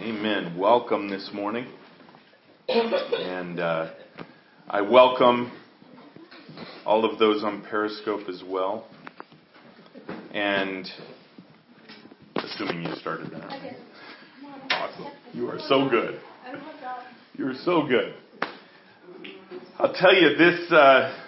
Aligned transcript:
Amen. 0.00 0.58
Welcome 0.58 1.08
this 1.08 1.30
morning. 1.32 1.66
And 2.68 3.58
uh, 3.58 3.92
I 4.68 4.82
welcome 4.82 5.50
all 6.84 7.10
of 7.10 7.18
those 7.18 7.42
on 7.42 7.64
Periscope 7.68 8.28
as 8.28 8.42
well. 8.46 8.86
And 10.34 10.86
assuming 12.36 12.82
you 12.82 12.94
started 12.96 13.30
that. 13.30 13.76
Awesome. 14.70 15.12
You 15.32 15.48
are 15.48 15.58
so 15.60 15.88
good. 15.88 16.20
You 17.38 17.46
are 17.46 17.54
so 17.64 17.86
good. 17.86 18.14
I'll 19.78 19.94
tell 19.94 20.14
you 20.14 20.36
this. 20.36 20.70
Uh, 20.70 21.18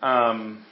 um, 0.00 0.64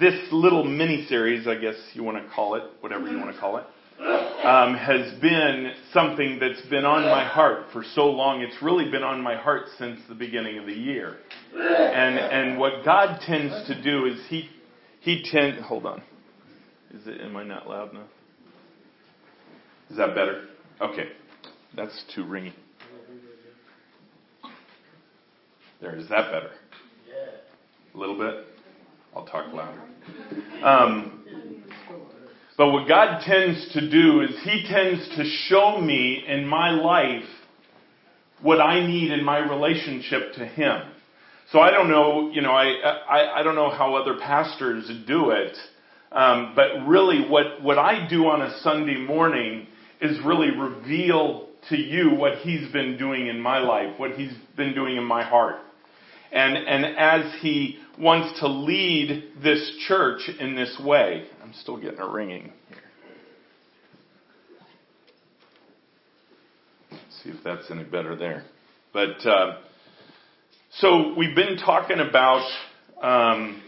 this 0.00 0.14
little 0.32 0.64
mini 0.64 1.06
series, 1.06 1.46
I 1.46 1.56
guess 1.56 1.76
you 1.92 2.02
want 2.02 2.16
to 2.16 2.34
call 2.34 2.54
it, 2.54 2.62
whatever 2.80 3.08
you 3.08 3.18
want 3.18 3.34
to 3.34 3.40
call 3.40 3.58
it, 3.58 3.64
um, 4.00 4.74
has 4.76 5.18
been 5.20 5.72
something 5.92 6.38
that's 6.38 6.60
been 6.68 6.84
on 6.84 7.04
my 7.04 7.24
heart 7.24 7.66
for 7.72 7.82
so 7.94 8.06
long. 8.06 8.42
It's 8.42 8.62
really 8.62 8.90
been 8.90 9.02
on 9.02 9.20
my 9.22 9.36
heart 9.36 9.64
since 9.78 10.00
the 10.08 10.14
beginning 10.14 10.58
of 10.58 10.66
the 10.66 10.72
year. 10.72 11.16
And 11.54 12.18
and 12.18 12.58
what 12.58 12.84
God 12.84 13.20
tends 13.26 13.66
to 13.66 13.82
do 13.82 14.06
is 14.06 14.20
he 14.28 14.48
he 15.00 15.24
tend 15.30 15.64
hold 15.64 15.86
on. 15.86 16.02
Is 16.94 17.06
it 17.06 17.20
am 17.20 17.36
I 17.36 17.42
not 17.42 17.68
loud 17.68 17.90
enough? 17.90 18.08
Is 19.90 19.96
that 19.96 20.14
better? 20.14 20.46
Okay. 20.80 21.08
That's 21.74 22.04
too 22.14 22.24
ringy. 22.24 22.52
There, 25.80 25.96
is 25.96 26.08
that 26.08 26.30
better? 26.32 26.50
A 27.94 27.98
little 27.98 28.18
bit? 28.18 28.46
I'll 29.14 29.26
talk 29.26 29.52
louder. 29.52 29.80
Um, 30.62 31.17
but 32.58 32.72
what 32.72 32.88
God 32.88 33.22
tends 33.24 33.72
to 33.74 33.88
do 33.88 34.20
is 34.20 34.30
He 34.42 34.66
tends 34.68 35.08
to 35.16 35.24
show 35.46 35.80
me 35.80 36.24
in 36.26 36.44
my 36.44 36.72
life 36.72 37.24
what 38.42 38.60
I 38.60 38.84
need 38.84 39.12
in 39.12 39.24
my 39.24 39.38
relationship 39.38 40.34
to 40.34 40.44
Him. 40.44 40.82
So 41.52 41.60
I 41.60 41.70
don't 41.70 41.88
know, 41.88 42.30
you 42.30 42.42
know, 42.42 42.50
I, 42.50 42.66
I, 42.66 43.40
I 43.40 43.42
don't 43.44 43.54
know 43.54 43.70
how 43.70 43.94
other 43.94 44.18
pastors 44.20 44.90
do 45.06 45.30
it, 45.30 45.56
um, 46.10 46.52
but 46.56 46.86
really 46.86 47.28
what, 47.28 47.62
what 47.62 47.78
I 47.78 48.08
do 48.08 48.26
on 48.26 48.42
a 48.42 48.58
Sunday 48.60 48.98
morning 48.98 49.68
is 50.00 50.18
really 50.24 50.50
reveal 50.50 51.48
to 51.70 51.76
you 51.76 52.10
what 52.10 52.38
He's 52.38 52.70
been 52.72 52.98
doing 52.98 53.28
in 53.28 53.40
my 53.40 53.60
life, 53.60 53.98
what 53.98 54.12
He's 54.12 54.32
been 54.56 54.74
doing 54.74 54.96
in 54.96 55.04
my 55.04 55.22
heart. 55.22 55.56
And, 56.32 56.56
and 56.56 56.84
as 56.98 57.40
He 57.40 57.78
wants 57.98 58.40
to 58.40 58.48
lead 58.48 59.32
this 59.42 59.70
church 59.86 60.30
in 60.38 60.54
this 60.54 60.80
way, 60.84 61.24
I'm 61.42 61.52
still 61.54 61.76
getting 61.76 61.98
a 61.98 62.08
ringing 62.08 62.52
here. 62.68 62.78
See 67.22 67.30
if 67.30 67.42
that's 67.42 67.70
any 67.70 67.84
better 67.84 68.14
there. 68.14 68.44
But 68.92 69.26
uh, 69.26 69.58
so 70.76 71.14
we've 71.16 71.34
been 71.34 71.56
talking 71.56 71.98
about 71.98 72.48
um, 73.02 73.60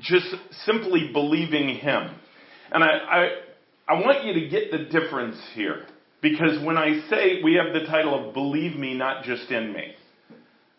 just 0.00 0.26
simply 0.64 1.10
believing 1.12 1.76
Him, 1.76 2.10
and 2.70 2.84
I, 2.84 2.88
I 2.88 3.28
I 3.88 3.94
want 4.00 4.24
you 4.24 4.34
to 4.34 4.48
get 4.48 4.70
the 4.70 4.78
difference 4.78 5.36
here 5.54 5.86
because 6.20 6.62
when 6.64 6.76
I 6.76 7.00
say 7.08 7.40
we 7.42 7.54
have 7.54 7.72
the 7.72 7.86
title 7.86 8.28
of 8.28 8.34
"Believe 8.34 8.76
Me, 8.76 8.94
Not 8.94 9.24
Just 9.24 9.50
in 9.50 9.72
Me," 9.72 9.94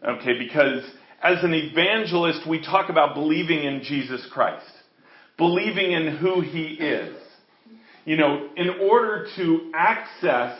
okay, 0.07 0.37
because 0.37 0.83
as 1.21 1.43
an 1.43 1.53
evangelist 1.53 2.47
we 2.47 2.63
talk 2.63 2.89
about 2.89 3.15
believing 3.15 3.63
in 3.63 3.83
Jesus 3.83 4.25
Christ 4.31 4.65
believing 5.37 5.91
in 5.91 6.17
who 6.17 6.41
He 6.41 6.73
is. 6.73 7.15
You 8.05 8.17
know, 8.17 8.49
in 8.55 8.69
order 8.89 9.27
to 9.35 9.71
access 9.75 10.57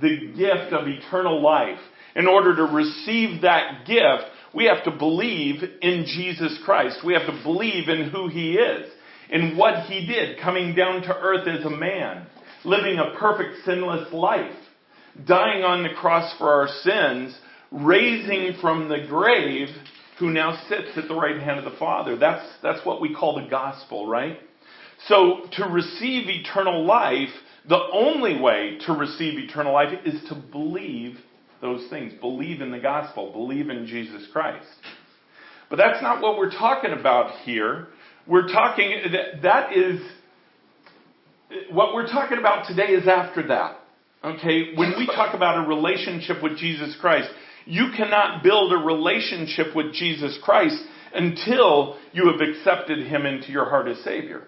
the 0.00 0.32
gift 0.36 0.72
of 0.72 0.88
eternal 0.88 1.42
life, 1.42 1.78
in 2.14 2.26
order 2.26 2.56
to 2.56 2.62
receive 2.62 3.42
that 3.42 3.86
gift, 3.86 4.24
we 4.54 4.64
have 4.64 4.84
to 4.84 4.90
believe 4.90 5.62
in 5.82 6.06
Jesus 6.06 6.58
Christ. 6.64 7.00
We 7.04 7.12
have 7.12 7.26
to 7.26 7.42
believe 7.42 7.88
in 7.88 8.10
who 8.10 8.28
He 8.28 8.54
is, 8.54 8.90
in 9.30 9.56
what 9.56 9.84
He 9.84 10.06
did, 10.06 10.40
coming 10.40 10.74
down 10.74 11.02
to 11.02 11.14
earth 11.14 11.46
as 11.46 11.64
a 11.64 11.70
man, 11.70 12.26
living 12.64 12.98
a 12.98 13.18
perfect 13.18 13.64
sinless 13.64 14.12
life, 14.12 14.56
dying 15.26 15.62
on 15.62 15.82
the 15.82 15.94
cross 15.94 16.34
for 16.38 16.50
our 16.50 16.68
sins, 16.82 17.38
raising 17.70 18.54
from 18.60 18.88
the 18.88 19.06
grave 19.06 19.68
who 20.18 20.30
now 20.30 20.58
sits 20.68 20.96
at 20.96 21.08
the 21.08 21.14
right 21.14 21.40
hand 21.40 21.58
of 21.58 21.70
the 21.70 21.78
Father. 21.78 22.16
That's, 22.16 22.46
that's 22.62 22.84
what 22.86 23.00
we 23.00 23.14
call 23.14 23.40
the 23.40 23.48
gospel, 23.48 24.06
right? 24.06 24.38
So 25.08 25.42
to 25.52 25.66
receive 25.66 26.28
eternal 26.28 26.84
life, 26.84 27.28
the 27.68 27.80
only 27.92 28.40
way 28.40 28.78
to 28.86 28.92
receive 28.92 29.38
eternal 29.38 29.72
life 29.72 29.92
is 30.04 30.20
to 30.28 30.34
believe 30.34 31.18
those 31.60 31.88
things. 31.90 32.12
Believe 32.20 32.60
in 32.60 32.70
the 32.70 32.78
gospel. 32.78 33.32
Believe 33.32 33.68
in 33.68 33.86
Jesus 33.86 34.26
Christ. 34.32 34.66
But 35.68 35.76
that's 35.76 36.00
not 36.00 36.22
what 36.22 36.38
we're 36.38 36.52
talking 36.52 36.92
about 36.92 37.40
here. 37.40 37.88
We're 38.26 38.48
talking, 38.48 39.02
that, 39.12 39.42
that 39.42 39.76
is, 39.76 40.00
what 41.70 41.94
we're 41.94 42.06
talking 42.06 42.38
about 42.38 42.66
today 42.66 42.88
is 42.88 43.06
after 43.06 43.48
that. 43.48 43.78
Okay? 44.24 44.74
When 44.74 44.94
we 44.96 45.06
talk 45.06 45.34
about 45.34 45.64
a 45.64 45.68
relationship 45.68 46.42
with 46.42 46.56
Jesus 46.56 46.96
Christ, 47.00 47.28
you 47.66 47.88
cannot 47.96 48.42
build 48.42 48.72
a 48.72 48.76
relationship 48.76 49.74
with 49.74 49.92
Jesus 49.92 50.38
Christ 50.42 50.80
until 51.12 51.96
you 52.12 52.30
have 52.30 52.40
accepted 52.40 53.06
Him 53.06 53.26
into 53.26 53.50
your 53.50 53.68
heart 53.68 53.88
as 53.88 53.98
Savior. 54.04 54.44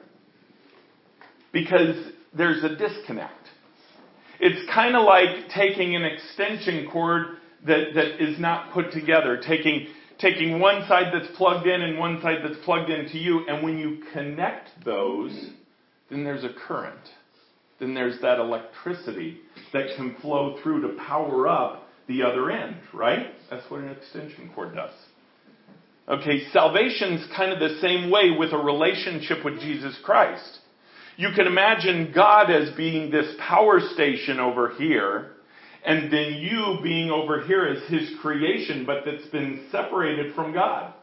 Because 1.52 1.96
there's 2.32 2.62
a 2.62 2.76
disconnect. 2.76 3.34
It's 4.40 4.70
kind 4.72 4.94
of 4.94 5.04
like 5.04 5.48
taking 5.54 5.96
an 5.96 6.04
extension 6.04 6.88
cord 6.92 7.38
that, 7.66 7.94
that 7.94 8.22
is 8.22 8.38
not 8.38 8.72
put 8.72 8.92
together, 8.92 9.40
taking, 9.44 9.88
taking 10.20 10.60
one 10.60 10.86
side 10.86 11.12
that's 11.12 11.36
plugged 11.36 11.66
in 11.66 11.82
and 11.82 11.98
one 11.98 12.22
side 12.22 12.38
that's 12.44 12.64
plugged 12.64 12.88
into 12.88 13.18
you, 13.18 13.48
and 13.48 13.64
when 13.64 13.78
you 13.78 14.04
connect 14.12 14.68
those, 14.84 15.32
then 16.08 16.22
there's 16.22 16.44
a 16.44 16.54
current. 16.68 17.00
Then 17.80 17.94
there's 17.94 18.20
that 18.20 18.38
electricity 18.38 19.38
that 19.72 19.96
can 19.96 20.14
flow 20.20 20.58
through 20.62 20.82
to 20.82 21.02
power 21.02 21.48
up 21.48 21.87
the 22.08 22.22
other 22.22 22.50
end, 22.50 22.76
right? 22.92 23.28
That's 23.50 23.70
what 23.70 23.80
an 23.80 23.90
extension 23.90 24.50
cord 24.54 24.74
does. 24.74 24.90
Okay, 26.08 26.48
salvation's 26.52 27.26
kind 27.36 27.52
of 27.52 27.58
the 27.58 27.78
same 27.80 28.10
way 28.10 28.30
with 28.36 28.52
a 28.52 28.56
relationship 28.56 29.44
with 29.44 29.60
Jesus 29.60 29.96
Christ. 30.02 30.58
You 31.16 31.28
can 31.36 31.46
imagine 31.46 32.12
God 32.14 32.50
as 32.50 32.74
being 32.76 33.10
this 33.10 33.34
power 33.38 33.80
station 33.92 34.40
over 34.40 34.70
here, 34.78 35.32
and 35.84 36.10
then 36.10 36.34
you 36.34 36.78
being 36.82 37.10
over 37.10 37.44
here 37.44 37.66
as 37.66 37.90
His 37.90 38.10
creation, 38.22 38.86
but 38.86 39.04
that's 39.04 39.26
been 39.26 39.66
separated 39.70 40.34
from 40.34 40.54
God. 40.54 40.94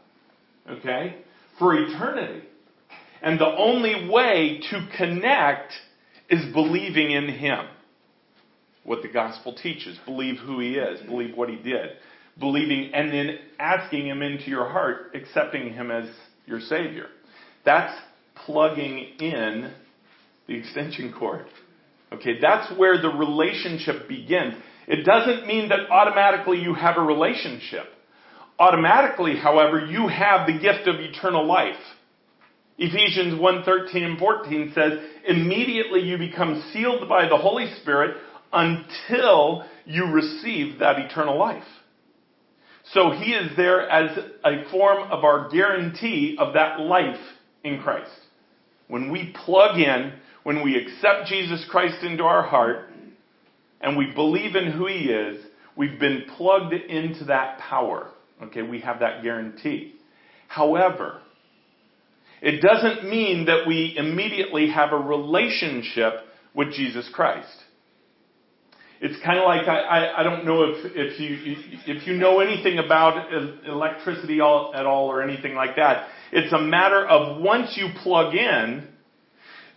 Okay? 0.68 1.18
For 1.60 1.76
eternity. 1.76 2.48
And 3.22 3.40
the 3.40 3.46
only 3.46 4.10
way 4.10 4.60
to 4.72 4.88
connect 4.98 5.72
is 6.30 6.52
believing 6.52 7.12
in 7.12 7.30
Him 7.30 7.66
what 8.86 9.02
the 9.02 9.08
gospel 9.10 9.54
teaches. 9.54 9.98
Believe 10.06 10.38
who 10.38 10.60
he 10.60 10.76
is. 10.76 11.02
Believe 11.02 11.36
what 11.36 11.50
he 11.50 11.58
did. 11.58 11.92
Believing 12.40 12.92
and 12.94 13.12
then 13.12 13.40
asking 13.60 14.08
him 14.08 14.22
into 14.22 14.50
your 14.50 14.70
heart, 14.70 15.12
accepting 15.14 15.74
him 15.74 15.92
as 15.92 16.08
your 16.46 16.60
savior. 16.60 17.08
That's 17.66 17.98
plugging 18.46 19.00
in 19.20 19.72
the 20.48 20.56
extension 20.56 21.14
cord. 21.18 21.48
Okay, 22.14 22.40
that's 22.40 22.78
where 22.78 23.02
the 23.02 23.10
relationship 23.10 24.08
begins. 24.08 24.54
It 24.88 25.04
doesn't 25.04 25.48
mean 25.48 25.70
that 25.70 25.90
automatically 25.90 26.60
you 26.60 26.76
have 26.76 26.98
a 26.98 27.02
relationship. 27.02 27.86
Automatically, 28.60 29.36
however, 29.36 29.86
you 29.86 30.08
have 30.08 30.46
the 30.46 30.60
gift 30.60 30.88
of 30.88 31.00
eternal 31.00 31.46
life. 31.46 31.80
Ephesians 32.78 33.40
1:13 33.40 34.04
and 34.04 34.20
14 34.20 34.72
says, 34.74 35.00
"Immediately 35.28 36.02
you 36.02 36.18
become 36.18 36.62
sealed 36.74 37.10
by 37.10 37.28
the 37.28 37.38
Holy 37.38 37.68
Spirit 37.76 38.18
until 38.52 39.66
you 39.86 40.06
receive 40.06 40.80
that 40.80 41.00
eternal 41.00 41.38
life. 41.38 41.64
So 42.94 43.12
he 43.12 43.32
is 43.34 43.56
there 43.58 43.90
as 43.90 44.18
a 44.44 44.70
form 44.72 45.12
of 45.12 45.24
our 45.24 45.50
guarantee 45.50 46.38
of 46.40 46.54
that 46.54 46.80
life 46.80 47.20
in 47.64 47.82
Christ. 47.82 48.12
When 48.88 49.12
we 49.12 49.34
plug 49.46 49.80
in, 49.80 50.14
when 50.44 50.64
we 50.64 50.78
accept 50.78 51.28
Jesus 51.28 51.66
Christ 51.70 52.04
into 52.04 52.24
our 52.24 52.44
heart, 52.44 52.90
and 53.82 53.98
we 53.98 54.12
believe 54.14 54.56
in 54.56 54.72
who 54.72 54.88
he 54.88 55.06
is, 55.06 55.44
we've 55.76 56.00
been 56.00 56.26
plugged 56.38 56.74
into 56.74 57.26
that 57.26 57.60
power. 57.60 58.12
Okay, 58.44 58.62
we 58.62 58.82
have 58.82 59.00
that 59.00 59.24
guarantee. 59.24 59.96
However, 60.48 61.22
it 62.42 62.62
doesn't 62.62 63.10
mean 63.10 63.46
that 63.46 63.66
we 63.68 63.96
immediately 63.98 64.70
have 64.70 64.92
a 64.92 64.98
relationship 64.98 66.14
with 66.54 66.72
Jesus 66.74 67.10
Christ. 67.14 67.48
It's 69.02 69.22
kind 69.24 69.38
of 69.38 69.46
like 69.46 69.68
I, 69.68 69.80
I, 69.80 70.20
I 70.22 70.24
don't 70.24 70.46
know 70.46 70.64
if, 70.64 70.92
if 70.96 71.20
you 71.20 71.56
if 71.86 72.08
you 72.08 72.14
know 72.18 72.40
anything 72.40 72.80
about 72.80 73.32
electricity 73.66 74.40
all, 74.40 74.74
at 74.74 74.86
all 74.86 75.12
or 75.12 75.22
anything 75.22 75.54
like 75.54 75.76
that. 75.76 76.08
It's 76.32 76.54
a 76.54 76.62
matter 76.62 77.06
of 77.06 77.42
once 77.42 77.76
you 77.76 77.90
plug 78.02 78.34
in, 78.34 78.88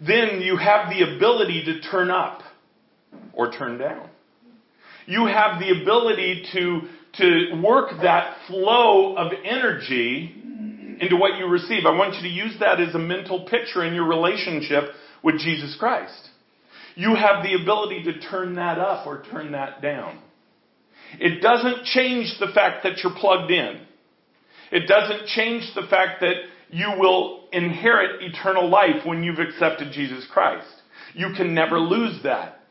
then 0.01 0.41
you 0.41 0.57
have 0.57 0.91
the 0.91 1.17
ability 1.17 1.65
to 1.67 1.81
turn 1.91 2.11
up 2.11 2.43
or 3.33 3.51
turn 3.51 3.79
down. 3.79 4.09
You 5.07 5.27
have 5.27 5.59
the 5.59 5.81
ability 5.83 6.45
to, 6.53 6.81
to 7.15 7.61
work 7.63 7.91
that 8.03 8.37
flow 8.47 9.17
of 9.17 9.33
energy 9.45 10.35
into 11.01 11.17
what 11.17 11.39
you 11.39 11.47
receive. 11.47 11.87
I 11.87 11.97
want 11.97 12.15
you 12.17 12.23
to 12.23 12.29
use 12.29 12.57
that 12.61 12.81
as 12.81 12.95
a 12.95 12.99
mental 12.99 13.47
picture 13.47 13.85
in 13.85 13.95
your 13.95 14.07
relationship 14.07 14.91
with 15.23 15.39
Jesus 15.39 15.77
Christ. 15.79 16.28
You 16.99 17.15
have 17.15 17.45
the 17.45 17.55
ability 17.55 18.03
to 18.07 18.19
turn 18.29 18.57
that 18.57 18.79
up 18.79 19.07
or 19.07 19.23
turn 19.31 19.53
that 19.53 19.81
down. 19.81 20.19
It 21.21 21.41
doesn't 21.41 21.85
change 21.85 22.35
the 22.41 22.49
fact 22.49 22.83
that 22.83 22.99
you're 23.05 23.15
plugged 23.15 23.53
in. 23.53 23.83
It 24.73 24.89
doesn't 24.89 25.29
change 25.29 25.63
the 25.77 25.87
fact 25.89 26.23
that 26.23 26.35
you 26.71 26.89
will 26.99 27.45
inherit 27.53 28.21
eternal 28.21 28.69
life 28.69 29.07
when 29.07 29.23
you've 29.23 29.39
accepted 29.39 29.93
Jesus 29.93 30.27
Christ. 30.33 30.67
You 31.15 31.29
can 31.37 31.55
never 31.55 31.79
lose 31.79 32.21
that. 32.25 32.63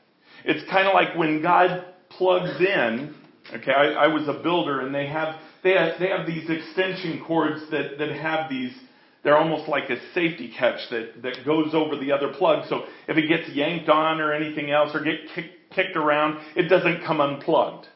It's 0.44 0.69
kind 0.69 0.89
of 0.89 0.94
like 0.94 1.15
when 1.18 1.41
God 1.41 1.85
plugs 2.09 2.59
in. 2.59 3.15
Okay, 3.53 3.71
I, 3.71 3.94
I 3.94 4.07
was 4.07 4.27
a 4.27 4.44
builder 4.44 4.81
and 4.81 4.94
they 4.94 5.07
have 5.07 5.39
they 5.63 5.71
have, 5.71 6.00
they 6.01 6.09
have 6.09 6.27
these 6.27 6.50
extension 6.50 7.23
cords 7.25 7.62
that, 7.71 7.97
that 7.97 8.12
have 8.12 8.50
these 8.50 8.73
they're 9.24 9.38
almost 9.38 9.68
like 9.68 9.90
a 9.90 9.98
safety 10.14 10.54
catch 10.58 10.80
that, 10.90 11.22
that 11.24 11.46
goes 11.46 11.74
over 11.74 11.98
the 11.98 12.12
other 12.12 12.34
plug. 12.34 12.68
So 12.69 12.86
if 13.08 13.18
it 13.18 13.28
gets 13.28 13.50
yanked 13.50 13.90
on 13.90 14.22
or 14.22 14.34
anything 14.34 14.72
else 14.72 14.92
or 14.94 15.04
get 15.04 15.16
kick, 15.34 15.46
kicked 15.72 15.98
around, 15.98 16.40
it 16.56 16.69
doesn't 16.69 17.06
come 17.06 17.19
unplugged. 17.19 17.88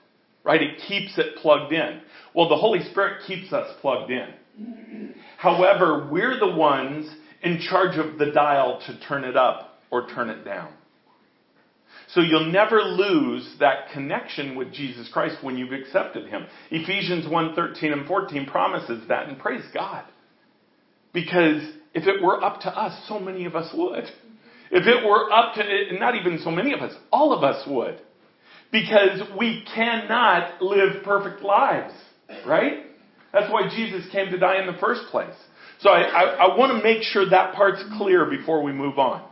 Right? 0.43 0.61
It 0.61 0.81
keeps 0.87 1.17
it 1.17 1.37
plugged 1.37 1.71
in. 1.71 2.01
Well, 2.33 2.49
the 2.49 2.57
Holy 2.57 2.81
Spirit 2.89 3.23
keeps 3.27 3.53
us 3.53 3.75
plugged 3.81 4.11
in. 4.11 5.13
However, 5.37 6.09
we're 6.11 6.39
the 6.39 6.51
ones 6.51 7.09
in 7.43 7.59
charge 7.59 7.97
of 7.97 8.17
the 8.17 8.31
dial 8.31 8.81
to 8.87 8.99
turn 9.07 9.23
it 9.23 9.37
up 9.37 9.79
or 9.89 10.07
turn 10.07 10.29
it 10.29 10.43
down. 10.43 10.73
So 12.13 12.21
you'll 12.21 12.51
never 12.51 12.81
lose 12.81 13.55
that 13.59 13.91
connection 13.93 14.55
with 14.55 14.73
Jesus 14.73 15.09
Christ 15.11 15.37
when 15.41 15.57
you've 15.57 15.71
accepted 15.71 16.27
Him. 16.27 16.45
Ephesians 16.69 17.27
1, 17.27 17.55
13 17.55 17.93
and 17.93 18.07
14 18.07 18.45
promises 18.47 19.07
that, 19.07 19.29
and 19.29 19.39
praise 19.39 19.63
God. 19.73 20.03
Because 21.13 21.61
if 21.93 22.07
it 22.07 22.21
were 22.21 22.43
up 22.43 22.61
to 22.61 22.69
us, 22.69 23.07
so 23.07 23.19
many 23.19 23.45
of 23.45 23.55
us 23.55 23.69
would. 23.73 24.05
If 24.71 24.87
it 24.87 25.05
were 25.05 25.31
up 25.31 25.55
to, 25.55 25.99
not 25.99 26.15
even 26.15 26.39
so 26.43 26.51
many 26.51 26.73
of 26.73 26.79
us, 26.79 26.93
all 27.11 27.33
of 27.33 27.43
us 27.43 27.67
would. 27.67 27.99
Because 28.71 29.21
we 29.37 29.65
cannot 29.75 30.61
live 30.61 31.03
perfect 31.03 31.43
lives, 31.43 31.93
right? 32.45 32.85
That's 33.33 33.51
why 33.51 33.69
Jesus 33.69 34.09
came 34.11 34.31
to 34.31 34.37
die 34.37 34.61
in 34.61 34.67
the 34.67 34.79
first 34.79 35.01
place. 35.11 35.35
So 35.81 35.89
I, 35.89 36.01
I, 36.01 36.23
I 36.23 36.57
want 36.57 36.77
to 36.77 36.83
make 36.83 37.03
sure 37.03 37.29
that 37.29 37.53
part's 37.53 37.83
clear 37.97 38.29
before 38.29 38.63
we 38.63 38.71
move 38.71 38.97
on. 38.97 39.27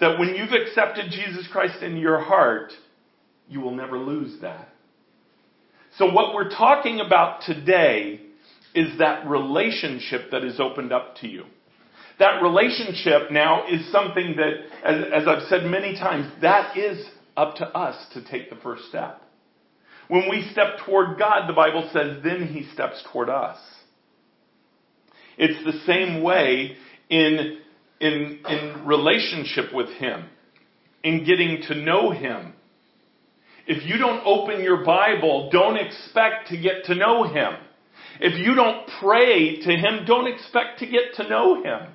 That 0.00 0.18
when 0.18 0.34
you've 0.34 0.52
accepted 0.52 1.10
Jesus 1.12 1.46
Christ 1.52 1.82
in 1.82 1.96
your 1.96 2.18
heart, 2.18 2.72
you 3.48 3.60
will 3.60 3.74
never 3.74 3.96
lose 3.96 4.40
that. 4.40 4.68
So 5.98 6.10
what 6.10 6.34
we're 6.34 6.50
talking 6.50 6.98
about 6.98 7.42
today 7.42 8.20
is 8.74 8.98
that 8.98 9.26
relationship 9.28 10.30
that 10.32 10.44
is 10.44 10.58
opened 10.58 10.92
up 10.92 11.16
to 11.16 11.28
you. 11.28 11.44
That 12.18 12.42
relationship 12.42 13.30
now 13.30 13.66
is 13.68 13.90
something 13.90 14.36
that, 14.36 14.52
as, 14.84 15.22
as, 15.22 15.28
I've 15.28 15.48
said 15.48 15.64
many 15.64 15.94
times, 15.94 16.30
that 16.42 16.76
is 16.76 17.04
up 17.36 17.56
to 17.56 17.66
us 17.66 17.96
to 18.14 18.24
take 18.24 18.50
the 18.50 18.56
first 18.56 18.84
step. 18.88 19.20
When 20.08 20.28
we 20.28 20.48
step 20.52 20.78
toward 20.84 21.18
God, 21.18 21.48
the 21.48 21.54
Bible 21.54 21.88
says, 21.92 22.18
then 22.22 22.46
He 22.46 22.68
steps 22.72 23.02
toward 23.12 23.28
us. 23.28 23.58
It's 25.36 25.64
the 25.64 25.80
same 25.86 26.22
way 26.22 26.76
in, 27.08 27.58
in, 28.00 28.40
in 28.48 28.86
relationship 28.86 29.74
with 29.74 29.88
Him, 29.96 30.26
in 31.02 31.24
getting 31.24 31.62
to 31.68 31.74
know 31.74 32.10
Him. 32.10 32.52
If 33.66 33.84
you 33.86 33.96
don't 33.98 34.22
open 34.24 34.62
your 34.62 34.84
Bible, 34.84 35.48
don't 35.50 35.78
expect 35.78 36.48
to 36.48 36.60
get 36.60 36.84
to 36.84 36.94
know 36.94 37.24
Him. 37.24 37.54
If 38.20 38.38
you 38.38 38.54
don't 38.54 38.88
pray 39.00 39.56
to 39.56 39.70
Him, 39.70 40.04
don't 40.06 40.26
expect 40.26 40.80
to 40.80 40.86
get 40.86 41.14
to 41.16 41.28
know 41.28 41.62
Him. 41.62 41.88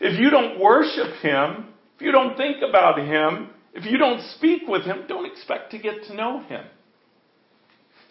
If 0.00 0.18
you 0.18 0.30
don't 0.30 0.58
worship 0.58 1.14
Him, 1.22 1.68
if 1.96 2.02
you 2.02 2.12
don't 2.12 2.36
think 2.36 2.56
about 2.68 2.98
Him, 2.98 3.50
if 3.74 3.84
you 3.84 3.98
don't 3.98 4.20
speak 4.36 4.62
with 4.66 4.82
Him, 4.82 5.04
don't 5.08 5.30
expect 5.30 5.70
to 5.72 5.78
get 5.78 6.04
to 6.04 6.14
know 6.14 6.42
Him. 6.42 6.64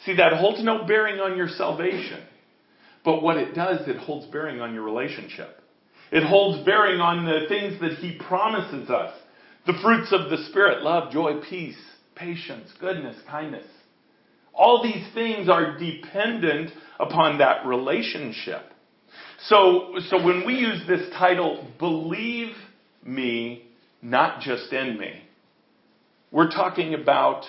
See, 0.06 0.16
that 0.16 0.34
holds 0.34 0.64
no 0.64 0.86
bearing 0.86 1.20
on 1.20 1.38
your 1.38 1.50
salvation. 1.50 2.24
But 3.04 3.22
what 3.22 3.38
it 3.38 3.54
does, 3.54 3.88
it 3.88 3.98
holds 3.98 4.26
bearing 4.28 4.62
on 4.62 4.74
your 4.74 4.84
relationship. 4.84 5.60
It 6.12 6.24
holds 6.26 6.66
bearing 6.66 7.00
on 7.00 7.26
the 7.26 7.48
things 7.48 7.80
that 7.82 8.00
He 8.00 8.18
promises 8.18 8.90
us. 8.90 9.14
The 9.66 9.74
fruits 9.82 10.12
of 10.12 10.30
the 10.30 10.46
Spirit, 10.50 10.82
love, 10.82 11.12
joy, 11.12 11.42
peace, 11.48 11.78
patience, 12.16 12.70
goodness, 12.80 13.16
kindness. 13.30 13.66
All 14.54 14.84
these 14.84 15.06
things 15.14 15.50
are 15.50 15.78
dependent 15.78 16.72
upon 17.00 17.40
that 17.40 17.66
relationship. 17.66 18.62
So, 19.46 19.96
so 20.10 20.24
when 20.24 20.46
we 20.46 20.56
use 20.56 20.82
this 20.88 21.10
title, 21.18 21.68
believe 21.80 22.56
me, 23.04 23.66
not 24.02 24.42
just 24.42 24.72
in 24.72 24.98
me, 24.98 25.22
we're 26.32 26.52
talking 26.52 26.94
about 26.94 27.44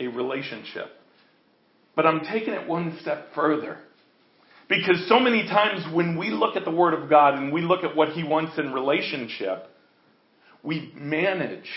a 0.00 0.06
relationship. 0.06 0.86
But 1.96 2.06
I'm 2.06 2.20
taking 2.20 2.54
it 2.54 2.68
one 2.68 2.98
step 3.00 3.28
further. 3.34 3.78
Because 4.68 5.06
so 5.08 5.20
many 5.20 5.46
times 5.46 5.84
when 5.94 6.16
we 6.16 6.30
look 6.30 6.56
at 6.56 6.64
the 6.64 6.70
Word 6.70 6.94
of 6.94 7.10
God 7.10 7.34
and 7.34 7.52
we 7.52 7.60
look 7.60 7.84
at 7.84 7.94
what 7.94 8.10
He 8.10 8.24
wants 8.24 8.58
in 8.58 8.72
relationship, 8.72 9.68
we 10.62 10.92
manage 10.96 11.68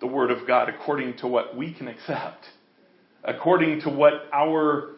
the 0.00 0.06
Word 0.06 0.30
of 0.30 0.46
God 0.46 0.68
according 0.68 1.18
to 1.18 1.26
what 1.26 1.56
we 1.56 1.74
can 1.74 1.88
accept, 1.88 2.44
according 3.24 3.80
to 3.82 3.90
what 3.90 4.12
our 4.32 4.90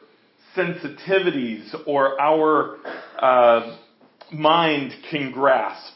sensitivities 0.57 1.75
or 1.87 2.21
our 2.21 2.79
uh, 3.19 3.77
mind 4.33 4.93
can 5.11 5.33
grasp. 5.33 5.95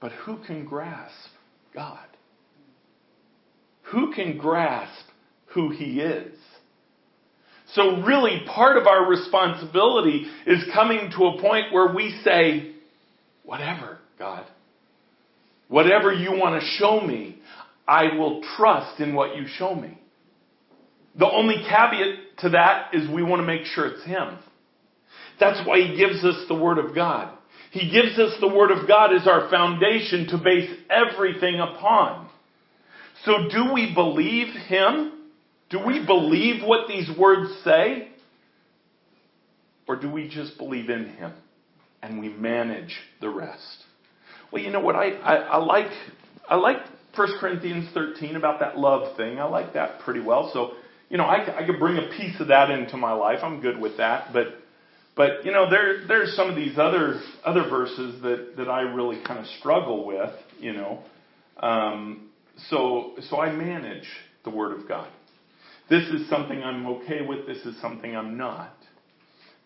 But 0.00 0.12
who 0.12 0.38
can 0.46 0.64
grasp 0.64 1.28
God? 1.74 1.98
Who 3.92 4.12
can 4.12 4.38
grasp 4.38 5.06
who 5.46 5.70
He 5.70 6.00
is? 6.00 6.36
So 7.74 8.02
really 8.02 8.42
part 8.46 8.76
of 8.76 8.86
our 8.86 9.08
responsibility 9.08 10.26
is 10.46 10.62
coming 10.74 11.10
to 11.16 11.24
a 11.24 11.40
point 11.40 11.72
where 11.72 11.94
we 11.94 12.20
say, 12.22 12.72
whatever, 13.44 13.98
God. 14.18 14.44
Whatever 15.68 16.12
you 16.12 16.32
want 16.32 16.60
to 16.60 16.66
show 16.78 17.00
me, 17.00 17.38
I 17.88 18.14
will 18.16 18.42
trust 18.56 19.00
in 19.00 19.14
what 19.14 19.36
you 19.36 19.46
show 19.46 19.74
me. 19.74 19.98
The 21.18 21.30
only 21.30 21.56
caveat 21.56 22.38
to 22.38 22.50
that 22.50 22.94
is 22.94 23.08
we 23.08 23.22
want 23.22 23.40
to 23.40 23.46
make 23.46 23.66
sure 23.66 23.86
it's 23.86 24.04
Him. 24.04 24.38
That's 25.38 25.66
why 25.66 25.80
He 25.80 25.96
gives 25.96 26.24
us 26.24 26.44
the 26.48 26.54
Word 26.54 26.78
of 26.78 26.94
God. 26.94 27.36
He 27.70 27.90
gives 27.90 28.18
us 28.18 28.36
the 28.40 28.48
Word 28.48 28.70
of 28.70 28.86
God 28.86 29.14
as 29.14 29.26
our 29.26 29.50
foundation 29.50 30.28
to 30.28 30.38
base 30.38 30.70
everything 30.90 31.60
upon. 31.60 32.28
So 33.24 33.48
do 33.50 33.72
we 33.72 33.94
believe 33.94 34.48
Him? 34.66 35.12
Do 35.70 35.84
we 35.84 36.04
believe 36.04 36.62
what 36.64 36.88
these 36.88 37.08
words 37.18 37.50
say? 37.64 38.08
Or 39.88 39.96
do 39.96 40.10
we 40.10 40.28
just 40.28 40.58
believe 40.58 40.90
in 40.90 41.08
Him 41.14 41.32
and 42.02 42.20
we 42.20 42.28
manage 42.28 42.94
the 43.20 43.28
rest? 43.28 43.84
Well, 44.50 44.62
you 44.62 44.70
know 44.70 44.80
what? 44.80 44.96
I, 44.96 45.12
I, 45.12 45.34
I 45.36 45.56
like 45.58 45.90
I 46.48 46.56
like 46.56 46.78
1 47.14 47.28
Corinthians 47.40 47.88
13 47.94 48.36
about 48.36 48.60
that 48.60 48.78
love 48.78 49.16
thing. 49.16 49.38
I 49.38 49.44
like 49.44 49.74
that 49.74 50.00
pretty 50.00 50.20
well. 50.20 50.50
So, 50.52 50.72
you 51.12 51.18
know, 51.18 51.24
I, 51.24 51.62
I 51.62 51.66
could 51.66 51.78
bring 51.78 51.98
a 51.98 52.08
piece 52.16 52.40
of 52.40 52.48
that 52.48 52.70
into 52.70 52.96
my 52.96 53.12
life. 53.12 53.40
I'm 53.42 53.60
good 53.60 53.78
with 53.78 53.98
that. 53.98 54.32
But, 54.32 54.46
but 55.14 55.44
you 55.44 55.52
know, 55.52 55.68
there 55.68 56.06
there's 56.08 56.34
some 56.34 56.48
of 56.48 56.56
these 56.56 56.78
other 56.78 57.20
other 57.44 57.68
verses 57.68 58.22
that 58.22 58.54
that 58.56 58.68
I 58.70 58.80
really 58.80 59.22
kind 59.22 59.38
of 59.38 59.44
struggle 59.60 60.06
with. 60.06 60.30
You 60.58 60.72
know, 60.72 61.02
um, 61.58 62.30
so 62.70 63.12
so 63.28 63.38
I 63.38 63.52
manage 63.52 64.08
the 64.44 64.50
Word 64.50 64.80
of 64.80 64.88
God. 64.88 65.10
This 65.90 66.08
is 66.08 66.30
something 66.30 66.62
I'm 66.62 66.86
okay 66.86 67.20
with. 67.20 67.46
This 67.46 67.58
is 67.66 67.78
something 67.82 68.16
I'm 68.16 68.38
not. 68.38 68.74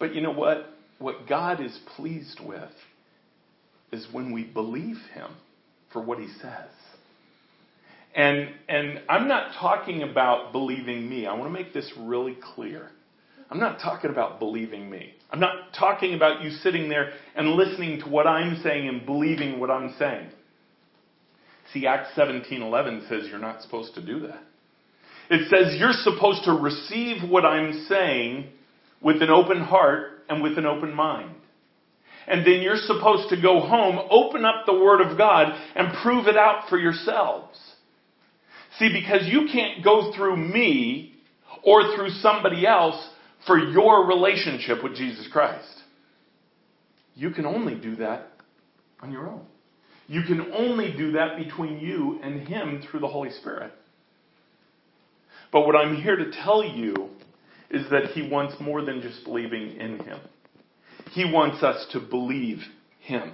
But 0.00 0.16
you 0.16 0.22
know 0.22 0.32
what? 0.32 0.66
What 0.98 1.28
God 1.28 1.64
is 1.64 1.78
pleased 1.94 2.40
with 2.44 2.72
is 3.92 4.08
when 4.10 4.32
we 4.32 4.42
believe 4.42 4.96
Him 5.14 5.30
for 5.92 6.02
what 6.02 6.18
He 6.18 6.26
says. 6.42 6.70
And, 8.16 8.48
and 8.66 9.02
I'm 9.10 9.28
not 9.28 9.52
talking 9.60 10.02
about 10.02 10.50
believing 10.50 11.08
me. 11.08 11.26
I 11.26 11.34
want 11.34 11.44
to 11.44 11.50
make 11.50 11.74
this 11.74 11.92
really 11.98 12.36
clear. 12.54 12.88
I'm 13.50 13.60
not 13.60 13.78
talking 13.78 14.10
about 14.10 14.38
believing 14.38 14.88
me. 14.88 15.12
I'm 15.30 15.38
not 15.38 15.74
talking 15.78 16.14
about 16.14 16.42
you 16.42 16.50
sitting 16.50 16.88
there 16.88 17.12
and 17.36 17.50
listening 17.50 18.00
to 18.00 18.08
what 18.08 18.26
I'm 18.26 18.62
saying 18.62 18.88
and 18.88 19.04
believing 19.04 19.60
what 19.60 19.70
I'm 19.70 19.94
saying. 19.98 20.30
See, 21.72 21.86
Acts 21.86 22.10
17:11 22.16 23.06
says 23.08 23.28
you're 23.28 23.38
not 23.38 23.60
supposed 23.60 23.94
to 23.96 24.00
do 24.04 24.20
that. 24.20 24.42
It 25.28 25.48
says 25.50 25.78
you're 25.78 25.92
supposed 25.92 26.44
to 26.44 26.52
receive 26.52 27.28
what 27.28 27.44
I'm 27.44 27.84
saying 27.86 28.46
with 29.02 29.20
an 29.20 29.30
open 29.30 29.60
heart 29.60 30.24
and 30.30 30.42
with 30.42 30.56
an 30.56 30.64
open 30.64 30.94
mind. 30.94 31.34
And 32.26 32.46
then 32.46 32.62
you're 32.62 32.76
supposed 32.76 33.28
to 33.28 33.40
go 33.40 33.60
home, 33.60 34.00
open 34.10 34.44
up 34.44 34.64
the 34.64 34.72
Word 34.72 35.00
of 35.00 35.18
God, 35.18 35.54
and 35.74 35.92
prove 36.02 36.26
it 36.28 36.36
out 36.36 36.68
for 36.68 36.78
yourselves. 36.78 37.58
See, 38.78 38.90
because 38.92 39.26
you 39.26 39.48
can't 39.52 39.82
go 39.82 40.12
through 40.14 40.36
me 40.36 41.14
or 41.62 41.96
through 41.96 42.10
somebody 42.20 42.66
else 42.66 42.96
for 43.46 43.58
your 43.58 44.06
relationship 44.06 44.82
with 44.82 44.96
Jesus 44.96 45.28
Christ. 45.32 45.82
You 47.14 47.30
can 47.30 47.46
only 47.46 47.74
do 47.74 47.96
that 47.96 48.28
on 49.00 49.12
your 49.12 49.28
own. 49.28 49.46
You 50.08 50.22
can 50.22 50.52
only 50.52 50.92
do 50.96 51.12
that 51.12 51.38
between 51.38 51.78
you 51.78 52.20
and 52.22 52.46
Him 52.46 52.82
through 52.82 53.00
the 53.00 53.08
Holy 53.08 53.30
Spirit. 53.30 53.72
But 55.52 55.66
what 55.66 55.74
I'm 55.74 55.96
here 55.96 56.16
to 56.16 56.30
tell 56.30 56.62
you 56.62 57.08
is 57.70 57.88
that 57.90 58.10
He 58.12 58.28
wants 58.28 58.54
more 58.60 58.84
than 58.84 59.00
just 59.00 59.24
believing 59.24 59.76
in 59.76 59.98
Him. 60.00 60.20
He 61.12 61.24
wants 61.24 61.62
us 61.62 61.86
to 61.92 62.00
believe 62.00 62.58
Him. 63.00 63.32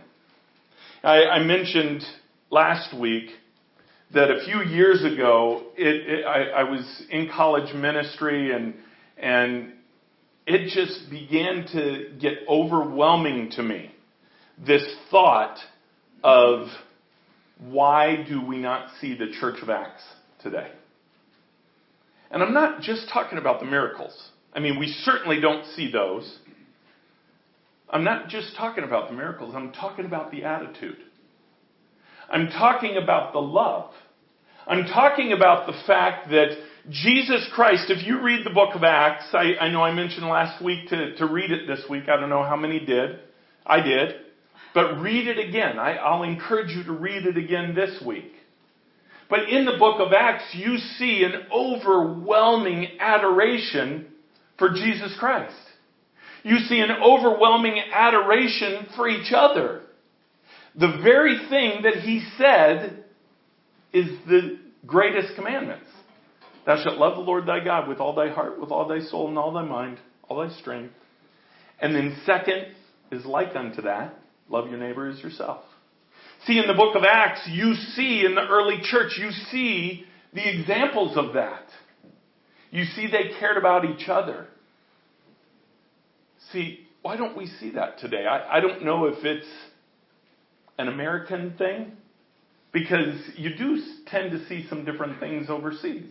I, 1.02 1.25
I 1.25 1.38
mentioned 1.42 2.02
last 2.50 2.96
week 2.99 3.30
that 4.14 4.31
a 4.31 4.45
few 4.45 4.62
years 4.62 5.04
ago, 5.04 5.62
it, 5.76 6.09
it, 6.09 6.25
I, 6.25 6.61
I 6.61 6.62
was 6.64 7.04
in 7.11 7.28
college 7.28 7.75
ministry 7.75 8.54
and 8.54 8.75
and 9.16 9.73
it 10.47 10.71
just 10.75 11.09
began 11.11 11.66
to 11.73 12.11
get 12.21 12.38
overwhelming 12.49 13.50
to 13.52 13.62
me. 13.62 13.92
This 14.64 14.85
thought 15.11 15.59
of 16.25 16.66
why 17.61 18.25
do 18.28 18.45
we 18.45 18.59
not 18.59 18.88
see 19.00 19.16
the 19.16 19.33
Church 19.40 19.62
of 19.62 19.71
Acts 19.71 20.02
today? 20.42 20.71
And 22.31 22.42
I'm 22.42 22.52
not 22.52 22.81
just 22.81 23.09
talking 23.12 23.38
about 23.38 23.61
the 23.61 23.66
miracles. 23.66 24.31
I 24.52 24.61
mean, 24.61 24.78
we 24.78 24.88
certainly 24.88 25.40
don't 25.40 25.64
see 25.76 25.90
those. 25.92 26.38
I'm 27.88 28.04
not 28.04 28.28
just 28.28 28.57
talking 28.57 28.85
about 28.85 29.11
the 29.11 29.14
miracles, 29.14 29.54
I'm 29.54 29.73
talking 29.73 30.07
about 30.07 30.33
the 30.33 30.45
attitude. 30.45 30.97
I'm 32.31 32.49
talking 32.49 32.97
about 32.97 33.35
the 33.35 33.40
love. 33.40 33.92
I'm 34.66 34.85
talking 34.85 35.33
about 35.33 35.66
the 35.66 35.73
fact 35.87 36.31
that 36.31 36.57
Jesus 36.88 37.49
Christ, 37.54 37.90
if 37.90 38.07
you 38.07 38.23
read 38.23 38.45
the 38.45 38.50
book 38.50 38.75
of 38.75 38.85
Acts, 38.85 39.26
I, 39.33 39.54
I 39.61 39.71
know 39.71 39.83
I 39.83 39.92
mentioned 39.92 40.26
last 40.26 40.62
week 40.62 40.88
to, 40.90 41.16
to 41.16 41.26
read 41.26 41.50
it 41.50 41.66
this 41.66 41.85
week. 41.90 42.04
I 42.09 42.19
don't 42.19 42.31
know 42.31 42.45
how 42.45 42.57
many 42.57 42.85
did. 42.85 43.19
I 43.66 43.81
did. 43.81 44.16
But 44.75 45.00
read 45.00 45.26
it 45.26 45.38
again. 45.38 45.78
I, 45.78 45.97
I'll 45.97 46.23
encourage 46.23 46.71
you 46.71 46.85
to 46.85 46.92
read 46.92 47.26
it 47.26 47.37
again 47.37 47.75
this 47.75 48.02
week. 48.04 48.33
But 49.28 49.49
in 49.49 49.64
the 49.64 49.78
book 49.78 50.00
of 50.00 50.12
Acts, 50.12 50.54
you 50.54 50.76
see 50.99 51.25
an 51.25 51.47
overwhelming 51.52 52.87
adoration 53.00 54.07
for 54.59 54.71
Jesus 54.71 55.14
Christ. 55.19 55.57
You 56.45 56.59
see 56.59 56.81
an 56.81 56.90
overwhelming 56.90 57.81
adoration 57.92 58.87
for 58.97 59.09
each 59.09 59.33
other. 59.35 59.83
The 60.75 61.00
very 61.02 61.38
thing 61.49 61.83
that 61.83 62.02
he 62.02 62.25
said 62.38 63.01
is 63.92 64.06
the 64.26 64.58
greatest 64.87 65.34
commandments. 65.37 65.87
Thou 66.66 66.82
shalt 66.82 66.99
love 66.99 67.16
the 67.16 67.22
Lord 67.22 67.46
thy 67.46 67.64
God 67.64 67.88
with 67.88 67.99
all 67.99 68.14
thy 68.14 68.28
heart, 68.28 68.61
with 68.61 68.70
all 68.70 68.87
thy 68.88 69.00
soul, 69.00 69.28
and 69.28 69.38
all 69.38 69.52
thy 69.52 69.64
mind, 69.64 69.99
all 70.28 70.46
thy 70.46 70.54
strength. 70.58 70.94
And 71.80 71.94
then 71.94 72.16
second 72.25 72.66
is 73.11 73.25
like 73.25 73.56
unto 73.56 73.82
that, 73.82 74.14
love 74.49 74.68
your 74.68 74.78
neighbor 74.78 75.08
as 75.08 75.20
yourself. 75.20 75.64
See, 76.46 76.58
in 76.58 76.66
the 76.66 76.75
book 76.75 76.96
of 76.96 77.02
Acts, 77.04 77.49
you 77.50 77.75
see 77.75 78.25
in 78.25 78.34
the 78.34 78.46
early 78.46 78.78
church, 78.82 79.12
you 79.18 79.30
see 79.50 80.04
the 80.32 80.49
examples 80.49 81.16
of 81.16 81.34
that. 81.34 81.64
You 82.70 82.84
see 82.84 83.06
they 83.06 83.38
cared 83.38 83.56
about 83.56 83.84
each 83.84 84.08
other. 84.08 84.46
See, 86.52 86.80
why 87.02 87.16
don't 87.16 87.37
we 87.37 87.46
see 87.46 87.72
that 87.72 87.99
today? 87.99 88.26
I, 88.26 88.58
I 88.58 88.61
don't 88.61 88.84
know 88.84 89.06
if 89.06 89.25
it's 89.25 89.46
an 90.78 90.88
American 90.88 91.54
thing, 91.58 91.92
because 92.73 93.17
you 93.37 93.55
do 93.57 93.83
tend 94.07 94.31
to 94.33 94.47
see 94.47 94.67
some 94.69 94.85
different 94.85 95.21
things 95.21 95.50
overseas. 95.50 96.11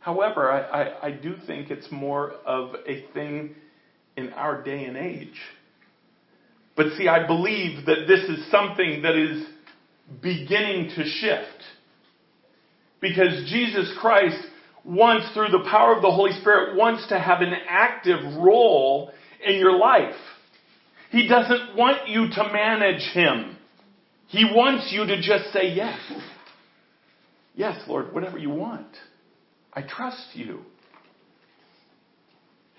However, 0.00 0.50
I, 0.50 0.60
I, 0.60 1.06
I 1.08 1.10
do 1.10 1.34
think 1.46 1.70
it's 1.70 1.90
more 1.90 2.32
of 2.46 2.74
a 2.86 3.04
thing 3.12 3.54
in 4.16 4.32
our 4.32 4.62
day 4.62 4.84
and 4.84 4.96
age. 4.96 5.38
But 6.76 6.92
see, 6.96 7.08
I 7.08 7.26
believe 7.26 7.86
that 7.86 8.06
this 8.06 8.20
is 8.20 8.50
something 8.50 9.02
that 9.02 9.16
is 9.16 9.44
beginning 10.22 10.90
to 10.96 11.04
shift. 11.04 11.62
Because 13.00 13.50
Jesus 13.50 13.92
Christ 14.00 14.38
wants, 14.84 15.32
through 15.34 15.48
the 15.48 15.66
power 15.70 15.94
of 15.94 16.02
the 16.02 16.10
Holy 16.10 16.32
Spirit, 16.40 16.76
wants 16.76 17.08
to 17.08 17.18
have 17.18 17.40
an 17.40 17.52
active 17.68 18.20
role 18.36 19.10
in 19.44 19.56
your 19.56 19.76
life. 19.76 20.14
He 21.10 21.28
doesn't 21.28 21.76
want 21.76 22.08
you 22.08 22.28
to 22.28 22.52
manage 22.52 23.02
Him. 23.12 23.57
He 24.28 24.44
wants 24.44 24.90
you 24.92 25.06
to 25.06 25.16
just 25.16 25.52
say 25.52 25.72
yes. 25.74 25.98
Yes, 27.54 27.80
Lord, 27.88 28.14
whatever 28.14 28.38
you 28.38 28.50
want. 28.50 28.86
I 29.72 29.82
trust 29.82 30.28
you. 30.34 30.60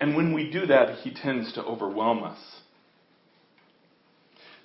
And 0.00 0.16
when 0.16 0.32
we 0.32 0.50
do 0.50 0.66
that, 0.66 1.00
He 1.00 1.12
tends 1.12 1.52
to 1.54 1.62
overwhelm 1.62 2.22
us. 2.22 2.38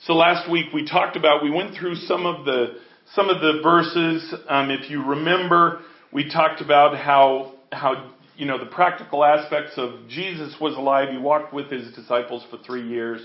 So 0.06 0.14
last 0.14 0.50
week 0.50 0.68
we 0.74 0.88
talked 0.88 1.18
about, 1.18 1.44
we 1.44 1.50
went 1.50 1.76
through 1.76 1.96
some 1.96 2.28
of 2.28 2.46
the, 2.46 2.78
some 3.14 3.30
of 3.30 3.42
the 3.42 3.62
verses. 3.64 4.34
Um, 4.48 4.70
if 4.70 4.90
you 4.90 5.04
remember, 5.04 5.82
we 6.14 6.30
talked 6.30 6.62
about 6.62 6.96
how, 6.98 7.54
how, 7.72 8.12
you 8.38 8.46
know, 8.46 8.60
the 8.60 8.70
practical 8.70 9.26
aspects 9.26 9.74
of 9.78 10.08
Jesus 10.08 10.56
was 10.62 10.76
alive. 10.76 11.10
He 11.12 11.18
walked 11.18 11.54
with 11.54 11.72
his 11.72 11.92
disciples 11.96 12.46
for 12.52 12.58
three 12.64 12.88
years 12.88 13.20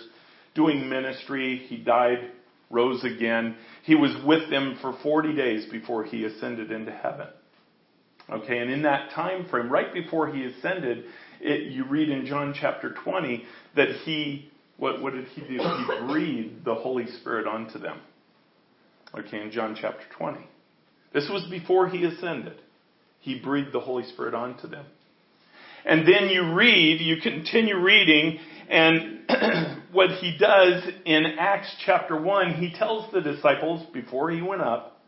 doing 0.55 0.89
ministry. 0.89 1.59
He 1.69 1.77
died, 1.77 2.31
rose 2.71 3.05
again. 3.05 3.57
He 3.83 3.95
was 3.95 4.13
with 4.25 4.49
them 4.49 4.79
for 4.81 4.97
40 5.03 5.35
days 5.35 5.67
before 5.71 6.05
he 6.05 6.25
ascended 6.25 6.71
into 6.71 6.93
heaven. 6.93 7.27
Okay, 8.31 8.59
and 8.59 8.71
in 8.71 8.83
that 8.83 9.11
time 9.11 9.47
frame, 9.51 9.71
right 9.71 9.93
before 9.93 10.33
he 10.33 10.45
ascended, 10.45 11.05
it, 11.41 11.73
you 11.73 11.85
read 11.85 12.09
in 12.09 12.27
John 12.27 12.55
chapter 12.59 12.95
20 13.05 13.45
that 13.75 13.89
he, 14.05 14.51
what, 14.77 15.03
what 15.03 15.15
did 15.15 15.27
he 15.29 15.41
do? 15.41 15.59
He 15.59 16.07
breathed 16.07 16.65
the 16.65 16.77
Holy 16.77 17.07
Spirit 17.21 17.49
onto 17.49 17.81
them. 17.81 17.99
Okay, 19.19 19.43
in 19.43 19.51
John 19.51 19.77
chapter 19.81 20.05
20. 20.17 20.39
This 21.13 21.29
was 21.29 21.45
before 21.51 21.89
he 21.89 22.05
ascended. 22.05 22.61
He 23.19 23.41
breathed 23.41 23.73
the 23.73 23.81
Holy 23.81 24.05
Spirit 24.05 24.35
onto 24.35 24.69
them. 24.69 24.87
And 25.85 26.07
then 26.07 26.29
you 26.29 26.53
read, 26.55 27.01
you 27.01 27.21
continue 27.21 27.79
reading, 27.79 28.39
and 28.69 29.21
what 29.93 30.11
he 30.11 30.37
does 30.39 30.85
in 31.05 31.25
Acts 31.39 31.75
chapter 31.85 32.21
1, 32.21 32.55
he 32.55 32.73
tells 32.73 33.11
the 33.13 33.21
disciples 33.21 33.87
before 33.93 34.31
he 34.31 34.43
went 34.43 34.63
up, 34.63 35.01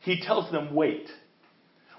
he 0.00 0.20
tells 0.20 0.50
them, 0.50 0.74
wait. 0.74 1.08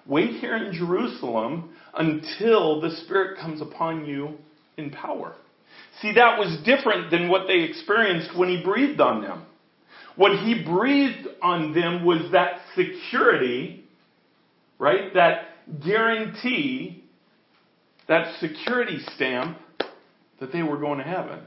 Wait 0.05 0.39
here 0.39 0.55
in 0.55 0.73
Jerusalem 0.73 1.71
until 1.93 2.79
the 2.79 2.95
Spirit 3.03 3.39
comes 3.39 3.61
upon 3.61 4.05
you 4.05 4.35
in 4.77 4.91
power. 4.91 5.35
See, 6.01 6.13
that 6.13 6.37
was 6.37 6.57
different 6.63 7.11
than 7.11 7.29
what 7.29 7.47
they 7.47 7.61
experienced 7.61 8.37
when 8.37 8.49
he 8.49 8.63
breathed 8.63 9.01
on 9.01 9.21
them. 9.21 9.45
What 10.15 10.39
he 10.39 10.63
breathed 10.63 11.27
on 11.41 11.73
them 11.73 12.05
was 12.05 12.31
that 12.31 12.61
security, 12.75 13.83
right? 14.79 15.13
That 15.13 15.49
guarantee, 15.83 16.96
that 18.07 18.39
security 18.39 18.99
stamp 19.15 19.57
that 20.39 20.51
they 20.51 20.63
were 20.63 20.77
going 20.77 20.99
to 20.99 21.03
heaven. 21.03 21.39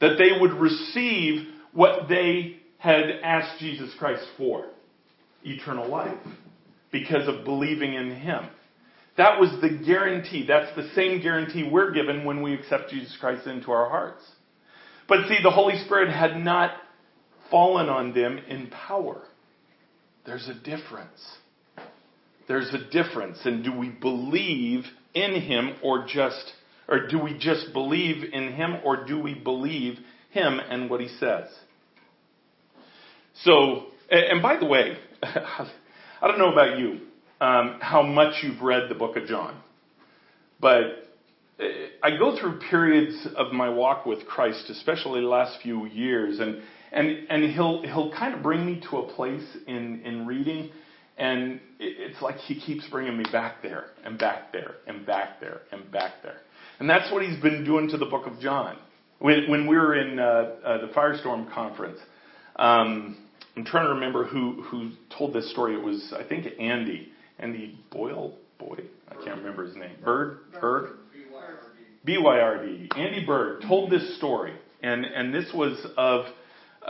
That 0.00 0.16
they 0.18 0.38
would 0.40 0.52
receive 0.52 1.46
what 1.72 2.08
they 2.08 2.56
had 2.78 3.10
asked 3.22 3.60
Jesus 3.60 3.94
Christ 3.98 4.24
for 4.36 4.66
eternal 5.44 5.88
life 5.88 6.18
because 6.90 7.28
of 7.28 7.44
believing 7.44 7.94
in 7.94 8.14
Him. 8.14 8.44
That 9.16 9.38
was 9.38 9.50
the 9.60 9.82
guarantee. 9.84 10.46
That's 10.46 10.74
the 10.76 10.90
same 10.94 11.20
guarantee 11.20 11.68
we're 11.70 11.92
given 11.92 12.24
when 12.24 12.42
we 12.42 12.54
accept 12.54 12.90
Jesus 12.90 13.14
Christ 13.20 13.46
into 13.46 13.70
our 13.70 13.88
hearts. 13.88 14.22
But 15.08 15.28
see, 15.28 15.38
the 15.42 15.50
Holy 15.50 15.76
Spirit 15.84 16.10
had 16.10 16.36
not 16.36 16.72
fallen 17.50 17.88
on 17.88 18.14
them 18.14 18.38
in 18.48 18.68
power. 18.68 19.22
There's 20.24 20.48
a 20.48 20.54
difference. 20.54 21.20
There's 22.48 22.72
a 22.72 22.90
difference. 22.90 23.38
And 23.44 23.64
do 23.64 23.76
we 23.76 23.88
believe 23.88 24.84
in 25.14 25.40
Him 25.40 25.76
or 25.82 26.06
just, 26.06 26.52
or 26.88 27.06
do 27.06 27.18
we 27.18 27.38
just 27.38 27.72
believe 27.72 28.32
in 28.32 28.52
Him 28.52 28.78
or 28.84 29.04
do 29.06 29.20
we 29.20 29.34
believe 29.34 29.98
Him 30.30 30.60
and 30.60 30.90
what 30.90 31.00
He 31.00 31.08
says? 31.08 31.48
So, 33.44 33.86
and 34.10 34.42
by 34.42 34.58
the 34.58 34.66
way, 34.66 34.96
I 35.22 35.68
don't 36.22 36.38
know 36.38 36.52
about 36.52 36.78
you, 36.78 37.00
um, 37.40 37.78
how 37.80 38.02
much 38.02 38.42
you've 38.42 38.60
read 38.60 38.88
the 38.88 38.94
book 38.94 39.16
of 39.16 39.26
John, 39.26 39.60
but 40.60 41.08
uh, 41.58 41.64
I 42.02 42.16
go 42.18 42.38
through 42.38 42.60
periods 42.70 43.26
of 43.36 43.52
my 43.52 43.70
walk 43.70 44.04
with 44.04 44.26
Christ, 44.26 44.68
especially 44.68 45.20
the 45.20 45.26
last 45.28 45.60
few 45.62 45.86
years, 45.86 46.38
and 46.38 46.60
and 46.92 47.26
and 47.30 47.44
he'll 47.52 47.82
he'll 47.82 48.12
kind 48.12 48.34
of 48.34 48.42
bring 48.42 48.66
me 48.66 48.82
to 48.90 48.98
a 48.98 49.12
place 49.14 49.46
in 49.66 50.02
in 50.04 50.26
reading, 50.26 50.70
and 51.20 51.60
it's 51.78 52.20
like 52.20 52.36
he 52.36 52.60
keeps 52.60 52.88
bringing 52.88 53.16
me 53.16 53.24
back 53.30 53.62
there 53.62 53.86
and 54.04 54.18
back 54.18 54.52
there 54.52 54.74
and 54.86 55.06
back 55.06 55.40
there 55.40 55.60
and 55.70 55.90
back 55.92 56.14
there, 56.22 56.38
and 56.80 56.90
that's 56.90 57.12
what 57.12 57.22
he's 57.22 57.40
been 57.40 57.64
doing 57.64 57.88
to 57.90 57.96
the 57.96 58.06
book 58.06 58.26
of 58.26 58.40
John. 58.40 58.76
When 59.20 59.48
when 59.48 59.66
we 59.66 59.76
were 59.76 59.94
in 59.94 60.18
uh, 60.18 60.22
uh, 60.22 60.86
the 60.86 60.92
Firestorm 60.92 61.52
conference. 61.52 61.98
Um, 62.56 63.26
I'm 63.56 63.64
trying 63.64 63.86
to 63.86 63.94
remember 63.94 64.24
who 64.24 64.62
who 64.62 64.90
told 65.16 65.34
this 65.34 65.50
story. 65.50 65.74
It 65.74 65.82
was 65.82 66.12
I 66.16 66.26
think 66.26 66.46
Andy 66.58 67.12
Andy 67.38 67.78
Boyle 67.90 68.36
Boy 68.58 68.78
I 69.10 69.24
can't 69.24 69.38
remember 69.38 69.66
his 69.66 69.76
name? 69.76 69.96
Bird? 70.04 70.38
Bird? 70.60 70.98
BYRD. 72.06 72.96
Andy 72.96 73.24
Byrd 73.26 73.62
told 73.66 73.90
this 73.90 74.16
story, 74.16 74.54
and, 74.82 75.04
and 75.04 75.34
this 75.34 75.50
was 75.52 75.78
of, 75.96 76.26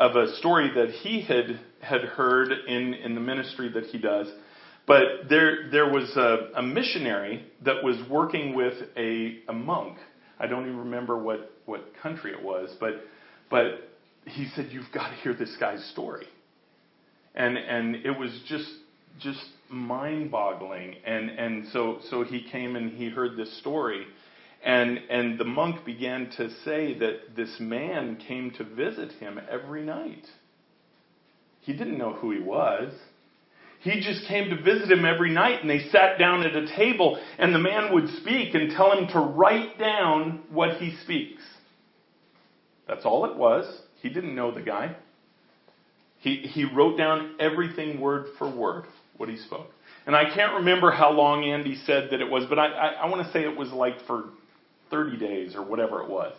of 0.00 0.16
a 0.16 0.34
story 0.36 0.70
that 0.74 0.88
he 1.02 1.20
had, 1.20 1.60
had 1.82 2.00
heard 2.00 2.50
in, 2.50 2.94
in 2.94 3.14
the 3.14 3.20
ministry 3.20 3.68
that 3.68 3.84
he 3.84 3.98
does. 3.98 4.26
But 4.86 5.28
there, 5.28 5.70
there 5.70 5.90
was 5.90 6.10
a, 6.16 6.58
a 6.58 6.62
missionary 6.62 7.44
that 7.64 7.84
was 7.84 7.96
working 8.08 8.54
with 8.54 8.74
a, 8.96 9.40
a 9.46 9.52
monk. 9.52 9.98
I 10.40 10.46
don't 10.46 10.62
even 10.62 10.78
remember 10.78 11.18
what, 11.18 11.52
what 11.66 11.84
country 12.02 12.32
it 12.32 12.42
was, 12.42 12.74
but, 12.80 12.94
but 13.50 13.90
he 14.24 14.48
said, 14.56 14.68
You've 14.70 14.90
got 14.92 15.10
to 15.10 15.16
hear 15.16 15.34
this 15.34 15.54
guy's 15.60 15.84
story. 15.92 16.26
And, 17.34 17.58
and 17.58 17.96
it 17.96 18.18
was 18.18 18.30
just, 18.48 18.68
just 19.20 19.44
mind 19.68 20.30
boggling. 20.30 20.94
And, 21.04 21.28
and 21.28 21.66
so, 21.74 21.98
so 22.08 22.24
he 22.24 22.42
came 22.50 22.74
and 22.74 22.90
he 22.90 23.10
heard 23.10 23.36
this 23.36 23.60
story. 23.60 24.06
And, 24.64 24.98
and 25.08 25.38
the 25.38 25.44
monk 25.44 25.84
began 25.86 26.30
to 26.36 26.50
say 26.64 26.98
that 26.98 27.34
this 27.34 27.56
man 27.58 28.16
came 28.16 28.50
to 28.52 28.64
visit 28.64 29.12
him 29.12 29.40
every 29.50 29.82
night. 29.82 30.26
He 31.60 31.72
didn't 31.72 31.98
know 31.98 32.12
who 32.12 32.30
he 32.30 32.40
was. 32.40 32.92
He 33.80 34.00
just 34.00 34.26
came 34.26 34.50
to 34.50 34.62
visit 34.62 34.90
him 34.90 35.06
every 35.06 35.30
night, 35.30 35.62
and 35.62 35.70
they 35.70 35.88
sat 35.88 36.18
down 36.18 36.42
at 36.42 36.54
a 36.54 36.66
table, 36.76 37.18
and 37.38 37.54
the 37.54 37.58
man 37.58 37.94
would 37.94 38.08
speak 38.20 38.54
and 38.54 38.70
tell 38.72 38.92
him 38.92 39.08
to 39.08 39.20
write 39.20 39.78
down 39.78 40.42
what 40.50 40.76
he 40.76 40.94
speaks. 41.02 41.42
That's 42.86 43.06
all 43.06 43.24
it 43.24 43.36
was. 43.36 43.64
He 44.02 44.10
didn't 44.10 44.34
know 44.34 44.52
the 44.52 44.60
guy. 44.60 44.96
He, 46.18 46.36
he 46.36 46.64
wrote 46.64 46.98
down 46.98 47.36
everything 47.40 48.00
word 48.00 48.26
for 48.36 48.50
word, 48.54 48.84
what 49.16 49.30
he 49.30 49.38
spoke. 49.38 49.70
And 50.06 50.14
I 50.14 50.24
can't 50.34 50.54
remember 50.56 50.90
how 50.90 51.12
long 51.12 51.44
Andy 51.44 51.76
said 51.86 52.08
that 52.10 52.20
it 52.20 52.30
was, 52.30 52.44
but 52.48 52.58
I, 52.58 52.66
I, 52.66 52.86
I 52.88 53.08
want 53.08 53.26
to 53.26 53.32
say 53.32 53.44
it 53.44 53.56
was 53.56 53.70
like 53.70 54.04
for 54.06 54.24
30 54.90 55.16
days 55.18 55.54
or 55.54 55.62
whatever 55.62 56.02
it 56.02 56.08
was. 56.08 56.34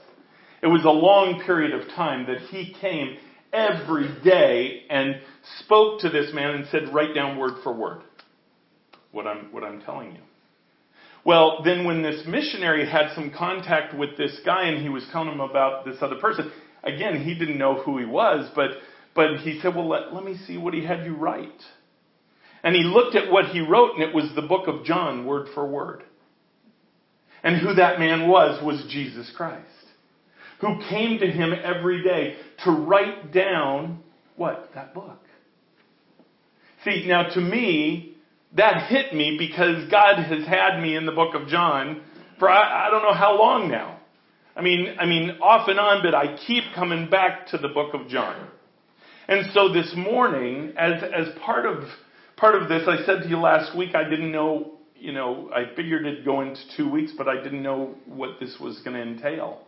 It 0.62 0.68
was 0.68 0.84
a 0.86 0.90
long 0.90 1.42
period 1.46 1.74
of 1.74 1.88
time 1.90 2.28
that 2.28 2.40
he 2.50 2.76
came 2.80 3.18
every 3.52 4.08
day 4.24 4.84
and 4.90 5.20
spoke 5.60 6.02
to 6.02 6.10
this 6.10 6.34
man 6.34 6.52
and 6.52 6.66
said, 6.72 6.94
write 6.94 7.16
down 7.16 7.38
word 7.38 7.64
for 7.64 7.74
word 7.74 8.02
what 9.12 9.28
I'm, 9.28 9.52
what 9.52 9.64
I'm 9.64 9.82
telling 9.82 10.14
you. 10.14 10.22
Well, 11.24 11.62
then 11.64 11.86
when 11.86 12.02
this 12.02 12.24
missionary 12.28 12.90
had 12.90 13.14
some 13.14 13.32
contact 13.38 13.96
with 13.96 14.18
this 14.18 14.40
guy 14.46 14.68
and 14.68 14.82
he 14.82 14.90
was 14.90 15.06
telling 15.12 15.30
him 15.30 15.40
about 15.40 15.86
this 15.86 15.98
other 16.02 16.16
person, 16.16 16.52
again, 16.84 17.24
he 17.24 17.36
didn't 17.36 17.60
know 17.60 17.82
who 17.82 17.98
he 17.98 18.06
was, 18.06 18.50
but, 18.56 18.72
but 19.14 19.38
he 19.38 19.60
said, 19.62 19.76
well, 19.76 19.88
let, 19.88 20.14
let 20.14 20.24
me 20.24 20.36
see 20.48 20.58
what 20.58 20.74
he 20.74 20.84
had 20.86 21.06
you 21.06 21.16
write. 21.16 21.62
And 22.64 22.76
he 22.76 22.84
looked 22.84 23.16
at 23.16 23.32
what 23.32 23.46
he 23.48 23.60
wrote 23.60 23.96
and 23.96 24.04
it 24.04 24.16
was 24.16 24.32
the 24.36 24.42
book 24.42 24.68
of 24.68 24.84
John, 24.84 25.26
word 25.26 25.48
for 25.54 25.68
word. 25.68 26.04
And 27.44 27.58
who 27.58 27.74
that 27.76 28.00
man 28.00 28.28
was, 28.28 28.64
was 28.64 28.86
Jesus 28.90 29.32
Christ 29.36 29.68
who 30.62 30.80
came 30.90 31.20
to 31.20 31.28
him 31.28 31.54
every 31.54 32.04
day 32.04 32.36
to 32.64 32.72
write 32.72 33.34
down 33.34 34.00
what? 34.36 34.70
That 34.76 34.94
book. 34.94 35.20
See, 36.86 37.06
now 37.08 37.24
to 37.24 37.42
me, 37.42 38.16
that 38.56 38.88
hit 38.90 39.14
me 39.14 39.38
because 39.38 39.90
God 39.90 40.22
has 40.22 40.46
had 40.48 40.80
me 40.80 40.96
in 40.96 41.06
the 41.06 41.12
book 41.12 41.36
of 41.36 41.48
John 41.48 42.02
for 42.40 42.50
I, 42.50 42.88
I 42.88 42.90
don't 42.90 43.04
know 43.04 43.14
how 43.14 43.38
long 43.38 43.70
now. 43.70 44.00
I 44.56 44.62
mean, 44.62 44.96
I 45.00 45.06
mean, 45.06 45.38
off 45.42 45.68
and 45.68 45.80
on, 45.80 46.02
but 46.04 46.16
I 46.16 46.38
keep 46.48 46.64
coming 46.76 47.10
back 47.10 47.48
to 47.48 47.58
the 47.58 47.70
book 47.70 47.94
of 47.94 48.08
John. 48.08 48.48
And 49.28 49.52
so 49.54 49.72
this 49.72 49.94
morning, 49.96 50.74
as, 50.76 51.04
as 51.04 51.28
part 51.46 51.66
of, 51.66 51.84
part 52.36 52.60
of 52.62 52.68
this, 52.68 52.88
I 52.88 53.06
said 53.06 53.22
to 53.24 53.30
you 53.30 53.38
last 53.38 53.78
week, 53.78 53.96
I 53.96 54.10
didn't 54.10 54.32
know, 54.32 54.74
you 55.02 55.12
know, 55.12 55.50
I 55.54 55.76
figured 55.76 56.06
it'd 56.06 56.24
go 56.24 56.42
into 56.42 56.62
two 56.78 56.90
weeks, 56.90 57.12
but 57.18 57.28
I 57.28 57.42
didn't 57.42 57.64
know 57.64 57.96
what 58.06 58.40
this 58.40 58.56
was 58.60 58.80
going 58.80 58.96
to 58.96 59.02
entail. 59.02 59.64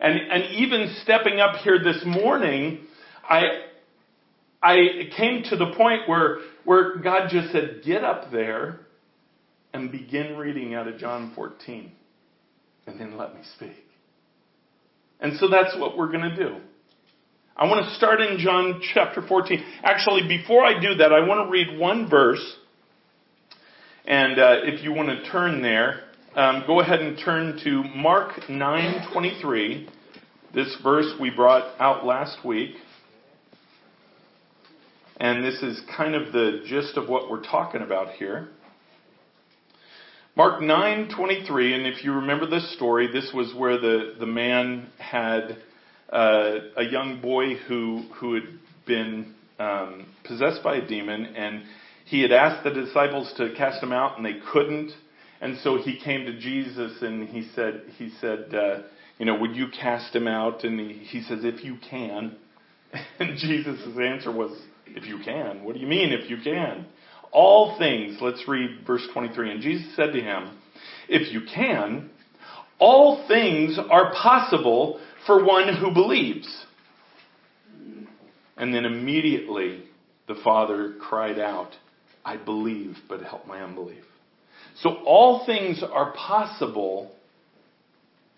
And, 0.00 0.18
and 0.18 0.54
even 0.56 0.94
stepping 1.02 1.38
up 1.38 1.56
here 1.56 1.78
this 1.82 2.02
morning, 2.04 2.80
I, 3.22 3.42
I 4.60 4.76
came 5.16 5.44
to 5.50 5.56
the 5.56 5.72
point 5.76 6.08
where, 6.08 6.38
where 6.64 6.96
God 6.96 7.28
just 7.30 7.52
said, 7.52 7.82
get 7.84 8.02
up 8.02 8.32
there 8.32 8.80
and 9.72 9.92
begin 9.92 10.36
reading 10.36 10.74
out 10.74 10.88
of 10.88 10.98
John 10.98 11.32
14. 11.36 11.92
And 12.88 13.00
then 13.00 13.16
let 13.16 13.34
me 13.34 13.42
speak. 13.56 13.76
And 15.20 15.38
so 15.38 15.48
that's 15.48 15.76
what 15.78 15.96
we're 15.96 16.10
going 16.10 16.28
to 16.28 16.36
do. 16.36 16.56
I 17.56 17.66
want 17.66 17.84
to 17.84 17.94
start 17.94 18.20
in 18.20 18.38
John 18.38 18.80
chapter 18.92 19.22
14. 19.26 19.62
Actually, 19.84 20.26
before 20.26 20.64
I 20.64 20.80
do 20.80 20.96
that, 20.96 21.12
I 21.12 21.20
want 21.20 21.46
to 21.46 21.50
read 21.50 21.78
one 21.78 22.10
verse. 22.10 22.56
And 24.04 24.38
uh, 24.38 24.56
if 24.64 24.82
you 24.82 24.92
want 24.92 25.10
to 25.10 25.30
turn 25.30 25.62
there, 25.62 26.00
um, 26.34 26.64
go 26.66 26.80
ahead 26.80 27.00
and 27.00 27.16
turn 27.24 27.60
to 27.62 27.84
Mark 27.94 28.32
9:23. 28.48 29.88
This 30.52 30.76
verse 30.82 31.14
we 31.20 31.30
brought 31.30 31.80
out 31.80 32.04
last 32.04 32.44
week. 32.44 32.74
And 35.18 35.44
this 35.44 35.62
is 35.62 35.80
kind 35.96 36.16
of 36.16 36.32
the 36.32 36.64
gist 36.66 36.96
of 36.96 37.08
what 37.08 37.30
we're 37.30 37.44
talking 37.44 37.80
about 37.80 38.14
here. 38.14 38.48
Mark 40.34 40.60
9:23 40.60 41.74
and 41.76 41.86
if 41.86 42.02
you 42.02 42.12
remember 42.14 42.46
this 42.46 42.74
story, 42.74 43.06
this 43.06 43.30
was 43.32 43.54
where 43.54 43.78
the 43.78 44.16
the 44.18 44.26
man 44.26 44.88
had 44.98 45.58
uh, 46.12 46.54
a 46.76 46.82
young 46.82 47.20
boy 47.20 47.54
who 47.68 48.02
who 48.14 48.34
had 48.34 48.48
been 48.84 49.32
um, 49.60 50.06
possessed 50.24 50.64
by 50.64 50.76
a 50.76 50.88
demon 50.88 51.26
and 51.36 51.62
he 52.12 52.22
had 52.22 52.32
asked 52.32 52.62
the 52.64 52.70
disciples 52.70 53.32
to 53.36 53.54
cast 53.56 53.82
him 53.82 53.92
out 53.92 54.16
and 54.16 54.24
they 54.24 54.36
couldn't 54.52 54.92
and 55.42 55.58
so 55.64 55.76
he 55.76 55.98
came 55.98 56.24
to 56.26 56.38
Jesus 56.38 57.02
and 57.02 57.28
he 57.28 57.48
said, 57.56 57.82
he 57.98 58.10
said, 58.20 58.54
uh, 58.54 58.82
you 59.18 59.26
know, 59.26 59.36
would 59.40 59.56
you 59.56 59.66
cast 59.68 60.14
him 60.14 60.28
out? 60.28 60.62
And 60.62 60.78
he, 60.78 60.92
he 60.98 61.20
says, 61.22 61.40
if 61.42 61.64
you 61.64 61.76
can. 61.90 62.36
And 63.18 63.36
Jesus' 63.38 63.80
answer 64.00 64.30
was, 64.30 64.56
if 64.86 65.04
you 65.04 65.18
can. 65.24 65.64
What 65.64 65.74
do 65.74 65.80
you 65.80 65.86
mean, 65.88 66.12
if 66.12 66.30
you 66.30 66.36
can? 66.44 66.86
All 67.32 67.76
things, 67.78 68.18
let's 68.20 68.46
read 68.46 68.86
verse 68.86 69.06
23. 69.12 69.50
And 69.50 69.62
Jesus 69.62 69.96
said 69.96 70.12
to 70.12 70.20
him, 70.20 70.58
if 71.08 71.32
you 71.32 71.40
can, 71.52 72.10
all 72.78 73.26
things 73.26 73.78
are 73.90 74.12
possible 74.12 75.00
for 75.26 75.42
one 75.44 75.74
who 75.74 75.90
believes. 75.92 76.66
And 78.56 78.72
then 78.72 78.84
immediately 78.84 79.84
the 80.28 80.36
father 80.44 80.94
cried 81.00 81.40
out, 81.40 81.72
I 82.24 82.36
believe, 82.36 82.96
but 83.08 83.22
help 83.22 83.46
my 83.46 83.62
unbelief. 83.62 84.04
So 84.76 84.90
all 85.04 85.44
things 85.44 85.82
are 85.82 86.12
possible 86.12 87.12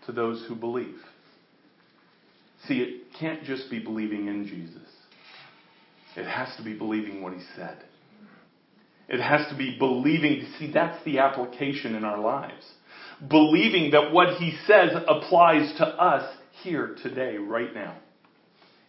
to 0.07 0.13
those 0.13 0.45
who 0.49 0.55
believe. 0.55 0.97
See, 2.67 2.79
it 2.79 3.03
can't 3.19 3.45
just 3.45 3.71
be 3.71 3.79
believing 3.79 4.27
in 4.27 4.47
Jesus. 4.47 4.89
It 6.17 6.27
has 6.27 6.55
to 6.57 6.63
be 6.63 6.77
believing 6.77 7.23
what 7.23 7.35
he 7.35 7.41
said. 7.57 7.79
It 9.09 9.21
has 9.21 9.47
to 9.51 9.57
be 9.57 9.77
believing. 9.79 10.47
See, 10.59 10.73
that's 10.73 11.03
the 11.05 11.19
application 11.19 11.95
in 11.95 12.05
our 12.05 12.19
lives. 12.19 12.65
Believing 13.29 13.91
that 13.91 14.13
what 14.13 14.39
he 14.39 14.57
says 14.67 14.91
applies 15.07 15.75
to 15.79 15.87
us 15.87 16.37
here, 16.63 16.97
today, 17.03 17.37
right 17.37 17.75
now, 17.75 17.97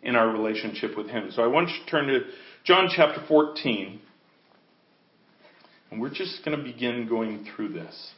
in 0.02 0.16
our 0.16 0.30
relationship 0.30 0.96
with 0.96 1.08
him. 1.08 1.32
So 1.32 1.44
I 1.44 1.48
want 1.48 1.70
you 1.70 1.84
to 1.84 1.92
turn 1.92 2.08
to 2.08 2.22
John 2.64 2.90
chapter 2.96 3.24
14. 3.28 4.00
And 5.92 6.02
we're 6.02 6.10
just 6.10 6.44
going 6.44 6.58
to 6.58 6.64
begin 6.64 7.08
going 7.08 7.46
through 7.56 7.70
this. 7.70 8.12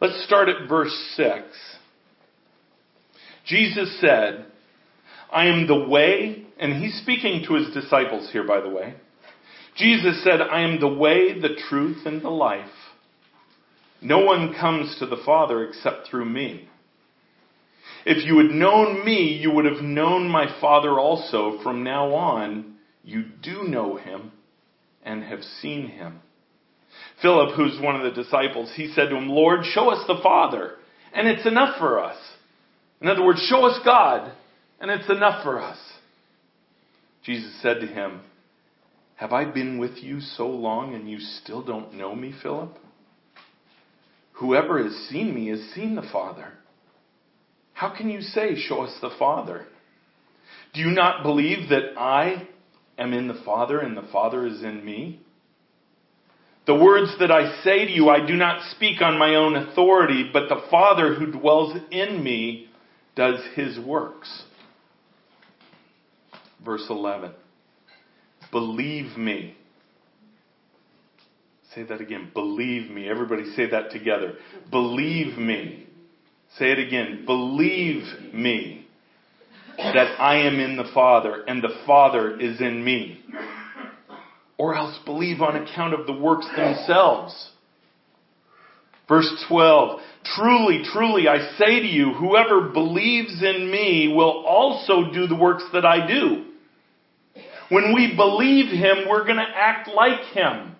Let's 0.00 0.24
start 0.24 0.48
at 0.48 0.68
verse 0.68 0.94
6. 1.16 1.44
Jesus 3.46 4.00
said, 4.00 4.46
I 5.32 5.46
am 5.46 5.66
the 5.66 5.86
way, 5.88 6.44
and 6.58 6.82
he's 6.82 7.00
speaking 7.00 7.44
to 7.46 7.54
his 7.54 7.72
disciples 7.72 8.30
here, 8.32 8.46
by 8.46 8.60
the 8.60 8.68
way. 8.68 8.94
Jesus 9.76 10.22
said, 10.24 10.40
I 10.40 10.62
am 10.62 10.80
the 10.80 10.88
way, 10.88 11.38
the 11.38 11.56
truth, 11.68 12.06
and 12.06 12.22
the 12.22 12.30
life. 12.30 12.70
No 14.00 14.20
one 14.20 14.54
comes 14.54 14.96
to 14.98 15.06
the 15.06 15.22
Father 15.24 15.64
except 15.64 16.08
through 16.08 16.26
me. 16.26 16.68
If 18.04 18.24
you 18.24 18.38
had 18.38 18.50
known 18.50 19.04
me, 19.04 19.38
you 19.40 19.50
would 19.50 19.64
have 19.64 19.82
known 19.82 20.28
my 20.28 20.46
Father 20.60 20.98
also. 20.98 21.60
From 21.62 21.82
now 21.82 22.14
on, 22.14 22.76
you 23.02 23.24
do 23.42 23.64
know 23.64 23.96
him 23.96 24.32
and 25.02 25.24
have 25.24 25.42
seen 25.42 25.88
him. 25.88 26.20
Philip, 27.22 27.56
who's 27.56 27.80
one 27.80 27.96
of 27.96 28.02
the 28.02 28.22
disciples, 28.22 28.72
he 28.74 28.92
said 28.92 29.08
to 29.08 29.16
him, 29.16 29.28
Lord, 29.28 29.64
show 29.64 29.90
us 29.90 30.06
the 30.06 30.20
Father, 30.22 30.72
and 31.14 31.26
it's 31.26 31.46
enough 31.46 31.78
for 31.78 31.98
us. 31.98 32.18
In 33.00 33.08
other 33.08 33.24
words, 33.24 33.40
show 33.48 33.66
us 33.66 33.80
God, 33.84 34.32
and 34.80 34.90
it's 34.90 35.08
enough 35.08 35.42
for 35.42 35.60
us. 35.60 35.78
Jesus 37.24 37.60
said 37.62 37.80
to 37.80 37.86
him, 37.86 38.20
Have 39.16 39.32
I 39.32 39.44
been 39.44 39.78
with 39.78 39.96
you 39.96 40.20
so 40.20 40.46
long 40.46 40.94
and 40.94 41.10
you 41.10 41.18
still 41.18 41.62
don't 41.62 41.94
know 41.94 42.14
me, 42.14 42.32
Philip? 42.42 42.76
Whoever 44.34 44.82
has 44.82 44.92
seen 45.08 45.34
me 45.34 45.48
has 45.48 45.60
seen 45.74 45.94
the 45.94 46.08
Father. 46.12 46.52
How 47.72 47.94
can 47.96 48.10
you 48.10 48.20
say, 48.20 48.54
Show 48.56 48.82
us 48.82 48.96
the 49.00 49.10
Father? 49.18 49.66
Do 50.74 50.80
you 50.80 50.90
not 50.90 51.22
believe 51.22 51.70
that 51.70 51.98
I 51.98 52.46
am 52.98 53.12
in 53.12 53.28
the 53.28 53.40
Father 53.44 53.80
and 53.80 53.96
the 53.96 54.08
Father 54.12 54.46
is 54.46 54.62
in 54.62 54.84
me? 54.84 55.20
The 56.66 56.74
words 56.74 57.14
that 57.20 57.30
I 57.30 57.62
say 57.62 57.84
to 57.84 57.90
you, 57.90 58.08
I 58.08 58.26
do 58.26 58.34
not 58.34 58.60
speak 58.72 59.00
on 59.00 59.18
my 59.18 59.36
own 59.36 59.54
authority, 59.54 60.30
but 60.32 60.48
the 60.48 60.62
Father 60.68 61.14
who 61.14 61.30
dwells 61.30 61.76
in 61.92 62.22
me 62.22 62.68
does 63.14 63.40
his 63.54 63.78
works. 63.78 64.44
Verse 66.64 66.84
11. 66.90 67.32
Believe 68.50 69.16
me. 69.16 69.56
Say 71.72 71.84
that 71.84 72.00
again. 72.00 72.30
Believe 72.34 72.90
me. 72.90 73.08
Everybody 73.08 73.44
say 73.54 73.70
that 73.70 73.92
together. 73.92 74.34
Believe 74.70 75.38
me. 75.38 75.86
Say 76.58 76.72
it 76.72 76.80
again. 76.80 77.24
Believe 77.26 78.02
me 78.34 78.88
that 79.76 80.20
I 80.20 80.38
am 80.38 80.58
in 80.58 80.76
the 80.76 80.90
Father 80.92 81.44
and 81.46 81.62
the 81.62 81.82
Father 81.86 82.40
is 82.40 82.60
in 82.60 82.82
me 82.82 83.22
or 84.58 84.74
else 84.74 84.98
believe 85.04 85.40
on 85.40 85.56
account 85.56 85.94
of 85.94 86.06
the 86.06 86.12
works 86.12 86.46
themselves. 86.56 87.50
Verse 89.08 89.44
12, 89.48 90.00
truly, 90.36 90.82
truly, 90.92 91.28
I 91.28 91.56
say 91.58 91.80
to 91.80 91.86
you, 91.86 92.12
whoever 92.12 92.70
believes 92.70 93.40
in 93.42 93.70
me 93.70 94.12
will 94.14 94.44
also 94.46 95.12
do 95.12 95.26
the 95.26 95.36
works 95.36 95.64
that 95.72 95.84
I 95.84 96.06
do. 96.06 96.44
When 97.68 97.94
we 97.94 98.14
believe 98.16 98.70
him, 98.70 99.08
we're 99.08 99.24
going 99.24 99.36
to 99.36 99.42
act 99.42 99.88
like 99.88 100.20
him. 100.32 100.74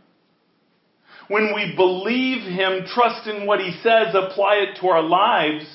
When 1.29 1.53
we 1.55 1.75
believe 1.77 2.43
him, 2.43 2.87
trust 2.87 3.29
in 3.29 3.47
what 3.47 3.61
he 3.61 3.73
says, 3.83 4.15
apply 4.15 4.67
it 4.69 4.81
to 4.81 4.89
our 4.89 5.03
lives, 5.03 5.67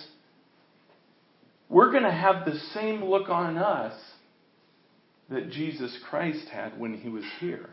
we're 1.70 1.92
going 1.92 2.04
to 2.04 2.12
have 2.12 2.46
the 2.46 2.58
same 2.74 3.04
look 3.04 3.30
on 3.30 3.58
us 3.58 3.94
that 5.30 5.50
Jesus 5.52 5.98
Christ 6.10 6.48
had 6.50 6.78
when 6.78 6.98
he 6.98 7.10
was 7.10 7.24
here. 7.40 7.70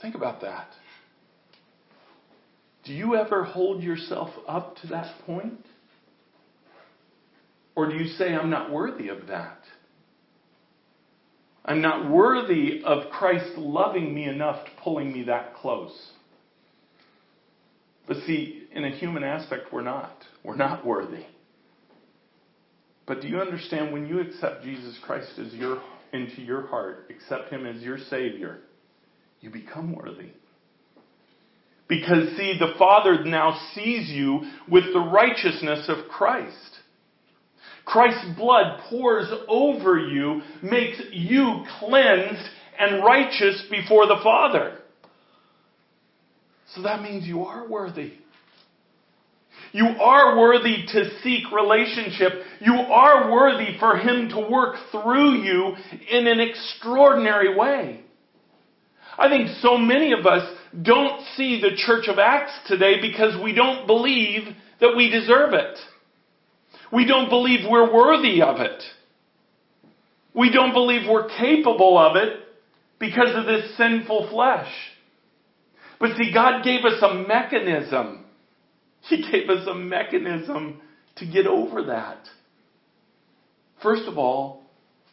Think 0.00 0.14
about 0.14 0.40
that. 0.42 0.68
Do 2.84 2.92
you 2.92 3.16
ever 3.16 3.44
hold 3.44 3.82
yourself 3.82 4.30
up 4.46 4.76
to 4.78 4.86
that 4.88 5.14
point? 5.26 5.64
Or 7.74 7.88
do 7.88 7.96
you 7.96 8.06
say, 8.06 8.34
I'm 8.34 8.50
not 8.50 8.72
worthy 8.72 9.08
of 9.08 9.26
that? 9.28 9.58
I'm 11.64 11.82
not 11.82 12.10
worthy 12.10 12.82
of 12.84 13.10
Christ 13.10 13.58
loving 13.58 14.14
me 14.14 14.24
enough 14.24 14.64
to 14.64 14.70
pulling 14.82 15.12
me 15.12 15.24
that 15.24 15.54
close. 15.54 15.94
But 18.06 18.16
see, 18.26 18.66
in 18.72 18.84
a 18.84 18.90
human 18.90 19.22
aspect, 19.22 19.70
we're 19.70 19.82
not. 19.82 20.24
We're 20.42 20.56
not 20.56 20.86
worthy. 20.86 21.26
But 23.06 23.20
do 23.20 23.28
you 23.28 23.40
understand 23.40 23.92
when 23.92 24.06
you 24.06 24.20
accept 24.20 24.64
Jesus 24.64 24.98
Christ 25.04 25.32
as 25.38 25.52
your 25.52 25.82
into 26.12 26.40
your 26.40 26.66
heart, 26.68 27.10
accept 27.10 27.50
him 27.50 27.66
as 27.66 27.82
your 27.82 27.98
savior, 27.98 28.60
you 29.40 29.50
become 29.50 29.94
worthy. 29.94 30.30
Because 31.88 32.36
see, 32.36 32.56
the 32.58 32.74
Father 32.78 33.24
now 33.24 33.58
sees 33.74 34.10
you 34.10 34.42
with 34.70 34.84
the 34.92 35.00
righteousness 35.00 35.88
of 35.88 36.08
Christ. 36.08 36.54
Christ's 37.86 38.36
blood 38.36 38.80
pours 38.90 39.26
over 39.48 39.98
you, 39.98 40.42
makes 40.62 41.00
you 41.10 41.64
cleansed 41.78 42.46
and 42.78 43.02
righteous 43.02 43.64
before 43.70 44.06
the 44.06 44.20
Father. 44.22 44.78
So 46.74 46.82
that 46.82 47.00
means 47.00 47.26
you 47.26 47.44
are 47.44 47.66
worthy. 47.66 48.12
You 49.72 49.86
are 49.86 50.38
worthy 50.38 50.84
to 50.86 51.18
seek 51.22 51.50
relationship. 51.50 52.32
You 52.60 52.74
are 52.74 53.32
worthy 53.32 53.78
for 53.78 53.96
Him 53.96 54.28
to 54.30 54.48
work 54.50 54.76
through 54.90 55.42
you 55.42 55.74
in 56.10 56.26
an 56.26 56.40
extraordinary 56.40 57.56
way. 57.56 58.02
I 59.18 59.28
think 59.28 59.48
so 59.60 59.76
many 59.76 60.12
of 60.12 60.26
us 60.26 60.48
don't 60.80 61.20
see 61.36 61.60
the 61.60 61.76
church 61.76 62.08
of 62.08 62.18
Acts 62.18 62.52
today 62.66 63.00
because 63.00 63.34
we 63.42 63.52
don't 63.52 63.86
believe 63.86 64.42
that 64.80 64.94
we 64.96 65.10
deserve 65.10 65.54
it. 65.54 65.76
We 66.92 67.04
don't 67.04 67.28
believe 67.28 67.60
we're 67.68 67.92
worthy 67.92 68.40
of 68.42 68.60
it. 68.60 68.82
We 70.34 70.52
don't 70.52 70.72
believe 70.72 71.08
we're 71.08 71.28
capable 71.28 71.98
of 71.98 72.16
it 72.16 72.40
because 73.00 73.30
of 73.34 73.46
this 73.46 73.76
sinful 73.76 74.30
flesh. 74.30 74.70
But 75.98 76.16
see, 76.16 76.32
God 76.32 76.62
gave 76.62 76.84
us 76.84 77.02
a 77.02 77.14
mechanism. 77.14 78.24
He 79.08 79.28
gave 79.30 79.50
us 79.50 79.66
a 79.66 79.74
mechanism 79.74 80.80
to 81.16 81.26
get 81.26 81.46
over 81.46 81.86
that. 81.86 82.18
First 83.82 84.04
of 84.06 84.16
all, 84.16 84.62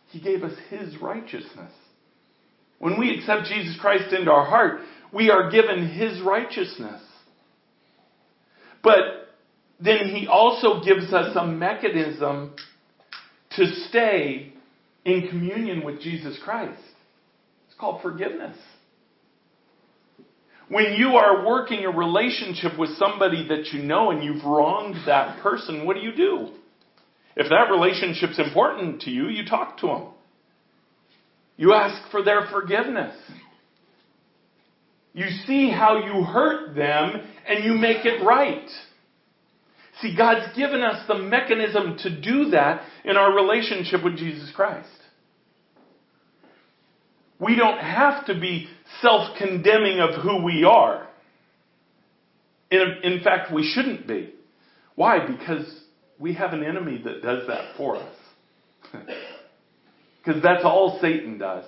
He 0.09 0.21
gave 0.21 0.43
us 0.43 0.53
His 0.69 1.01
righteousness. 1.01 1.71
When 2.79 2.99
we 2.99 3.17
accept 3.17 3.47
Jesus 3.47 3.77
Christ 3.79 4.13
into 4.13 4.31
our 4.31 4.45
heart, 4.45 4.81
we 5.13 5.29
are 5.29 5.49
given 5.49 5.87
His 5.87 6.21
righteousness. 6.21 7.01
But 8.83 9.29
then 9.79 10.09
He 10.09 10.27
also 10.27 10.83
gives 10.83 11.13
us 11.13 11.35
a 11.35 11.47
mechanism 11.47 12.55
to 13.51 13.65
stay 13.89 14.53
in 15.05 15.27
communion 15.29 15.85
with 15.85 16.01
Jesus 16.01 16.37
Christ. 16.43 16.81
It's 17.67 17.79
called 17.79 18.01
forgiveness. 18.01 18.57
When 20.67 20.93
you 20.97 21.09
are 21.15 21.45
working 21.45 21.85
a 21.85 21.91
relationship 21.91 22.77
with 22.77 22.97
somebody 22.97 23.47
that 23.49 23.67
you 23.71 23.83
know 23.83 24.09
and 24.09 24.23
you've 24.23 24.43
wronged 24.43 24.95
that 25.05 25.41
person, 25.43 25.85
what 25.85 25.95
do 25.95 26.01
you 26.01 26.15
do? 26.15 26.49
If 27.35 27.49
that 27.49 27.69
relationship's 27.69 28.39
important 28.39 29.01
to 29.01 29.11
you, 29.11 29.27
you 29.27 29.45
talk 29.45 29.77
to 29.79 29.87
them. 29.87 30.07
You 31.57 31.73
ask 31.73 32.11
for 32.11 32.23
their 32.23 32.47
forgiveness. 32.51 33.15
You 35.13 35.27
see 35.47 35.69
how 35.71 35.97
you 36.05 36.23
hurt 36.23 36.75
them 36.75 37.13
and 37.47 37.63
you 37.63 37.73
make 37.75 38.05
it 38.05 38.23
right. 38.23 38.67
See, 40.01 40.15
God's 40.15 40.53
given 40.57 40.81
us 40.81 41.07
the 41.07 41.17
mechanism 41.17 41.97
to 41.99 42.21
do 42.21 42.49
that 42.51 42.81
in 43.05 43.15
our 43.15 43.33
relationship 43.33 44.03
with 44.03 44.17
Jesus 44.17 44.51
Christ. 44.53 44.89
We 47.39 47.55
don't 47.55 47.79
have 47.79 48.25
to 48.25 48.37
be 48.37 48.67
self 49.01 49.37
condemning 49.37 49.99
of 49.99 50.21
who 50.21 50.43
we 50.43 50.65
are. 50.65 51.07
In, 52.71 52.81
in 53.03 53.23
fact, 53.23 53.53
we 53.53 53.63
shouldn't 53.73 54.07
be. 54.07 54.33
Why? 54.95 55.25
Because 55.25 55.81
we 56.19 56.33
have 56.33 56.51
an 56.51 56.63
enemy 56.63 57.01
that 57.03 57.21
does 57.21 57.47
that 57.47 57.75
for 57.77 57.97
us. 57.97 58.15
Because 60.25 60.41
that's 60.41 60.63
all 60.63 60.97
Satan 61.01 61.37
does. 61.37 61.65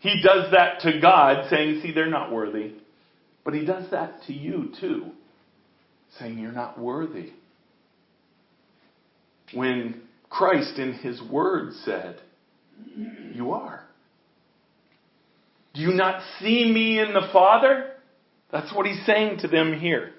He 0.00 0.22
does 0.22 0.52
that 0.52 0.80
to 0.80 1.00
God, 1.00 1.48
saying, 1.50 1.80
See, 1.82 1.92
they're 1.92 2.10
not 2.10 2.32
worthy. 2.32 2.74
But 3.44 3.54
he 3.54 3.64
does 3.64 3.90
that 3.90 4.22
to 4.26 4.32
you, 4.32 4.70
too, 4.80 5.06
saying, 6.18 6.38
You're 6.38 6.52
not 6.52 6.78
worthy. 6.78 7.30
When 9.52 10.02
Christ, 10.30 10.78
in 10.78 10.94
his 10.94 11.20
word, 11.22 11.74
said, 11.84 12.20
You 13.34 13.52
are. 13.52 13.84
Do 15.74 15.82
you 15.82 15.92
not 15.92 16.22
see 16.40 16.70
me 16.72 16.98
in 16.98 17.12
the 17.12 17.28
Father? 17.32 17.92
That's 18.50 18.72
what 18.74 18.86
he's 18.86 19.04
saying 19.04 19.40
to 19.40 19.48
them 19.48 19.78
here. 19.78 20.12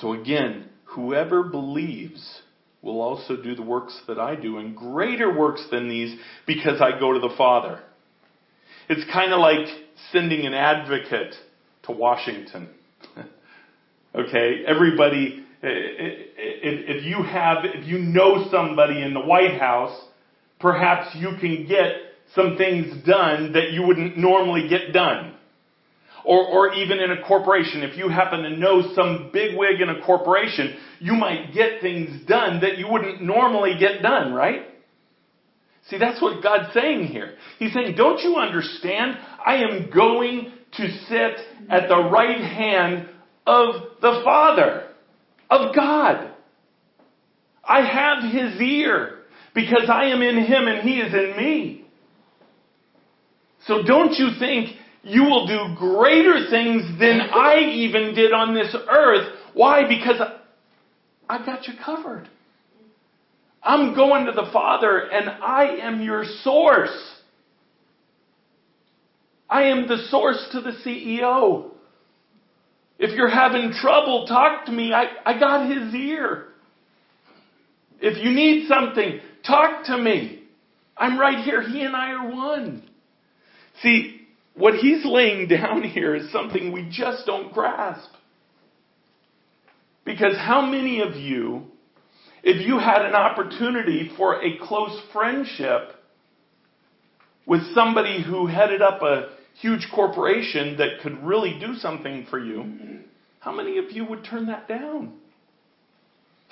So 0.00 0.14
again, 0.14 0.68
whoever 0.84 1.44
believes 1.44 2.42
will 2.88 3.00
also 3.00 3.36
do 3.36 3.54
the 3.54 3.62
works 3.62 3.98
that 4.08 4.18
I 4.18 4.34
do, 4.34 4.58
and 4.58 4.76
greater 4.76 5.36
works 5.36 5.64
than 5.70 5.88
these, 5.88 6.18
because 6.46 6.80
I 6.80 6.98
go 6.98 7.12
to 7.12 7.20
the 7.20 7.34
Father. 7.36 7.80
It's 8.88 9.04
kind 9.12 9.32
of 9.32 9.40
like 9.40 9.66
sending 10.12 10.46
an 10.46 10.54
advocate 10.54 11.34
to 11.84 11.92
Washington. 11.92 12.68
okay, 14.14 14.64
everybody, 14.66 15.44
if 15.62 17.04
you 17.04 17.22
have, 17.22 17.58
if 17.64 17.86
you 17.86 17.98
know 17.98 18.48
somebody 18.50 19.02
in 19.02 19.14
the 19.14 19.20
White 19.20 19.60
House, 19.60 19.98
perhaps 20.58 21.14
you 21.14 21.30
can 21.40 21.66
get 21.68 21.92
some 22.34 22.56
things 22.56 23.04
done 23.06 23.52
that 23.52 23.70
you 23.72 23.86
wouldn't 23.86 24.16
normally 24.16 24.68
get 24.68 24.92
done 24.92 25.37
or, 26.24 26.46
or 26.46 26.74
even 26.74 26.98
in 26.98 27.10
a 27.10 27.22
corporation, 27.22 27.82
if 27.82 27.96
you 27.96 28.08
happen 28.08 28.42
to 28.42 28.50
know 28.50 28.92
some 28.94 29.30
bigwig 29.32 29.80
in 29.80 29.88
a 29.88 30.00
corporation, 30.04 30.76
you 31.00 31.14
might 31.14 31.52
get 31.54 31.80
things 31.80 32.26
done 32.26 32.60
that 32.60 32.78
you 32.78 32.88
wouldn't 32.90 33.22
normally 33.22 33.76
get 33.78 34.02
done, 34.02 34.32
right? 34.32 34.62
See, 35.88 35.98
that's 35.98 36.20
what 36.20 36.42
God's 36.42 36.72
saying 36.74 37.06
here. 37.06 37.34
He's 37.58 37.72
saying, 37.72 37.94
don't 37.96 38.20
you 38.20 38.36
understand? 38.36 39.16
I 39.44 39.56
am 39.56 39.90
going 39.94 40.52
to 40.76 40.90
sit 41.08 41.70
at 41.70 41.88
the 41.88 41.96
right 42.10 42.40
hand 42.40 43.08
of 43.46 43.74
the 44.02 44.20
Father, 44.24 44.88
of 45.48 45.74
God. 45.74 46.32
I 47.64 47.80
have 47.80 48.32
His 48.32 48.60
ear 48.60 49.20
because 49.54 49.88
I 49.90 50.06
am 50.06 50.20
in 50.20 50.44
Him 50.44 50.66
and 50.66 50.86
He 50.86 51.00
is 51.00 51.12
in 51.12 51.36
me. 51.36 51.84
So 53.66 53.82
don't 53.82 54.12
you 54.12 54.30
think 54.38 54.76
you 55.02 55.24
will 55.24 55.46
do 55.46 55.74
greater 55.76 56.50
things 56.50 56.98
than 56.98 57.20
I 57.20 57.60
even 57.60 58.14
did 58.14 58.32
on 58.32 58.54
this 58.54 58.74
earth. 58.90 59.34
Why? 59.54 59.88
Because 59.88 60.20
I've 61.28 61.46
got 61.46 61.66
you 61.66 61.74
covered. 61.84 62.28
I'm 63.62 63.94
going 63.94 64.26
to 64.26 64.32
the 64.32 64.48
Father 64.52 64.98
and 64.98 65.28
I 65.28 65.78
am 65.82 66.02
your 66.02 66.24
source. 66.42 67.14
I 69.48 69.64
am 69.64 69.88
the 69.88 70.06
source 70.10 70.48
to 70.52 70.60
the 70.60 70.72
CEO. 70.84 71.70
If 72.98 73.16
you're 73.16 73.30
having 73.30 73.72
trouble, 73.72 74.26
talk 74.26 74.66
to 74.66 74.72
me. 74.72 74.92
I, 74.92 75.06
I 75.24 75.38
got 75.38 75.70
his 75.70 75.94
ear. 75.94 76.46
If 78.00 78.22
you 78.22 78.32
need 78.32 78.68
something, 78.68 79.20
talk 79.46 79.86
to 79.86 79.96
me. 79.96 80.42
I'm 80.96 81.18
right 81.18 81.44
here. 81.44 81.62
He 81.62 81.82
and 81.82 81.94
I 81.94 82.10
are 82.10 82.30
one. 82.30 82.82
See, 83.82 84.17
what 84.58 84.74
he's 84.74 85.04
laying 85.04 85.48
down 85.48 85.82
here 85.82 86.14
is 86.14 86.30
something 86.32 86.72
we 86.72 86.88
just 86.90 87.24
don't 87.26 87.52
grasp. 87.52 88.10
Because 90.04 90.36
how 90.36 90.62
many 90.62 91.00
of 91.00 91.16
you, 91.16 91.64
if 92.42 92.66
you 92.66 92.78
had 92.78 93.02
an 93.02 93.14
opportunity 93.14 94.10
for 94.16 94.42
a 94.42 94.58
close 94.66 95.00
friendship 95.12 95.92
with 97.46 97.62
somebody 97.74 98.22
who 98.22 98.46
headed 98.46 98.82
up 98.82 99.02
a 99.02 99.30
huge 99.60 99.86
corporation 99.94 100.76
that 100.78 101.00
could 101.02 101.22
really 101.22 101.58
do 101.60 101.74
something 101.74 102.26
for 102.28 102.38
you, 102.38 103.00
how 103.40 103.52
many 103.52 103.78
of 103.78 103.92
you 103.92 104.04
would 104.06 104.24
turn 104.24 104.46
that 104.46 104.66
down? 104.66 105.12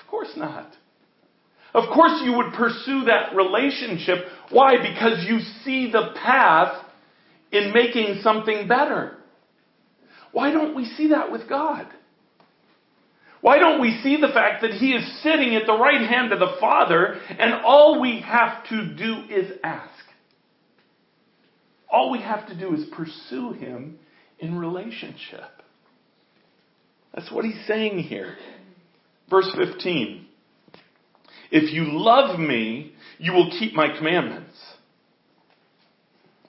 Of 0.01 0.07
course 0.11 0.33
not. 0.37 0.71
Of 1.75 1.93
course 1.93 2.21
you 2.25 2.35
would 2.35 2.53
pursue 2.55 3.05
that 3.07 3.35
relationship. 3.35 4.27
Why? 4.51 4.77
Because 4.77 5.25
you 5.27 5.41
see 5.65 5.91
the 5.91 6.15
path 6.23 6.86
in 7.57 7.73
making 7.73 8.21
something 8.23 8.69
better. 8.69 9.17
Why 10.33 10.51
don't 10.51 10.75
we 10.77 10.85
see 10.85 11.09
that 11.09 11.33
with 11.33 11.49
God? 11.49 11.87
Why 13.41 13.59
don't 13.59 13.81
we 13.81 14.01
see 14.03 14.17
the 14.21 14.33
fact 14.33 14.63
that 14.63 14.73
He 14.73 14.93
is 14.93 15.23
sitting 15.23 15.55
at 15.55 15.67
the 15.67 15.79
right 15.79 16.01
hand 16.01 16.33
of 16.33 16.41
the 16.41 16.57
Father 16.61 17.19
and 17.31 17.55
all 17.65 18.01
we 18.01 18.21
have 18.21 18.67
to 18.69 18.95
do 18.95 19.23
is 19.31 19.53
ask? 19.63 19.91
All 21.89 22.11
we 22.11 22.21
have 22.21 22.49
to 22.49 22.59
do 22.59 22.75
is 22.75 22.85
pursue 22.97 23.53
Him 23.53 23.99
in 24.39 24.59
relationship. 24.59 25.63
That's 27.15 27.31
what 27.31 27.45
He's 27.45 27.67
saying 27.67 28.01
here. 28.01 28.37
Verse 29.31 29.51
15. 29.57 30.27
If 31.51 31.73
you 31.73 31.85
love 31.87 32.39
me, 32.39 32.93
you 33.19 33.33
will 33.33 33.51
keep 33.59 33.75
my 33.75 33.97
commandments. 33.97 34.57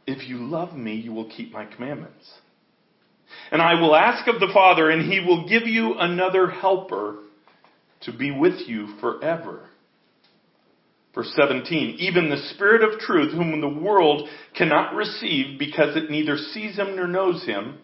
If 0.08 0.28
you 0.28 0.38
love 0.38 0.74
me, 0.74 0.96
you 0.96 1.12
will 1.12 1.30
keep 1.30 1.52
my 1.52 1.66
commandments. 1.66 2.26
And 3.52 3.62
I 3.62 3.80
will 3.80 3.94
ask 3.94 4.28
of 4.28 4.40
the 4.40 4.50
Father, 4.54 4.90
and 4.90 5.12
he 5.12 5.20
will 5.20 5.48
give 5.48 5.68
you 5.68 5.96
another 6.00 6.50
helper 6.50 7.18
to 8.04 8.18
be 8.18 8.32
with 8.32 8.68
you 8.68 8.96
forever. 9.02 9.70
Verse 11.14 11.34
17, 11.36 11.98
even 12.00 12.30
the 12.30 12.50
Spirit 12.54 12.84
of 12.84 13.00
truth, 13.00 13.34
whom 13.34 13.60
the 13.60 13.68
world 13.68 14.30
cannot 14.56 14.96
receive 14.96 15.58
because 15.60 15.98
it 15.98 16.12
neither 16.12 16.38
sees 16.38 16.78
him 16.78 16.96
nor 16.96 17.08
knows 17.08 17.44
him, 17.44 17.80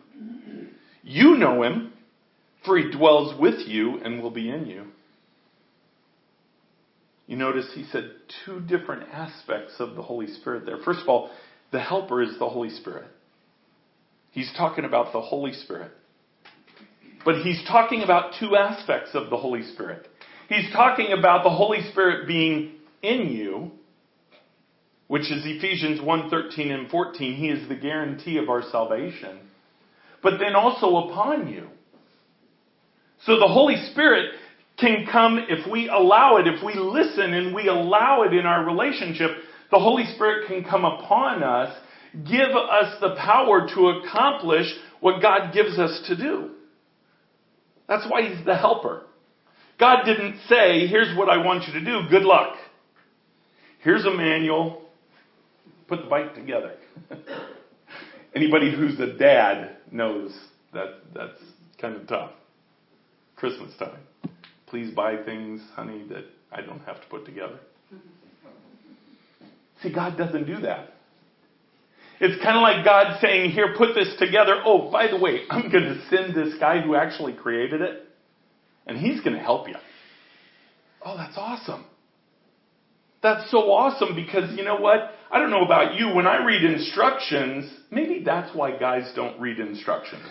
you 1.01 1.35
know 1.35 1.63
him, 1.63 1.93
for 2.63 2.77
he 2.77 2.91
dwells 2.91 3.37
with 3.39 3.67
you 3.67 3.99
and 4.03 4.21
will 4.21 4.31
be 4.31 4.49
in 4.49 4.67
you. 4.67 4.85
You 7.27 7.37
notice 7.37 7.65
he 7.73 7.85
said 7.85 8.11
two 8.45 8.59
different 8.59 9.09
aspects 9.11 9.73
of 9.79 9.95
the 9.95 10.01
Holy 10.01 10.27
Spirit 10.27 10.65
there. 10.65 10.77
First 10.85 10.99
of 11.01 11.09
all, 11.09 11.31
the 11.73 11.79
helper 11.81 12.21
is 12.21 12.37
the 12.39 12.47
Holy 12.47 12.69
Spirit. 12.69 13.07
He's 14.31 14.51
talking 14.55 14.85
about 14.85 15.11
the 15.11 15.19
Holy 15.19 15.51
Spirit. 15.51 15.91
But 17.25 17.41
he's 17.41 17.61
talking 17.67 18.03
about 18.03 18.35
two 18.39 18.55
aspects 18.55 19.09
of 19.13 19.29
the 19.29 19.37
Holy 19.37 19.63
Spirit. 19.73 20.07
He's 20.47 20.71
talking 20.71 21.11
about 21.11 21.43
the 21.43 21.49
Holy 21.49 21.81
Spirit 21.91 22.27
being 22.27 22.73
in 23.01 23.29
you, 23.29 23.71
which 25.07 25.31
is 25.31 25.43
Ephesians 25.45 25.99
1:13 25.99 26.71
and 26.71 26.89
14. 26.89 27.33
He 27.33 27.49
is 27.49 27.67
the 27.67 27.75
guarantee 27.75 28.37
of 28.37 28.49
our 28.49 28.61
salvation. 28.61 29.39
But 30.21 30.39
then 30.39 30.55
also 30.55 31.09
upon 31.09 31.47
you. 31.47 31.69
So 33.25 33.39
the 33.39 33.47
Holy 33.47 33.77
Spirit 33.91 34.33
can 34.77 35.07
come 35.11 35.39
if 35.49 35.65
we 35.71 35.89
allow 35.89 36.37
it, 36.37 36.47
if 36.47 36.61
we 36.63 36.75
listen 36.75 37.33
and 37.33 37.53
we 37.53 37.67
allow 37.67 38.23
it 38.23 38.33
in 38.33 38.45
our 38.45 38.65
relationship, 38.65 39.31
the 39.73 39.79
Holy 39.79 40.05
Spirit 40.13 40.47
can 40.47 40.63
come 40.63 40.85
upon 40.85 41.41
us, 41.41 41.75
give 42.13 42.51
us 42.51 42.95
the 43.01 43.15
power 43.17 43.67
to 43.73 43.89
accomplish 43.89 44.67
what 44.99 45.19
God 45.19 45.51
gives 45.51 45.79
us 45.79 46.03
to 46.07 46.15
do. 46.15 46.51
That's 47.87 48.05
why 48.07 48.29
He's 48.29 48.45
the 48.45 48.55
helper. 48.55 49.01
God 49.79 50.03
didn't 50.05 50.37
say, 50.47 50.85
here's 50.85 51.17
what 51.17 51.27
I 51.27 51.43
want 51.43 51.63
you 51.67 51.73
to 51.73 51.83
do, 51.83 52.07
good 52.07 52.21
luck. 52.21 52.55
Here's 53.79 54.05
a 54.05 54.11
manual, 54.11 54.83
put 55.87 56.03
the 56.03 56.07
bike 56.07 56.35
together. 56.35 56.75
Anybody 58.35 58.73
who's 58.75 58.99
a 58.99 59.17
dad 59.17 59.77
knows 59.91 60.31
that 60.73 60.99
that's 61.15 61.41
kind 61.81 61.95
of 61.95 62.07
tough. 62.07 62.31
Christmas 63.35 63.73
time. 63.79 63.99
Please 64.67 64.93
buy 64.93 65.17
things, 65.23 65.61
honey, 65.75 66.05
that 66.09 66.25
I 66.51 66.61
don't 66.61 66.81
have 66.81 67.01
to 67.01 67.07
put 67.07 67.25
together. 67.25 67.59
See, 69.83 69.93
God 69.93 70.17
doesn't 70.17 70.47
do 70.47 70.61
that. 70.61 70.89
It's 72.19 72.41
kind 72.41 72.55
of 72.55 72.61
like 72.61 72.85
God 72.85 73.19
saying, 73.21 73.51
Here, 73.51 73.75
put 73.77 73.93
this 73.93 74.15
together. 74.17 74.61
Oh, 74.65 74.89
by 74.89 75.07
the 75.07 75.17
way, 75.17 75.41
I'm 75.49 75.69
going 75.69 75.83
to 75.83 76.01
send 76.09 76.33
this 76.33 76.57
guy 76.59 76.81
who 76.81 76.95
actually 76.95 77.33
created 77.33 77.81
it, 77.81 78.07
and 78.87 78.97
he's 78.97 79.19
going 79.21 79.35
to 79.35 79.43
help 79.43 79.67
you. 79.67 79.75
Oh, 81.05 81.17
that's 81.17 81.37
awesome. 81.37 81.85
That's 83.21 83.49
so 83.51 83.71
awesome 83.71 84.15
because 84.15 84.55
you 84.57 84.63
know 84.63 84.77
what? 84.77 85.11
I 85.31 85.39
don't 85.39 85.49
know 85.49 85.63
about 85.63 85.95
you. 85.95 86.13
When 86.13 86.27
I 86.27 86.45
read 86.45 86.63
instructions, 86.63 87.71
maybe 87.89 88.21
that's 88.23 88.55
why 88.55 88.77
guys 88.77 89.11
don't 89.15 89.39
read 89.39 89.59
instructions. 89.59 90.27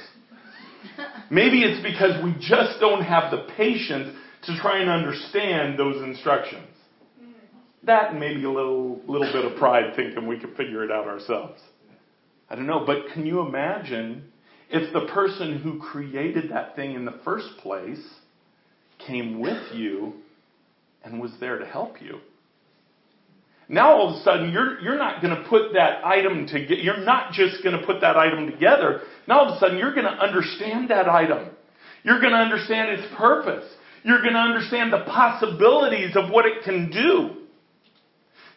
Maybe 1.30 1.62
it's 1.62 1.82
because 1.82 2.22
we 2.22 2.34
just 2.40 2.80
don't 2.80 3.02
have 3.02 3.30
the 3.30 3.46
patience 3.56 4.16
to 4.44 4.56
try 4.58 4.80
and 4.80 4.90
understand 4.90 5.78
those 5.78 6.02
instructions. 6.02 6.68
That 7.84 8.10
and 8.10 8.20
maybe 8.20 8.44
a 8.44 8.50
little, 8.50 9.00
little 9.06 9.32
bit 9.32 9.44
of 9.44 9.58
pride 9.58 9.94
thinking 9.96 10.26
we 10.26 10.38
could 10.38 10.56
figure 10.56 10.84
it 10.84 10.90
out 10.90 11.06
ourselves. 11.06 11.60
I 12.48 12.54
don't 12.54 12.66
know, 12.66 12.84
but 12.86 13.12
can 13.12 13.26
you 13.26 13.40
imagine 13.40 14.30
if 14.70 14.92
the 14.92 15.06
person 15.12 15.58
who 15.58 15.80
created 15.80 16.50
that 16.50 16.76
thing 16.76 16.94
in 16.94 17.04
the 17.04 17.18
first 17.24 17.48
place 17.58 18.02
came 19.06 19.40
with 19.40 19.74
you 19.74 20.14
and 21.02 21.20
was 21.20 21.32
there 21.40 21.58
to 21.58 21.66
help 21.66 22.00
you? 22.00 22.20
Now 23.68 23.92
all 23.92 24.10
of 24.10 24.20
a 24.20 24.22
sudden 24.22 24.52
you're, 24.52 24.80
you're 24.80 24.98
not 24.98 25.22
going 25.22 25.34
to 25.34 25.48
put 25.48 25.72
that 25.72 26.04
item 26.04 26.46
together. 26.46 26.74
You're 26.74 27.04
not 27.04 27.32
just 27.32 27.64
going 27.64 27.78
to 27.78 27.86
put 27.86 28.02
that 28.02 28.16
item 28.16 28.50
together. 28.50 29.00
Now 29.26 29.40
all 29.40 29.48
of 29.48 29.56
a 29.56 29.60
sudden 29.60 29.78
you're 29.78 29.94
going 29.94 30.04
to 30.04 30.10
understand 30.10 30.90
that 30.90 31.08
item. 31.08 31.48
You're 32.04 32.20
going 32.20 32.32
to 32.32 32.38
understand 32.38 32.90
its 32.90 33.14
purpose. 33.16 33.64
You're 34.04 34.20
going 34.20 34.34
to 34.34 34.40
understand 34.40 34.92
the 34.92 35.04
possibilities 35.06 36.16
of 36.16 36.30
what 36.30 36.44
it 36.44 36.64
can 36.64 36.90
do. 36.90 37.41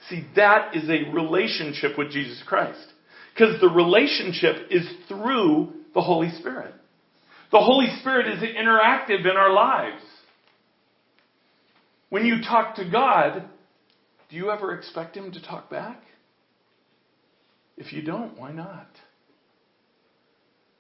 See, 0.10 0.26
that 0.36 0.76
is 0.76 0.90
a 0.90 1.12
relationship 1.12 1.98
with 1.98 2.12
Jesus 2.12 2.42
Christ. 2.46 2.86
Because 3.34 3.60
the 3.60 3.70
relationship 3.70 4.68
is 4.70 4.88
through 5.08 5.74
the 5.94 6.02
Holy 6.02 6.30
Spirit. 6.40 6.74
The 7.52 7.60
Holy 7.60 7.88
Spirit 8.00 8.28
is 8.28 8.44
interactive 8.44 9.22
in 9.22 9.38
our 9.38 9.52
lives. 9.52 10.04
When 12.10 12.26
you 12.26 12.42
talk 12.42 12.76
to 12.76 12.90
God, 12.90 13.44
do 14.30 14.36
you 14.36 14.52
ever 14.52 14.74
expect 14.78 15.18
Him 15.18 15.32
to 15.32 15.42
talk 15.42 15.70
back? 15.70 16.02
If 17.78 17.92
you 17.92 18.02
don't, 18.02 18.38
why 18.38 18.52
not? 18.52 18.90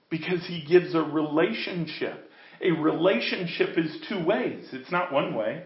Because 0.10 0.46
He 0.48 0.66
gives 0.68 0.96
a 0.96 1.02
relationship. 1.02 2.30
A 2.62 2.72
relationship 2.72 3.78
is 3.78 3.98
two 4.08 4.24
ways, 4.26 4.68
it's 4.72 4.92
not 4.92 5.12
one 5.12 5.36
way. 5.36 5.64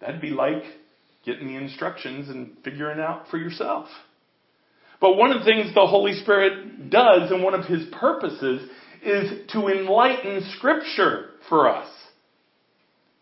That'd 0.00 0.20
be 0.20 0.30
like 0.30 0.64
getting 1.24 1.48
the 1.48 1.56
instructions 1.56 2.28
and 2.28 2.56
figuring 2.64 2.98
it 2.98 3.02
out 3.02 3.28
for 3.30 3.38
yourself. 3.38 3.86
But 5.00 5.16
one 5.16 5.32
of 5.32 5.40
the 5.40 5.44
things 5.44 5.74
the 5.74 5.86
Holy 5.86 6.20
Spirit 6.20 6.90
does, 6.90 7.30
and 7.30 7.42
one 7.42 7.54
of 7.54 7.66
His 7.66 7.86
purposes, 7.92 8.68
is 9.04 9.50
to 9.52 9.66
enlighten 9.66 10.48
Scripture 10.56 11.30
for 11.48 11.68
us. 11.68 11.88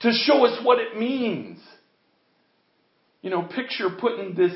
To 0.01 0.13
show 0.13 0.45
us 0.45 0.63
what 0.65 0.79
it 0.79 0.99
means. 0.99 1.59
You 3.23 3.31
know, 3.31 3.43
picture 3.43 3.89
putting 3.99 4.35
this 4.35 4.53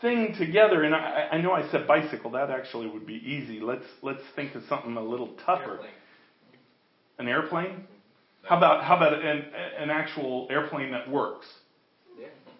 thing 0.00 0.34
together, 0.38 0.82
and 0.84 0.94
I, 0.94 1.28
I 1.32 1.40
know 1.40 1.52
I 1.52 1.70
said 1.70 1.86
bicycle, 1.86 2.30
that 2.32 2.50
actually 2.50 2.88
would 2.88 3.06
be 3.06 3.14
easy. 3.14 3.60
Let's, 3.60 3.84
let's 4.02 4.20
think 4.34 4.54
of 4.54 4.62
something 4.68 4.96
a 4.96 5.02
little 5.02 5.34
tougher. 5.44 5.72
Airplane. 5.72 5.90
An 7.18 7.28
airplane? 7.28 7.66
Mm-hmm. 7.66 8.46
How 8.48 8.56
about, 8.58 8.84
how 8.84 8.96
about 8.96 9.14
an, 9.14 9.44
an 9.78 9.90
actual 9.90 10.46
airplane 10.50 10.92
that 10.92 11.10
works? 11.10 11.46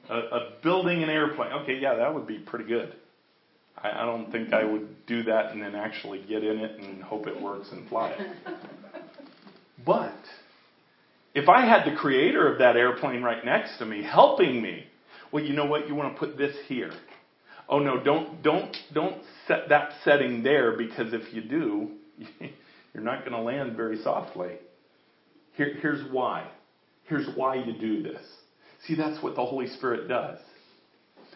A, 0.08 0.14
a 0.14 0.52
building 0.62 1.02
an 1.02 1.10
airplane. 1.10 1.52
Okay, 1.52 1.78
yeah, 1.80 1.94
that 1.96 2.14
would 2.14 2.26
be 2.26 2.38
pretty 2.38 2.66
good. 2.66 2.94
I, 3.76 4.02
I 4.02 4.06
don't 4.06 4.30
think 4.30 4.52
I 4.52 4.64
would 4.64 5.06
do 5.06 5.24
that 5.24 5.52
and 5.52 5.62
then 5.62 5.74
actually 5.74 6.22
get 6.28 6.42
in 6.44 6.58
it 6.58 6.80
and 6.80 7.02
hope 7.02 7.26
it 7.26 7.40
works 7.40 7.68
and 7.72 7.88
fly 7.88 8.10
it. 8.10 8.26
But 9.84 10.14
if 11.32 11.48
I 11.48 11.64
had 11.64 11.84
the 11.84 11.96
creator 11.96 12.50
of 12.50 12.58
that 12.58 12.76
airplane 12.76 13.22
right 13.22 13.44
next 13.44 13.78
to 13.78 13.86
me 13.86 14.02
helping 14.02 14.60
me, 14.60 14.84
well, 15.30 15.44
you 15.44 15.52
know 15.52 15.66
what? 15.66 15.86
You 15.86 15.94
want 15.94 16.14
to 16.14 16.18
put 16.18 16.36
this 16.36 16.56
here. 16.66 16.90
Oh 17.68 17.78
no, 17.78 18.02
don't 18.02 18.42
don't 18.42 18.76
don't 18.94 19.22
set 19.46 19.68
that 19.68 19.90
setting 20.02 20.42
there 20.42 20.76
because 20.76 21.12
if 21.12 21.32
you 21.34 21.42
do, 21.42 21.90
you're 22.94 23.02
not 23.02 23.20
going 23.20 23.32
to 23.32 23.40
land 23.40 23.76
very 23.76 24.02
softly. 24.02 24.56
Here, 25.54 25.74
here's 25.80 26.10
why. 26.10 26.48
Here's 27.04 27.28
why 27.36 27.56
you 27.56 27.78
do 27.78 28.02
this. 28.02 28.22
See, 28.86 28.94
that's 28.94 29.22
what 29.22 29.34
the 29.34 29.44
Holy 29.44 29.68
Spirit 29.68 30.08
does. 30.08 30.38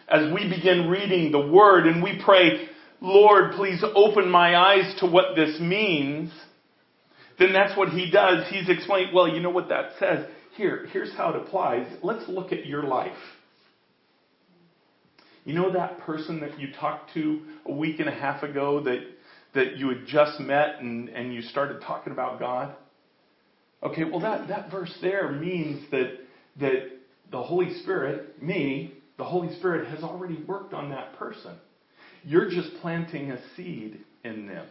As 0.07 0.31
we 0.33 0.49
begin 0.49 0.89
reading 0.89 1.31
the 1.31 1.47
Word 1.47 1.85
and 1.85 2.03
we 2.03 2.21
pray, 2.23 2.67
Lord, 3.01 3.53
please 3.53 3.83
open 3.95 4.29
my 4.29 4.55
eyes 4.55 4.95
to 4.99 5.05
what 5.05 5.35
this 5.35 5.59
means, 5.59 6.31
then 7.39 7.53
that's 7.53 7.77
what 7.77 7.89
He 7.89 8.11
does. 8.11 8.45
He's 8.49 8.69
explained, 8.69 9.11
well, 9.13 9.27
you 9.27 9.41
know 9.41 9.49
what 9.49 9.69
that 9.69 9.91
says? 9.99 10.25
Here, 10.55 10.85
here's 10.91 11.13
how 11.15 11.31
it 11.31 11.35
applies. 11.37 11.87
Let's 12.03 12.27
look 12.27 12.51
at 12.51 12.65
your 12.65 12.83
life. 12.83 13.17
You 15.43 15.55
know 15.55 15.73
that 15.73 15.99
person 16.01 16.41
that 16.41 16.59
you 16.59 16.67
talked 16.79 17.13
to 17.15 17.41
a 17.65 17.71
week 17.71 17.99
and 17.99 18.07
a 18.07 18.13
half 18.13 18.43
ago 18.43 18.83
that, 18.83 18.99
that 19.55 19.77
you 19.77 19.89
had 19.89 20.05
just 20.05 20.39
met 20.39 20.79
and, 20.79 21.09
and 21.09 21.33
you 21.33 21.41
started 21.41 21.81
talking 21.81 22.13
about 22.13 22.39
God? 22.39 22.75
Okay, 23.81 24.03
well 24.03 24.19
that, 24.19 24.49
that 24.49 24.69
verse 24.69 24.95
there 25.01 25.31
means 25.31 25.89
that 25.89 26.19
that 26.59 26.91
the 27.31 27.41
Holy 27.41 27.73
Spirit, 27.81 28.41
me, 28.41 28.93
the 29.17 29.23
Holy 29.23 29.55
Spirit 29.57 29.87
has 29.89 30.03
already 30.03 30.43
worked 30.47 30.73
on 30.73 30.89
that 30.89 31.17
person. 31.17 31.55
You're 32.23 32.49
just 32.49 32.69
planting 32.81 33.31
a 33.31 33.39
seed 33.55 33.99
in 34.23 34.47
them. 34.47 34.67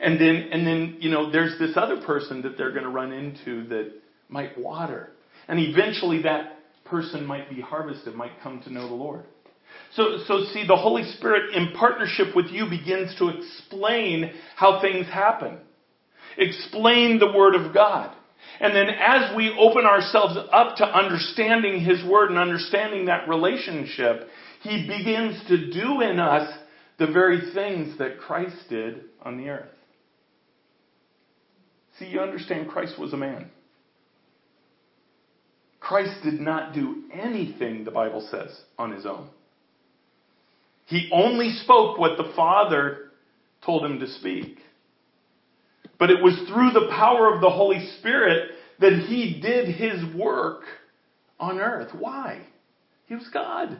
And 0.00 0.20
then 0.20 0.48
and 0.52 0.66
then, 0.66 0.96
you 1.00 1.10
know, 1.10 1.30
there's 1.30 1.58
this 1.58 1.76
other 1.76 2.00
person 2.00 2.42
that 2.42 2.56
they're 2.56 2.70
going 2.70 2.84
to 2.84 2.90
run 2.90 3.12
into 3.12 3.66
that 3.68 3.92
might 4.28 4.58
water. 4.58 5.10
And 5.48 5.58
eventually 5.58 6.22
that 6.22 6.58
person 6.84 7.26
might 7.26 7.50
be 7.50 7.60
harvested, 7.60 8.14
might 8.14 8.40
come 8.42 8.62
to 8.62 8.72
know 8.72 8.88
the 8.88 8.94
Lord. 8.94 9.24
So, 9.94 10.18
so 10.26 10.44
see, 10.52 10.66
the 10.66 10.76
Holy 10.76 11.04
Spirit 11.16 11.54
in 11.54 11.72
partnership 11.72 12.34
with 12.34 12.46
you 12.46 12.68
begins 12.68 13.14
to 13.18 13.28
explain 13.28 14.32
how 14.56 14.80
things 14.80 15.06
happen. 15.06 15.58
Explain 16.36 17.18
the 17.18 17.32
Word 17.32 17.54
of 17.54 17.74
God. 17.74 18.14
And 18.62 18.76
then 18.76 18.90
as 18.90 19.34
we 19.34 19.54
open 19.58 19.84
ourselves 19.84 20.38
up 20.52 20.76
to 20.76 20.84
understanding 20.84 21.80
His 21.80 22.02
Word 22.04 22.30
and 22.30 22.38
understanding 22.38 23.06
that 23.06 23.28
relationship, 23.28 24.28
He 24.62 24.86
begins 24.86 25.42
to 25.48 25.72
do 25.72 26.00
in 26.00 26.20
us 26.20 26.48
the 26.98 27.08
very 27.08 27.52
things 27.52 27.98
that 27.98 28.20
Christ 28.20 28.56
did 28.70 29.02
on 29.20 29.36
the 29.36 29.48
earth. 29.48 29.68
See, 31.98 32.06
you 32.06 32.20
understand 32.20 32.70
Christ 32.70 32.98
was 32.98 33.12
a 33.12 33.16
man. 33.16 33.50
Christ 35.80 36.22
did 36.22 36.40
not 36.40 36.72
do 36.72 37.02
anything, 37.12 37.84
the 37.84 37.90
Bible 37.90 38.26
says, 38.30 38.56
on 38.78 38.92
his 38.92 39.04
own. 39.04 39.28
He 40.86 41.10
only 41.12 41.50
spoke 41.64 41.98
what 41.98 42.16
the 42.16 42.32
Father 42.36 43.10
told 43.66 43.84
him 43.84 43.98
to 43.98 44.06
speak. 44.06 44.58
But 45.98 46.10
it 46.10 46.22
was 46.22 46.34
through 46.48 46.70
the 46.70 46.92
power 46.96 47.34
of 47.34 47.40
the 47.40 47.50
Holy 47.50 47.86
Spirit 47.98 48.51
that 48.82 49.06
he 49.08 49.40
did 49.40 49.68
his 49.68 50.14
work 50.14 50.62
on 51.40 51.58
earth. 51.58 51.90
Why? 51.98 52.42
He 53.06 53.14
was 53.14 53.28
God. 53.32 53.78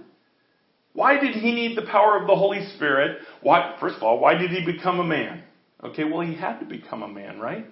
Why 0.95 1.19
did 1.19 1.35
he 1.35 1.53
need 1.53 1.77
the 1.77 1.87
power 1.87 2.21
of 2.21 2.27
the 2.27 2.37
Holy 2.37 2.67
Spirit? 2.77 3.19
Why, 3.41 3.77
first 3.81 3.97
of 3.97 4.03
all, 4.03 4.19
why 4.19 4.35
did 4.35 4.51
he 4.51 4.65
become 4.65 5.01
a 5.01 5.05
man? 5.05 5.43
Okay, 5.83 6.05
well, 6.05 6.21
he 6.21 6.35
had 6.35 6.59
to 6.61 6.67
become 6.67 7.03
a 7.03 7.09
man, 7.09 7.41
right? 7.41 7.67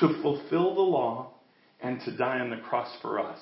To 0.00 0.20
fulfill 0.22 0.74
the 0.74 0.80
law 0.80 1.32
and 1.80 2.00
to 2.02 2.16
die 2.16 2.40
on 2.40 2.50
the 2.50 2.56
cross 2.56 2.88
for 3.00 3.18
us. 3.20 3.38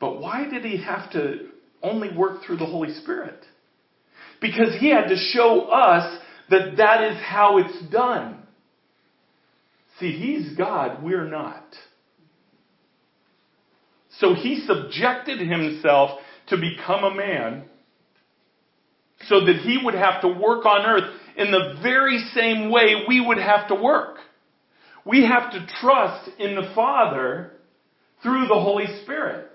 But 0.00 0.20
why 0.20 0.48
did 0.48 0.64
he 0.64 0.82
have 0.82 1.10
to 1.12 1.48
only 1.82 2.14
work 2.16 2.42
through 2.44 2.58
the 2.58 2.66
Holy 2.66 2.92
Spirit? 2.94 3.44
Because 4.40 4.76
he 4.78 4.90
had 4.90 5.08
to 5.08 5.16
show 5.16 5.62
us 5.62 6.18
that 6.50 6.76
that 6.76 7.04
is 7.04 7.18
how 7.22 7.58
it's 7.58 7.90
done. 7.90 8.41
See, 10.02 10.10
he's 10.10 10.56
God, 10.56 11.00
we're 11.04 11.28
not. 11.28 11.64
So 14.18 14.34
he 14.34 14.64
subjected 14.66 15.38
himself 15.38 16.18
to 16.48 16.56
become 16.56 17.04
a 17.04 17.14
man 17.14 17.62
so 19.28 19.44
that 19.44 19.58
he 19.62 19.78
would 19.82 19.94
have 19.94 20.22
to 20.22 20.28
work 20.28 20.66
on 20.66 20.84
earth 20.84 21.08
in 21.36 21.52
the 21.52 21.78
very 21.84 22.18
same 22.34 22.68
way 22.68 23.04
we 23.06 23.24
would 23.24 23.38
have 23.38 23.68
to 23.68 23.76
work. 23.76 24.16
We 25.06 25.24
have 25.24 25.52
to 25.52 25.66
trust 25.80 26.30
in 26.36 26.56
the 26.56 26.72
Father 26.74 27.52
through 28.24 28.48
the 28.48 28.60
Holy 28.60 28.86
Spirit. 29.04 29.50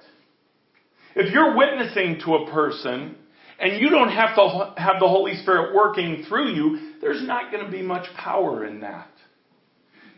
If 1.13 1.33
you're 1.33 1.57
witnessing 1.57 2.21
to 2.23 2.35
a 2.35 2.51
person 2.51 3.17
and 3.59 3.81
you 3.81 3.89
don't 3.89 4.11
have 4.11 4.33
to 4.35 4.73
have 4.77 5.01
the 5.01 5.09
Holy 5.09 5.35
Spirit 5.41 5.75
working 5.75 6.23
through 6.29 6.53
you, 6.53 6.93
there's 7.01 7.27
not 7.27 7.51
going 7.51 7.65
to 7.65 7.71
be 7.71 7.81
much 7.81 8.05
power 8.15 8.65
in 8.65 8.79
that. 8.79 9.09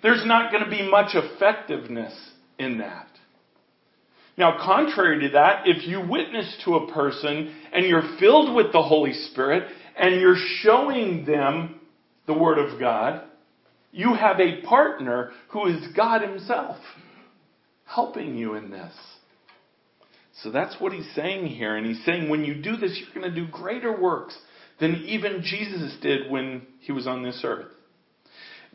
There's 0.01 0.25
not 0.25 0.51
going 0.51 0.63
to 0.63 0.69
be 0.69 0.89
much 0.89 1.15
effectiveness 1.15 2.13
in 2.57 2.79
that. 2.79 3.07
Now, 4.37 4.57
contrary 4.63 5.19
to 5.27 5.29
that, 5.33 5.63
if 5.65 5.85
you 5.85 5.99
witness 5.99 6.61
to 6.63 6.75
a 6.75 6.91
person 6.93 7.53
and 7.73 7.85
you're 7.85 8.17
filled 8.19 8.55
with 8.55 8.71
the 8.71 8.81
Holy 8.81 9.13
Spirit 9.13 9.69
and 9.97 10.21
you're 10.21 10.37
showing 10.61 11.25
them 11.25 11.81
the 12.25 12.33
Word 12.33 12.57
of 12.57 12.79
God, 12.79 13.23
you 13.91 14.13
have 14.13 14.39
a 14.39 14.61
partner 14.61 15.31
who 15.49 15.65
is 15.65 15.87
God 15.95 16.21
Himself 16.21 16.77
helping 17.85 18.37
you 18.37 18.53
in 18.53 18.69
this. 18.69 18.93
So 20.43 20.51
that's 20.51 20.79
what 20.79 20.93
he's 20.93 21.09
saying 21.15 21.47
here. 21.47 21.75
And 21.75 21.85
he's 21.85 22.03
saying 22.05 22.29
when 22.29 22.45
you 22.45 22.61
do 22.61 22.77
this, 22.77 22.97
you're 22.97 23.21
going 23.21 23.33
to 23.33 23.45
do 23.45 23.51
greater 23.51 23.99
works 23.99 24.37
than 24.79 24.95
even 25.07 25.41
Jesus 25.43 25.97
did 26.01 26.31
when 26.31 26.61
he 26.79 26.91
was 26.91 27.07
on 27.07 27.23
this 27.23 27.41
earth. 27.43 27.71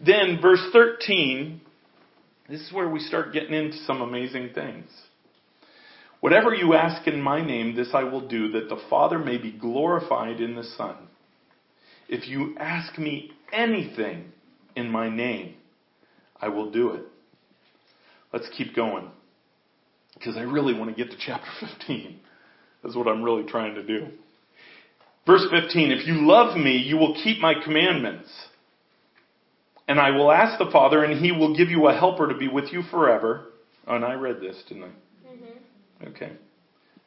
Then, 0.02 0.38
verse 0.40 0.62
13, 0.72 1.60
this 2.48 2.60
is 2.60 2.72
where 2.72 2.88
we 2.88 3.00
start 3.00 3.32
getting 3.32 3.54
into 3.54 3.76
some 3.86 4.00
amazing 4.00 4.50
things. 4.54 4.88
Whatever 6.20 6.54
you 6.54 6.74
ask 6.74 7.06
in 7.06 7.20
my 7.20 7.44
name, 7.44 7.76
this 7.76 7.90
I 7.92 8.04
will 8.04 8.26
do, 8.26 8.52
that 8.52 8.68
the 8.68 8.80
Father 8.88 9.18
may 9.18 9.36
be 9.36 9.52
glorified 9.52 10.40
in 10.40 10.54
the 10.54 10.64
Son. 10.64 10.96
If 12.08 12.28
you 12.28 12.54
ask 12.58 12.98
me 12.98 13.30
anything 13.52 14.32
in 14.74 14.90
my 14.90 15.08
name, 15.08 15.54
I 16.40 16.48
will 16.48 16.70
do 16.70 16.90
it. 16.92 17.02
Let's 18.32 18.48
keep 18.56 18.74
going 18.74 19.10
because 20.14 20.36
I 20.36 20.42
really 20.42 20.74
want 20.74 20.94
to 20.94 20.96
get 20.96 21.12
to 21.12 21.18
chapter 21.18 21.48
15. 21.78 22.18
That's 22.82 22.96
what 22.96 23.08
I'm 23.08 23.22
really 23.22 23.44
trying 23.44 23.74
to 23.76 23.82
do. 23.82 24.08
Verse 25.26 25.46
15, 25.50 25.90
if 25.90 26.06
you 26.06 26.26
love 26.26 26.56
me, 26.56 26.76
you 26.76 26.96
will 26.96 27.14
keep 27.22 27.40
my 27.40 27.54
commandments. 27.64 28.28
And 29.86 30.00
I 30.00 30.10
will 30.10 30.32
ask 30.32 30.58
the 30.58 30.70
Father, 30.70 31.04
and 31.04 31.24
he 31.24 31.32
will 31.32 31.56
give 31.56 31.68
you 31.68 31.88
a 31.88 31.94
helper 31.94 32.28
to 32.28 32.36
be 32.36 32.48
with 32.48 32.72
you 32.72 32.82
forever. 32.90 33.46
Oh, 33.86 33.96
and 33.96 34.04
I 34.04 34.14
read 34.14 34.40
this, 34.40 34.62
didn't 34.68 34.84
I? 34.84 34.88
Mm-hmm. 35.28 36.08
Okay. 36.08 36.32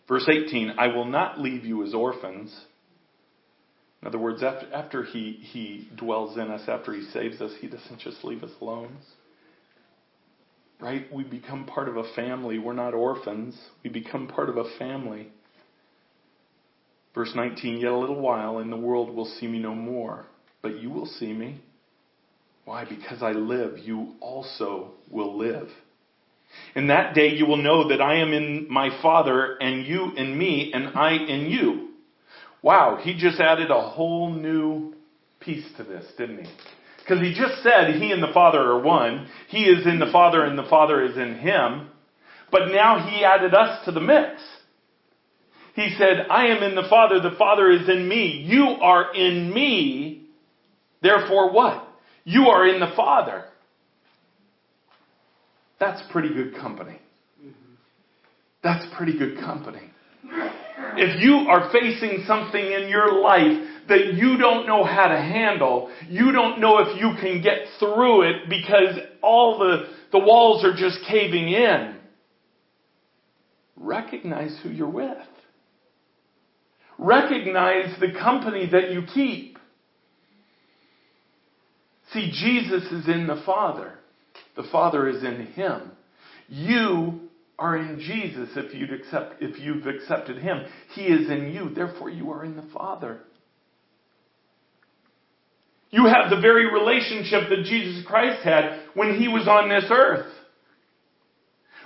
Verse 0.08 0.30
18, 0.30 0.76
I 0.78 0.88
will 0.88 1.06
not 1.06 1.40
leave 1.40 1.66
you 1.66 1.84
as 1.84 1.94
orphans. 1.94 2.56
In 4.02 4.08
other 4.08 4.20
words, 4.20 4.44
after, 4.44 4.72
after 4.74 5.04
he, 5.04 5.40
he 5.42 5.90
dwells 5.96 6.38
in 6.38 6.52
us, 6.52 6.62
after 6.68 6.94
he 6.94 7.04
saves 7.12 7.42
us, 7.42 7.52
he 7.60 7.68
doesn't 7.68 8.00
just 8.00 8.24
leave 8.24 8.44
us 8.44 8.52
alone 8.62 8.96
right? 10.80 11.12
We 11.12 11.24
become 11.24 11.66
part 11.66 11.88
of 11.88 11.98
a 11.98 12.04
family. 12.16 12.60
We're 12.60 12.74
not 12.74 12.94
orphans. 12.94 13.60
We 13.84 13.90
become 13.90 14.28
part 14.28 14.50
of 14.50 14.58
a 14.58 14.66
family. 14.78 15.30
Verse 17.16 17.32
19, 17.36 17.80
yet 17.80 17.92
a 17.92 17.98
little 17.98 18.20
while 18.20 18.60
and 18.60 18.72
the 18.72 18.78
world 18.78 19.14
will 19.14 19.26
see 19.26 19.48
me 19.48 19.60
no 19.60 19.74
more, 19.74 20.26
but 20.62 20.80
you 20.80 20.90
will 20.90 21.08
see 21.08 21.34
me. 21.34 21.62
Why? 22.68 22.84
Because 22.84 23.24
I 23.24 23.32
live, 23.32 23.80
you 23.80 24.16
also 24.20 24.92
will 25.10 25.38
live. 25.38 25.70
In 26.76 26.88
that 26.88 27.16
day 27.16 27.30
you 27.30 27.46
will 27.46 27.64
know 27.64 27.88
that 27.88 28.02
I 28.02 28.18
am 28.18 28.34
in 28.34 28.68
my 28.70 28.90
Father 29.02 29.56
and 29.62 29.86
you 29.86 30.12
in 30.18 30.38
me 30.38 30.74
and 30.74 30.90
I 30.90 31.14
in 31.14 31.46
you. 31.50 31.92
Wow, 32.62 33.00
he 33.02 33.18
just 33.18 33.40
added 33.40 33.72
a 33.72 33.82
whole 33.82 34.34
new 34.34 34.96
piece 35.40 35.64
to 35.78 35.86
this, 35.86 36.04
didn't 36.18 36.44
he? 36.44 36.52
Because 37.00 37.22
he 37.22 37.34
just 37.34 37.64
said 37.64 37.96
he 38.02 38.12
and 38.12 38.22
the 38.22 38.34
Father 38.34 38.60
are 38.60 38.82
one. 38.82 39.30
He 39.48 39.60
is 39.60 39.88
in 39.88 40.00
the 40.00 40.12
Father 40.12 40.44
and 40.44 40.60
the 40.60 40.68
Father 40.70 41.02
is 41.06 41.16
in 41.16 41.36
him. 41.36 41.88
But 42.52 42.74
now 42.74 43.10
he 43.10 43.24
added 43.24 43.54
us 43.54 43.86
to 43.86 43.94
the 43.94 44.02
mix. 44.02 44.42
He 45.74 45.96
said, 45.98 46.28
I 46.30 46.48
am 46.48 46.62
in 46.64 46.76
the 46.76 46.90
Father, 46.90 47.22
the 47.22 47.38
Father 47.38 47.72
is 47.72 47.88
in 47.88 48.10
me. 48.10 48.44
You 48.46 48.66
are 48.82 49.16
in 49.16 49.54
me. 49.54 50.26
Therefore 51.02 51.54
what? 51.54 51.87
You 52.28 52.48
are 52.48 52.68
in 52.68 52.82
the 52.82 52.92
Father. 52.94 53.46
That's 55.80 56.02
pretty 56.12 56.34
good 56.34 56.56
company. 56.60 57.00
That's 58.62 58.86
pretty 58.98 59.18
good 59.18 59.40
company. 59.40 59.90
If 60.98 61.22
you 61.22 61.48
are 61.50 61.72
facing 61.72 62.26
something 62.28 62.60
in 62.60 62.90
your 62.90 63.22
life 63.22 63.68
that 63.88 64.16
you 64.16 64.38
don't 64.38 64.68
know 64.68 64.84
how 64.84 65.08
to 65.08 65.16
handle. 65.16 65.90
You 66.10 66.34
don't 66.34 66.60
know 66.60 66.80
if 66.80 67.00
you 67.00 67.14
can 67.22 67.42
get 67.42 67.60
through 67.80 68.24
it 68.24 68.50
because 68.50 68.98
all 69.22 69.60
the, 69.60 69.88
the 70.12 70.20
walls 70.20 70.66
are 70.66 70.76
just 70.76 71.00
caving 71.10 71.48
in. 71.48 71.96
Recognize 73.78 74.60
who 74.62 74.70
you're 74.70 74.90
with. 74.90 75.18
Recognize 76.98 77.98
the 78.02 78.12
company 78.20 78.68
that 78.70 78.92
you 78.92 79.04
keep. 79.14 79.57
See, 82.14 82.32
Jesus 82.32 82.92
is 82.92 83.08
in 83.08 83.28
the 83.28 83.42
Father. 83.46 83.94
The 84.56 84.68
Father 84.72 85.08
is 85.08 85.24
in 85.24 85.48
Him. 85.48 85.92
You 86.48 87.28
are 87.60 87.76
in 87.76 88.00
Jesus 88.00 88.50
if 88.56 88.74
you'd 88.74 88.94
accept 88.94 89.42
if 89.42 89.60
you've 89.60 89.88
accepted 89.88 90.38
him. 90.38 90.64
He 90.94 91.04
is 91.04 91.30
in 91.30 91.52
you, 91.52 91.74
therefore 91.74 92.10
you 92.10 92.32
are 92.32 92.46
in 92.46 92.56
the 92.56 92.68
Father. 92.74 93.20
You 95.90 96.06
have 96.06 96.30
the 96.30 96.42
very 96.42 96.72
relationship 96.72 97.50
that 97.50 97.64
Jesus 97.64 98.06
Christ 98.06 98.44
had 98.44 98.82
when 98.94 99.20
he 99.20 99.28
was 99.28 99.48
on 99.48 99.70
this 99.70 99.86
earth. 99.90 100.32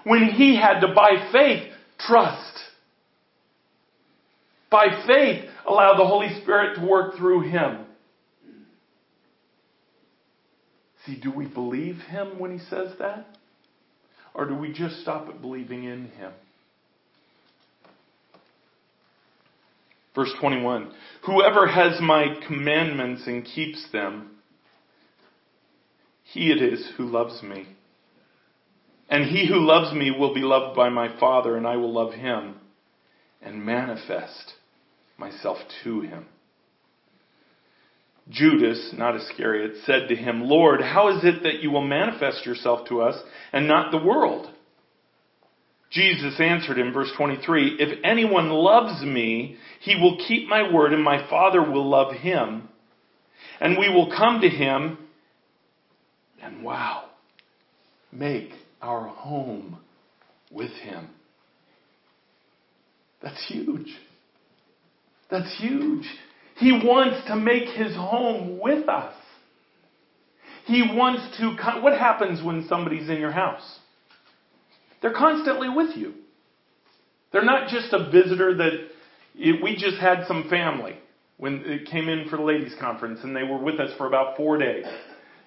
When 0.04 0.26
he 0.26 0.56
had 0.56 0.80
to, 0.80 0.94
by 0.94 1.30
faith, 1.32 1.72
trust. 2.00 2.60
By 4.72 5.04
faith, 5.06 5.46
allow 5.68 5.96
the 5.98 6.08
Holy 6.08 6.42
Spirit 6.42 6.78
to 6.78 6.86
work 6.86 7.16
through 7.16 7.52
him. 7.52 7.81
See, 11.06 11.20
do 11.20 11.32
we 11.32 11.48
believe 11.48 11.98
him 12.10 12.40
when 12.40 12.52
he 12.52 12.64
says 12.66 12.94
that? 13.00 13.26
Or 14.34 14.46
do 14.46 14.56
we 14.56 14.72
just 14.72 15.02
stop 15.02 15.28
at 15.28 15.42
believing 15.42 15.84
in 15.84 16.08
him? 16.10 16.32
Verse 20.16 20.32
21 20.40 20.92
Whoever 21.26 21.68
has 21.68 22.00
my 22.02 22.36
commandments 22.48 23.24
and 23.26 23.46
keeps 23.46 23.86
them, 23.92 24.32
he 26.24 26.52
it 26.52 26.62
is 26.62 26.92
who 26.98 27.06
loves 27.06 27.42
me. 27.44 27.68
And 29.10 29.26
he 29.26 29.46
who 29.48 29.60
loves 29.60 29.94
me 29.94 30.12
will 30.12 30.34
be 30.34 30.42
loved 30.42 30.76
by 30.76 30.88
my 30.88 31.20
Father, 31.20 31.58
and 31.58 31.68
I 31.68 31.76
will 31.76 31.92
love 31.92 32.14
him 32.14 32.56
and 33.42 33.66
manifest 33.66 34.54
myself 35.18 35.58
to 35.84 36.02
him. 36.02 36.26
Judas, 38.32 38.94
not 38.98 39.16
Iscariot, 39.16 39.74
said 39.86 40.08
to 40.08 40.16
him, 40.16 40.44
Lord, 40.44 40.82
how 40.82 41.16
is 41.16 41.24
it 41.24 41.44
that 41.44 41.62
you 41.62 41.70
will 41.70 41.86
manifest 41.86 42.46
yourself 42.46 42.88
to 42.88 43.02
us 43.02 43.22
and 43.52 43.68
not 43.68 43.92
the 43.92 43.98
world? 43.98 44.50
Jesus 45.92 46.40
answered 46.40 46.80
him, 46.80 46.94
verse 46.94 47.12
23, 47.18 47.76
If 47.78 48.00
anyone 48.04 48.50
loves 48.50 49.04
me, 49.04 49.58
he 49.82 49.96
will 49.96 50.18
keep 50.26 50.48
my 50.48 50.72
word, 50.72 50.94
and 50.94 51.04
my 51.04 51.30
Father 51.30 51.62
will 51.62 51.90
love 51.90 52.14
him, 52.14 52.70
and 53.60 53.78
we 53.78 53.90
will 53.90 54.10
come 54.10 54.40
to 54.42 54.50
him, 54.50 54.98
and 56.42 56.64
wow, 56.64 57.10
make 58.12 58.52
our 58.82 59.08
home 59.08 59.80
with 60.50 60.72
him. 60.72 61.10
That's 63.22 63.46
huge. 63.50 63.94
That's 65.30 65.60
huge. 65.60 66.06
He 66.58 66.72
wants 66.72 67.28
to 67.28 67.36
make 67.36 67.70
his 67.70 67.96
home 67.96 68.60
with 68.60 68.88
us. 68.88 69.14
He 70.66 70.84
wants 70.84 71.38
to. 71.38 71.56
What 71.82 71.98
happens 71.98 72.44
when 72.44 72.68
somebody's 72.68 73.10
in 73.10 73.18
your 73.18 73.32
house? 73.32 73.80
They're 75.02 75.14
constantly 75.14 75.70
with 75.70 75.98
you. 75.98 76.14
They're 77.32 77.44
not 77.44 77.70
just 77.70 77.92
a 77.94 78.12
visitor 78.12 78.56
that 78.58 78.88
it, 79.36 79.64
we 79.64 79.76
just 79.76 79.98
had 79.98 80.26
some 80.28 80.48
family 80.50 80.96
when 81.38 81.64
it 81.66 81.90
came 81.90 82.08
in 82.08 82.30
for 82.30 82.38
the 82.38 82.44
ladies' 82.44 82.76
conference 82.80 83.20
and 83.24 83.36
they 83.36 83.44
were 83.44 83.58
with 83.58 83.80
us 83.80 83.90
for 83.98 84.06
about 84.06 84.38
four 84.38 84.58
days. 84.58 84.86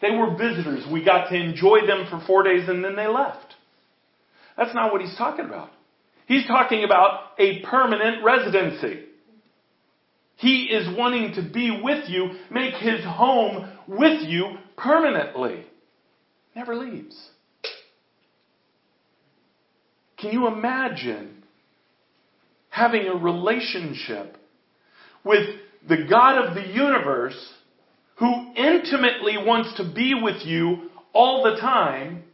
They 0.01 0.11
were 0.11 0.37
visitors. 0.37 0.85
We 0.91 1.05
got 1.05 1.29
to 1.29 1.37
enjoy 1.37 1.87
them 1.87 2.07
for 2.11 2.23
four 2.27 2.43
days 2.43 2.69
and 2.69 2.85
then 2.85 2.97
they 2.97 3.07
left. 3.07 3.55
That's 4.57 4.75
not 4.75 4.93
what 4.93 5.03
he's 5.03 5.17
talking 5.17 5.45
about. 5.45 5.71
He's 6.27 6.47
talking 6.47 6.85
about 6.85 7.21
a 7.39 7.61
permanent 7.63 8.25
residency. 8.25 9.05
He 10.37 10.65
is 10.65 10.97
wanting 10.97 11.35
to 11.35 11.43
be 11.43 11.81
with 11.83 12.09
you, 12.09 12.31
make 12.51 12.75
his 12.75 13.05
home 13.05 13.71
with 13.87 14.23
you 14.23 14.57
permanently. 14.77 15.65
Never 16.55 16.75
leaves. 16.75 17.17
Can 20.19 20.33
you 20.33 20.47
imagine 20.47 21.45
having 22.71 23.07
a 23.07 23.15
relationship 23.15 24.37
with 25.25 25.49
the 25.89 26.07
God 26.09 26.45
of 26.45 26.55
the 26.55 26.67
universe 26.67 27.53
who 28.17 28.53
intimately 28.57 29.37
wants 29.39 29.77
to 29.77 29.93
be 29.93 30.15
with 30.15 30.45
you 30.45 30.91
all 31.13 31.45
the 31.45 31.61
time 31.61 32.25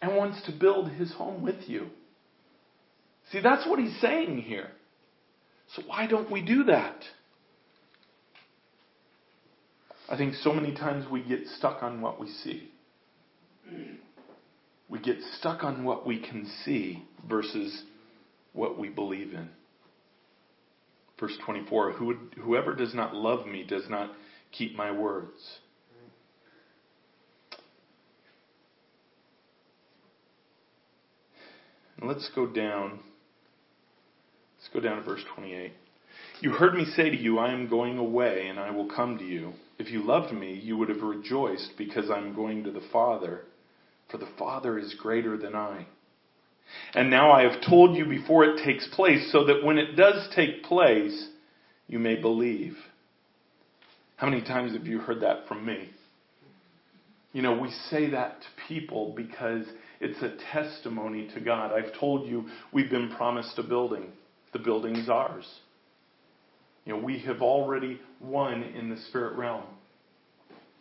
and 0.00 0.16
wants 0.16 0.44
to 0.46 0.52
build 0.52 0.90
his 0.92 1.12
home 1.12 1.42
with 1.42 1.68
you? 1.68 1.88
See, 3.32 3.40
that's 3.40 3.66
what 3.66 3.78
he's 3.78 3.98
saying 4.00 4.42
here. 4.42 4.68
So 5.74 5.82
why 5.86 6.06
don't 6.06 6.30
we 6.30 6.42
do 6.42 6.64
that? 6.64 7.02
I 10.08 10.16
think 10.16 10.34
so 10.34 10.52
many 10.52 10.74
times 10.74 11.10
we 11.10 11.22
get 11.22 11.46
stuck 11.58 11.82
on 11.82 12.00
what 12.00 12.20
we 12.20 12.28
see. 12.28 12.70
We 14.88 15.00
get 15.00 15.16
stuck 15.38 15.64
on 15.64 15.84
what 15.84 16.06
we 16.06 16.20
can 16.20 16.48
see 16.64 17.02
versus 17.28 17.82
what 18.52 18.78
we 18.78 18.88
believe 18.88 19.34
in. 19.34 19.48
Verse 21.18 21.36
24 21.44 21.92
Whoever 21.92 22.74
does 22.74 22.94
not 22.94 23.14
love 23.14 23.46
me 23.46 23.64
does 23.64 23.88
not 23.88 24.12
keep 24.52 24.76
my 24.76 24.92
words. 24.92 25.58
let's 32.02 32.30
go 32.34 32.46
down 32.46 33.00
Let's 34.66 34.74
go 34.74 34.88
down 34.88 34.96
to 34.96 35.08
verse 35.08 35.22
28. 35.36 35.72
You 36.40 36.50
heard 36.50 36.74
me 36.74 36.86
say 36.96 37.08
to 37.08 37.16
you, 37.16 37.38
I 37.38 37.52
am 37.52 37.68
going 37.68 37.98
away, 37.98 38.48
and 38.48 38.58
I 38.58 38.72
will 38.72 38.88
come 38.88 39.16
to 39.18 39.24
you. 39.24 39.52
If 39.78 39.92
you 39.92 40.02
loved 40.02 40.34
me, 40.34 40.54
you 40.54 40.76
would 40.76 40.88
have 40.88 41.02
rejoiced 41.02 41.74
because 41.78 42.10
I 42.10 42.18
am 42.18 42.34
going 42.34 42.64
to 42.64 42.72
the 42.72 42.82
Father, 42.92 43.42
for 44.10 44.18
the 44.18 44.28
Father 44.36 44.76
is 44.76 44.96
greater 44.98 45.36
than 45.36 45.54
I. 45.54 45.86
And 46.94 47.10
now 47.10 47.30
I 47.30 47.42
have 47.42 47.62
told 47.62 47.96
you 47.96 48.06
before 48.06 48.44
it 48.44 48.64
takes 48.64 48.88
place, 48.92 49.30
so 49.30 49.44
that 49.44 49.64
when 49.64 49.78
it 49.78 49.94
does 49.94 50.28
take 50.34 50.64
place, 50.64 51.28
you 51.86 52.00
may 52.00 52.16
believe. 52.16 52.76
How 54.16 54.28
many 54.28 54.42
times 54.42 54.72
have 54.72 54.86
you 54.86 54.98
heard 54.98 55.20
that 55.20 55.46
from 55.46 55.64
me? 55.64 55.90
You 57.32 57.42
know, 57.42 57.56
we 57.56 57.70
say 57.88 58.10
that 58.10 58.40
to 58.40 58.46
people 58.66 59.14
because 59.16 59.64
it's 60.00 60.20
a 60.22 60.36
testimony 60.52 61.30
to 61.34 61.40
God. 61.40 61.70
I've 61.70 61.96
told 62.00 62.28
you 62.28 62.46
we've 62.72 62.90
been 62.90 63.10
promised 63.10 63.56
a 63.58 63.62
building. 63.62 64.10
The 64.56 64.62
building 64.62 64.96
is 64.96 65.10
ours. 65.10 65.46
You 66.86 66.94
know, 66.94 67.04
we 67.04 67.18
have 67.26 67.42
already 67.42 68.00
won 68.22 68.62
in 68.62 68.88
the 68.88 68.96
spirit 69.08 69.36
realm. 69.36 69.64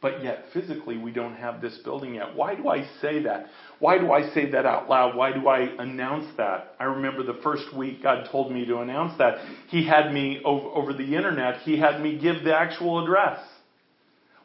But 0.02 0.24
yet, 0.24 0.46
physically, 0.54 0.98
we 0.98 1.12
don't 1.12 1.36
have 1.36 1.62
this 1.62 1.78
building 1.84 2.16
yet. 2.16 2.34
Why 2.38 2.56
do 2.56 2.70
I 2.70 2.88
say 3.02 3.24
that? 3.24 3.48
Why 3.80 3.98
do 3.98 4.14
I 4.14 4.30
say 4.34 4.50
that 4.52 4.66
out 4.66 4.88
loud? 4.88 5.18
Why 5.18 5.34
do 5.34 5.50
I 5.50 5.76
announce 5.78 6.26
that? 6.38 6.76
I 6.80 6.86
remember 6.86 7.24
the 7.24 7.42
first 7.44 7.76
week 7.76 8.02
God 8.02 8.30
told 8.32 8.50
me 8.50 8.66
to 8.66 8.78
announce 8.78 9.18
that. 9.18 9.40
He 9.68 9.86
had 9.86 10.14
me 10.14 10.40
over, 10.46 10.70
over 10.70 10.94
the 10.94 11.14
internet, 11.14 11.64
He 11.64 11.78
had 11.78 12.02
me 12.02 12.18
give 12.18 12.46
the 12.46 12.56
actual 12.56 13.04
address. 13.04 13.40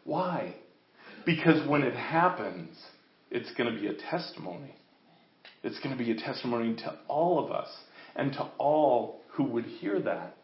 Why? 0.03 0.57
Because 1.25 1.69
when 1.69 1.83
it 1.83 1.95
happens, 1.95 2.77
it's 3.31 3.55
going 3.55 3.73
to 3.73 3.81
be 3.81 3.87
a 3.87 3.95
testimony. 3.95 4.75
It's 5.63 5.79
going 5.79 5.97
to 5.97 6.03
be 6.03 6.11
a 6.11 6.17
testimony 6.17 6.75
to 6.79 6.99
all 7.07 7.45
of 7.45 7.53
us 7.53 7.69
and 8.17 8.33
to 8.33 8.51
all 8.59 9.20
who 9.33 9.45
would 9.45 9.65
hear 9.65 10.01
that 10.01 10.37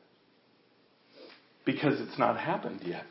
because 1.65 2.01
it's 2.01 2.19
not 2.19 2.39
happened 2.39 2.81
yet. 2.85 3.05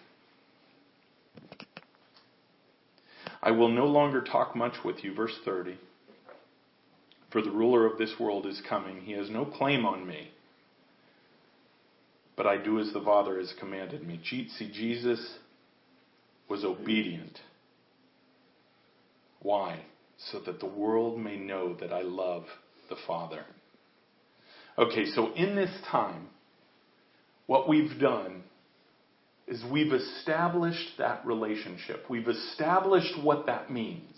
I 3.43 3.51
will 3.51 3.69
no 3.69 3.85
longer 3.85 4.21
talk 4.21 4.55
much 4.55 4.73
with 4.83 5.03
you. 5.03 5.13
Verse 5.13 5.37
30. 5.45 5.77
For 7.31 7.41
the 7.41 7.51
ruler 7.51 7.85
of 7.85 7.97
this 7.97 8.13
world 8.19 8.47
is 8.47 8.61
coming. 8.67 9.01
He 9.01 9.11
has 9.11 9.29
no 9.29 9.45
claim 9.45 9.85
on 9.85 10.07
me. 10.07 10.31
But 12.35 12.47
I 12.47 12.57
do 12.57 12.79
as 12.79 12.91
the 12.91 13.01
Father 13.01 13.37
has 13.37 13.53
commanded 13.59 14.07
me. 14.07 14.19
See, 14.23 14.71
Jesus 14.73 15.37
was 16.49 16.63
obedient. 16.63 17.39
Why? 19.41 19.81
So 20.31 20.39
that 20.39 20.59
the 20.59 20.65
world 20.65 21.19
may 21.19 21.37
know 21.37 21.75
that 21.75 21.93
I 21.93 22.01
love 22.01 22.45
the 22.89 22.95
Father. 23.05 23.45
Okay, 24.77 25.05
so 25.05 25.33
in 25.33 25.55
this 25.55 25.71
time, 25.89 26.27
what 27.47 27.69
we've 27.69 27.99
done 27.99 28.43
is 29.47 29.63
we've 29.71 29.93
established 29.93 30.97
that 30.97 31.25
relationship. 31.25 32.05
We've 32.09 32.27
established 32.27 33.13
what 33.21 33.45
that 33.45 33.71
means. 33.71 34.15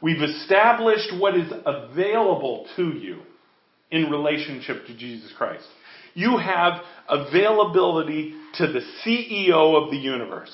We've 0.00 0.22
established 0.22 1.12
what 1.18 1.36
is 1.36 1.52
available 1.64 2.66
to 2.76 2.88
you 2.88 3.20
in 3.90 4.10
relationship 4.10 4.86
to 4.86 4.96
Jesus 4.96 5.32
Christ. 5.36 5.66
You 6.14 6.38
have 6.38 6.82
availability 7.08 8.34
to 8.54 8.66
the 8.66 8.80
CEO 9.04 9.82
of 9.82 9.90
the 9.90 9.96
universe, 9.96 10.52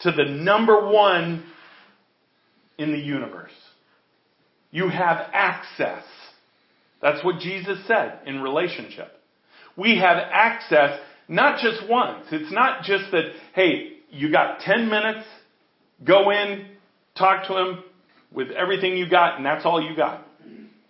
to 0.00 0.12
the 0.12 0.24
number 0.24 0.88
one 0.88 1.44
in 2.78 2.92
the 2.92 2.98
universe. 2.98 3.50
You 4.70 4.88
have 4.88 5.30
access 5.32 6.04
that's 7.00 7.24
what 7.24 7.40
Jesus 7.40 7.78
said 7.86 8.20
in 8.26 8.40
relationship. 8.40 9.12
we 9.76 9.98
have 9.98 10.18
access 10.18 10.98
not 11.28 11.60
just 11.60 11.88
once. 11.88 12.26
It's 12.32 12.52
not 12.52 12.82
just 12.82 13.10
that, 13.12 13.32
hey, 13.54 13.92
you 14.10 14.32
got 14.32 14.60
10 14.60 14.88
minutes, 14.88 15.26
go 16.04 16.30
in, 16.30 16.66
talk 17.16 17.46
to 17.48 17.56
him 17.56 17.84
with 18.32 18.50
everything 18.50 18.96
you 18.96 19.08
got, 19.08 19.36
and 19.36 19.44
that's 19.44 19.64
all 19.64 19.80
you 19.80 19.94
got. 19.94 20.26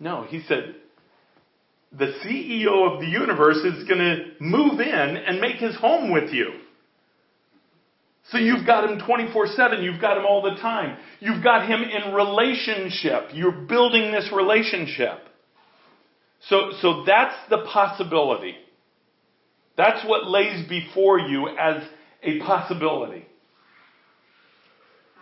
No, 0.01 0.23
he 0.23 0.43
said, 0.47 0.77
the 1.91 2.13
CEO 2.25 2.95
of 2.95 3.01
the 3.01 3.07
universe 3.07 3.59
is 3.59 3.85
going 3.89 3.99
to 3.99 4.25
move 4.41 4.79
in 4.81 4.89
and 4.89 5.41
make 5.41 5.57
his 5.57 5.75
home 5.77 6.13
with 6.13 6.33
you. 6.33 6.53
So 8.31 8.39
you've 8.39 8.67
got 8.67 8.89
him 8.89 9.01
24-7. 9.01 9.83
You've 9.83 10.01
got 10.01 10.19
him 10.19 10.27
all 10.27 10.43
the 10.43 10.61
time. 10.61 10.99
You've 11.19 11.43
got 11.43 11.67
him 11.67 11.81
in 11.83 12.13
relationship. 12.13 13.31
You're 13.33 13.53
building 13.67 14.13
this 14.13 14.31
relationship. 14.33 15.28
So, 16.43 16.71
so 16.81 17.05
that's 17.05 17.35
the 17.51 17.67
possibility. 17.73 18.55
That's 19.77 20.07
what 20.07 20.29
lays 20.29 20.69
before 20.69 21.19
you 21.19 21.49
as 21.49 21.83
a 22.23 22.39
possibility. 22.41 23.27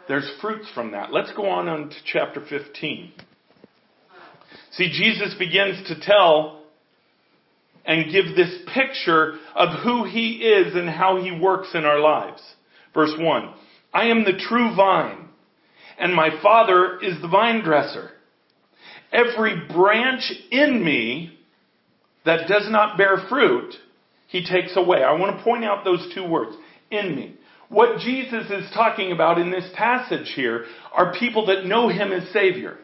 There's 0.09 0.31
fruits 0.41 0.69
from 0.75 0.93
that. 0.93 1.13
Let's 1.13 1.33
go 1.33 1.49
on, 1.49 1.69
on 1.69 1.91
to 1.91 1.97
chapter 2.05 2.41
15. 2.41 3.13
See, 4.73 4.89
Jesus 4.91 5.35
begins 5.39 5.89
to 5.89 6.01
tell 6.01 6.63
and 7.85 8.11
give 8.13 8.37
this 8.37 8.55
picture 8.75 9.35
of 9.55 9.81
who 9.83 10.05
he 10.05 10.39
is 10.43 10.75
and 10.75 10.89
how 10.89 11.23
he 11.23 11.31
works 11.31 11.69
in 11.75 11.85
our 11.85 12.01
lives. 12.01 12.43
Verse 12.95 13.13
1. 13.19 13.55
I 13.93 14.07
am 14.07 14.25
the 14.25 14.39
true 14.39 14.75
vine, 14.75 15.29
and 15.99 16.15
my 16.15 16.31
Father 16.43 16.99
is 17.01 17.21
the 17.21 17.29
vine 17.29 17.63
dresser. 17.63 18.11
Every 19.13 19.67
branch 19.69 20.33
in 20.51 20.85
me 20.85 21.39
that 22.25 22.49
does 22.49 22.69
not 22.71 22.99
bear 22.99 23.19
fruit, 23.29 23.75
he 24.29 24.45
takes 24.45 24.77
away. 24.77 25.03
I 25.03 25.13
want 25.13 25.37
to 25.37 25.45
point 25.45 25.65
out 25.65 25.85
those 25.85 26.13
two 26.15 26.29
words, 26.29 26.57
in 26.91 27.15
me. 27.15 27.37
What 27.69 28.01
Jesus 28.01 28.51
is 28.51 28.71
talking 28.75 29.13
about 29.13 29.39
in 29.39 29.51
this 29.51 29.69
passage 29.75 30.33
here 30.35 30.67
are 30.93 31.15
people 31.19 31.47
that 31.47 31.67
know 31.67 31.89
him 31.89 32.13
as 32.13 32.29
Savior. 32.33 32.79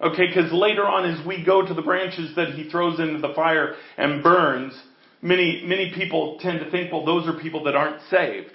Okay, 0.00 0.28
because 0.28 0.52
later 0.52 0.86
on 0.86 1.10
as 1.10 1.26
we 1.26 1.44
go 1.44 1.66
to 1.66 1.74
the 1.74 1.82
branches 1.82 2.34
that 2.36 2.54
he 2.54 2.70
throws 2.70 2.98
into 2.98 3.18
the 3.18 3.34
fire 3.34 3.74
and 3.98 4.22
burns, 4.22 4.72
many, 5.20 5.62
many 5.66 5.92
people 5.94 6.38
tend 6.40 6.60
to 6.60 6.70
think, 6.70 6.92
well, 6.92 7.04
those 7.04 7.28
are 7.28 7.38
people 7.38 7.64
that 7.64 7.74
aren't 7.74 8.00
saved. 8.10 8.50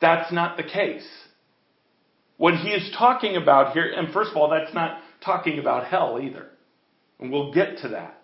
That's 0.00 0.30
not 0.32 0.56
the 0.56 0.62
case. 0.62 1.08
What 2.36 2.54
he 2.54 2.70
is 2.70 2.94
talking 2.98 3.36
about 3.36 3.72
here, 3.72 3.90
and 3.96 4.12
first 4.12 4.32
of 4.32 4.36
all, 4.36 4.50
that's 4.50 4.74
not 4.74 4.98
talking 5.24 5.58
about 5.58 5.86
hell 5.86 6.20
either. 6.22 6.46
And 7.18 7.30
we'll 7.30 7.52
get 7.52 7.78
to 7.78 7.88
that. 7.88 8.20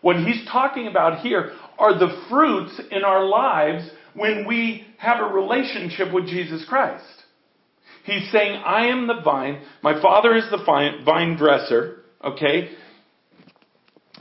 What 0.00 0.16
he's 0.16 0.46
talking 0.50 0.86
about 0.86 1.20
here 1.20 1.52
are 1.78 1.98
the 1.98 2.24
fruits 2.28 2.80
in 2.90 3.04
our 3.04 3.24
lives 3.24 3.88
when 4.14 4.46
we 4.46 4.86
have 4.98 5.20
a 5.20 5.32
relationship 5.32 6.12
with 6.12 6.26
Jesus 6.26 6.64
Christ. 6.68 7.04
He's 8.04 8.30
saying, 8.30 8.60
I 8.64 8.88
am 8.88 9.06
the 9.06 9.22
vine, 9.24 9.62
my 9.82 10.00
father 10.02 10.36
is 10.36 10.44
the 10.50 10.62
vine 11.04 11.36
dresser, 11.36 12.02
okay? 12.22 12.70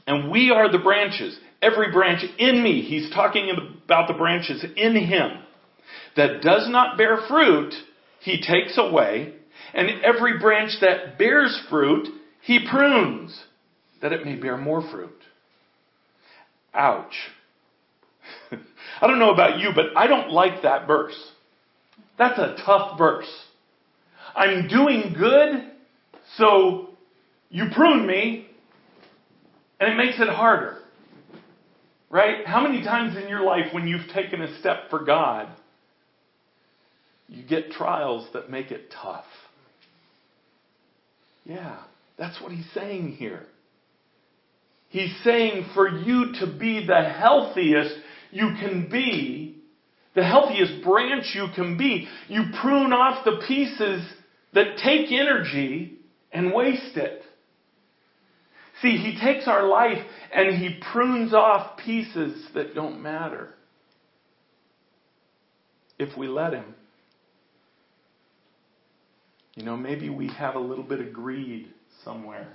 And 0.08 0.32
we 0.32 0.52
are 0.52 0.72
the 0.72 0.80
branches. 0.80 1.38
Every 1.62 1.92
branch 1.92 2.24
in 2.38 2.64
me, 2.64 2.82
he's 2.82 3.14
talking 3.14 3.52
about 3.86 4.08
the 4.08 4.14
branches 4.14 4.66
in 4.78 4.96
him, 4.96 5.32
that 6.16 6.42
does 6.42 6.68
not 6.70 6.98
bear 6.98 7.20
fruit, 7.28 7.74
he 8.22 8.42
takes 8.42 8.78
away, 8.78 9.34
and 9.74 9.90
every 10.04 10.40
branch 10.40 10.72
that 10.82 11.18
bears 11.18 11.60
fruit, 11.70 12.08
he 12.42 12.68
prunes, 12.70 13.38
that 14.02 14.14
it 14.14 14.26
may 14.26 14.36
bear 14.36 14.58
more 14.58 14.82
fruit. 14.90 15.18
Ouch. 16.74 17.14
I 19.02 19.08
don't 19.08 19.20
know 19.20 19.32
about 19.32 19.60
you, 19.60 19.72
but 19.76 19.98
I 19.98 20.08
don't 20.08 20.32
like 20.32 20.64
that 20.64 20.88
verse. 20.88 21.18
That's 22.18 22.38
a 22.38 22.56
tough 22.66 22.98
verse. 22.98 23.30
I'm 24.36 24.68
doing 24.68 25.16
good, 25.18 25.72
so 26.38 26.90
you 27.50 27.66
prune 27.74 28.06
me, 28.08 28.48
and 29.80 29.92
it 29.92 29.96
makes 29.96 30.20
it 30.20 30.30
harder. 30.30 30.78
Right? 32.10 32.46
How 32.46 32.62
many 32.62 32.84
times 32.84 33.18
in 33.18 33.28
your 33.28 33.42
life 33.42 33.74
when 33.74 33.88
you've 33.88 34.08
taken 34.14 34.42
a 34.42 34.60
step 34.60 34.90
for 34.92 35.04
God, 35.04 35.50
you 37.28 37.44
get 37.44 37.72
trials 37.72 38.28
that 38.34 38.52
make 38.52 38.70
it 38.70 38.92
tough? 39.02 39.26
Yeah, 41.46 41.78
that's 42.18 42.42
what 42.42 42.52
he's 42.52 42.70
saying 42.74 43.14
here. 43.14 43.46
He's 44.90 45.14
saying 45.24 45.72
for 45.74 45.90
you 45.90 46.34
to 46.40 46.58
be 46.58 46.86
the 46.86 47.02
healthiest 47.02 47.96
you 48.32 48.52
can 48.60 48.90
be, 48.90 49.58
the 50.16 50.24
healthiest 50.24 50.84
branch 50.84 51.26
you 51.34 51.48
can 51.56 51.78
be, 51.78 52.08
you 52.28 52.44
prune 52.62 52.94
off 52.94 53.26
the 53.26 53.42
pieces 53.48 54.08
that 54.54 54.78
take 54.84 55.12
energy 55.12 55.98
and 56.32 56.54
waste 56.54 56.96
it. 56.96 57.24
See, 58.82 58.98
he 58.98 59.20
takes 59.20 59.48
our 59.48 59.68
life 59.68 60.04
and 60.34 60.58
he 60.58 60.80
prunes 60.92 61.34
off 61.34 61.78
pieces 61.78 62.46
that 62.54 62.76
don't 62.76 63.02
matter. 63.02 63.50
If 65.98 66.18
we 66.18 66.28
let 66.28 66.54
him. 66.54 66.76
You 69.56 69.64
know, 69.64 69.78
maybe 69.78 70.10
we 70.10 70.28
have 70.30 70.56
a 70.56 70.60
little 70.60 70.84
bit 70.84 71.00
of 71.00 71.14
greed 71.14 71.70
somewhere. 72.04 72.54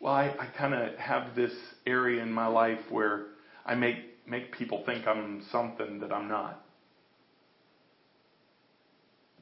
Well, 0.00 0.12
I, 0.12 0.34
I 0.38 0.48
kind 0.56 0.74
of 0.74 0.96
have 0.98 1.34
this 1.34 1.52
area 1.86 2.22
in 2.22 2.32
my 2.32 2.46
life 2.46 2.80
where 2.90 3.26
I 3.64 3.74
make, 3.74 3.96
make 4.26 4.52
people 4.52 4.82
think 4.84 5.06
I'm 5.06 5.44
something 5.50 6.00
that 6.00 6.12
I'm 6.12 6.28
not 6.28 6.62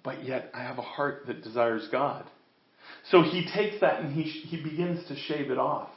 but 0.02 0.24
yet 0.24 0.50
I 0.54 0.62
have 0.62 0.78
a 0.78 0.82
heart 0.82 1.24
that 1.26 1.42
desires 1.42 1.86
God. 1.90 2.24
So 3.10 3.22
he 3.22 3.46
takes 3.54 3.80
that 3.80 4.00
and 4.00 4.14
he, 4.14 4.22
he 4.22 4.62
begins 4.62 5.06
to 5.08 5.16
shave 5.16 5.50
it 5.50 5.58
off. 5.58 5.90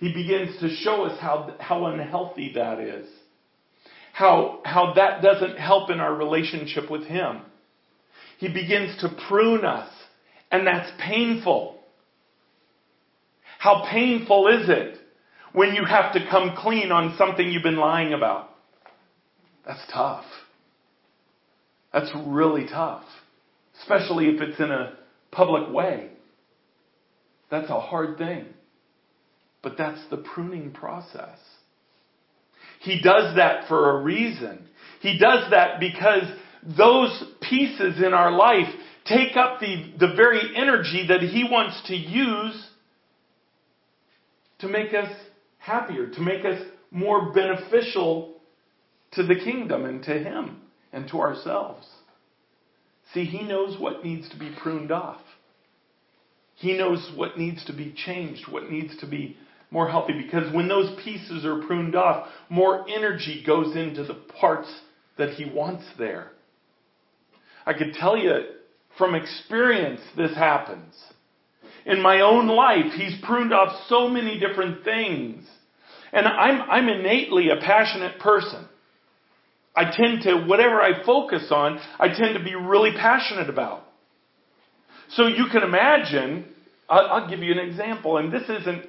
He 0.00 0.12
begins 0.12 0.58
to 0.60 0.68
show 0.68 1.04
us 1.04 1.18
how, 1.20 1.54
how 1.60 1.86
unhealthy 1.86 2.52
that 2.54 2.80
is. 2.80 3.06
How, 4.12 4.60
how 4.64 4.94
that 4.94 5.22
doesn't 5.22 5.58
help 5.58 5.90
in 5.90 6.00
our 6.00 6.14
relationship 6.14 6.90
with 6.90 7.04
him. 7.04 7.42
He 8.44 8.52
begins 8.52 9.00
to 9.00 9.08
prune 9.28 9.64
us, 9.64 9.90
and 10.50 10.66
that's 10.66 10.90
painful. 11.00 11.78
How 13.58 13.86
painful 13.90 14.48
is 14.48 14.68
it 14.68 14.98
when 15.52 15.74
you 15.74 15.84
have 15.84 16.12
to 16.14 16.26
come 16.30 16.54
clean 16.56 16.92
on 16.92 17.16
something 17.16 17.46
you've 17.50 17.62
been 17.62 17.76
lying 17.76 18.12
about? 18.12 18.50
That's 19.66 19.80
tough. 19.92 20.24
That's 21.92 22.10
really 22.26 22.66
tough 22.66 23.04
especially 23.80 24.26
if 24.26 24.40
it's 24.40 24.58
in 24.58 24.70
a 24.70 24.96
public 25.30 25.72
way. 25.72 26.10
That's 27.50 27.70
a 27.70 27.80
hard 27.80 28.18
thing. 28.18 28.46
But 29.62 29.76
that's 29.78 30.00
the 30.10 30.18
pruning 30.18 30.72
process. 30.72 31.38
He 32.80 33.00
does 33.02 33.36
that 33.36 33.68
for 33.68 33.98
a 33.98 34.02
reason. 34.02 34.68
He 35.00 35.18
does 35.18 35.50
that 35.50 35.80
because 35.80 36.24
those 36.66 37.24
pieces 37.40 38.02
in 38.02 38.14
our 38.14 38.30
life 38.30 38.68
take 39.04 39.36
up 39.36 39.60
the, 39.60 39.92
the 39.98 40.14
very 40.16 40.40
energy 40.56 41.06
that 41.08 41.20
He 41.20 41.44
wants 41.44 41.82
to 41.88 41.94
use 41.94 42.68
to 44.60 44.68
make 44.68 44.94
us 44.94 45.10
happier, 45.58 46.08
to 46.08 46.20
make 46.20 46.44
us 46.44 46.60
more 46.90 47.32
beneficial 47.32 48.36
to 49.12 49.22
the 49.22 49.34
kingdom 49.34 49.84
and 49.84 50.02
to 50.04 50.12
Him 50.12 50.62
and 50.92 51.08
to 51.08 51.20
ourselves. 51.20 51.86
See, 53.12 53.24
he 53.24 53.42
knows 53.42 53.78
what 53.78 54.04
needs 54.04 54.28
to 54.30 54.38
be 54.38 54.54
pruned 54.60 54.90
off. 54.90 55.20
He 56.54 56.76
knows 56.76 57.12
what 57.14 57.36
needs 57.36 57.64
to 57.66 57.72
be 57.72 57.94
changed, 57.94 58.50
what 58.50 58.70
needs 58.70 58.96
to 58.98 59.06
be 59.06 59.36
more 59.70 59.88
healthy, 59.88 60.12
because 60.12 60.52
when 60.54 60.68
those 60.68 60.96
pieces 61.04 61.44
are 61.44 61.66
pruned 61.66 61.96
off, 61.96 62.28
more 62.48 62.88
energy 62.88 63.42
goes 63.44 63.74
into 63.76 64.04
the 64.04 64.14
parts 64.40 64.68
that 65.18 65.30
he 65.30 65.44
wants 65.44 65.84
there. 65.98 66.30
I 67.66 67.72
could 67.72 67.94
tell 67.94 68.16
you 68.16 68.44
from 68.98 69.14
experience 69.14 70.00
this 70.16 70.34
happens. 70.34 70.94
In 71.86 72.00
my 72.00 72.20
own 72.20 72.46
life, 72.46 72.92
he's 72.94 73.20
pruned 73.22 73.52
off 73.52 73.86
so 73.88 74.08
many 74.08 74.38
different 74.38 74.84
things. 74.84 75.46
And 76.12 76.26
I'm, 76.26 76.62
I'm 76.70 76.88
innately 76.88 77.50
a 77.50 77.56
passionate 77.56 78.20
person. 78.20 78.66
I 79.76 79.90
tend 79.94 80.22
to, 80.22 80.44
whatever 80.46 80.80
I 80.80 81.04
focus 81.04 81.48
on, 81.50 81.80
I 81.98 82.08
tend 82.08 82.38
to 82.38 82.44
be 82.44 82.54
really 82.54 82.92
passionate 82.92 83.50
about. 83.50 83.82
So 85.10 85.26
you 85.26 85.46
can 85.50 85.62
imagine, 85.62 86.46
I'll, 86.88 87.06
I'll 87.06 87.28
give 87.28 87.40
you 87.40 87.52
an 87.52 87.58
example, 87.58 88.16
and 88.18 88.32
this 88.32 88.44
isn't, 88.48 88.86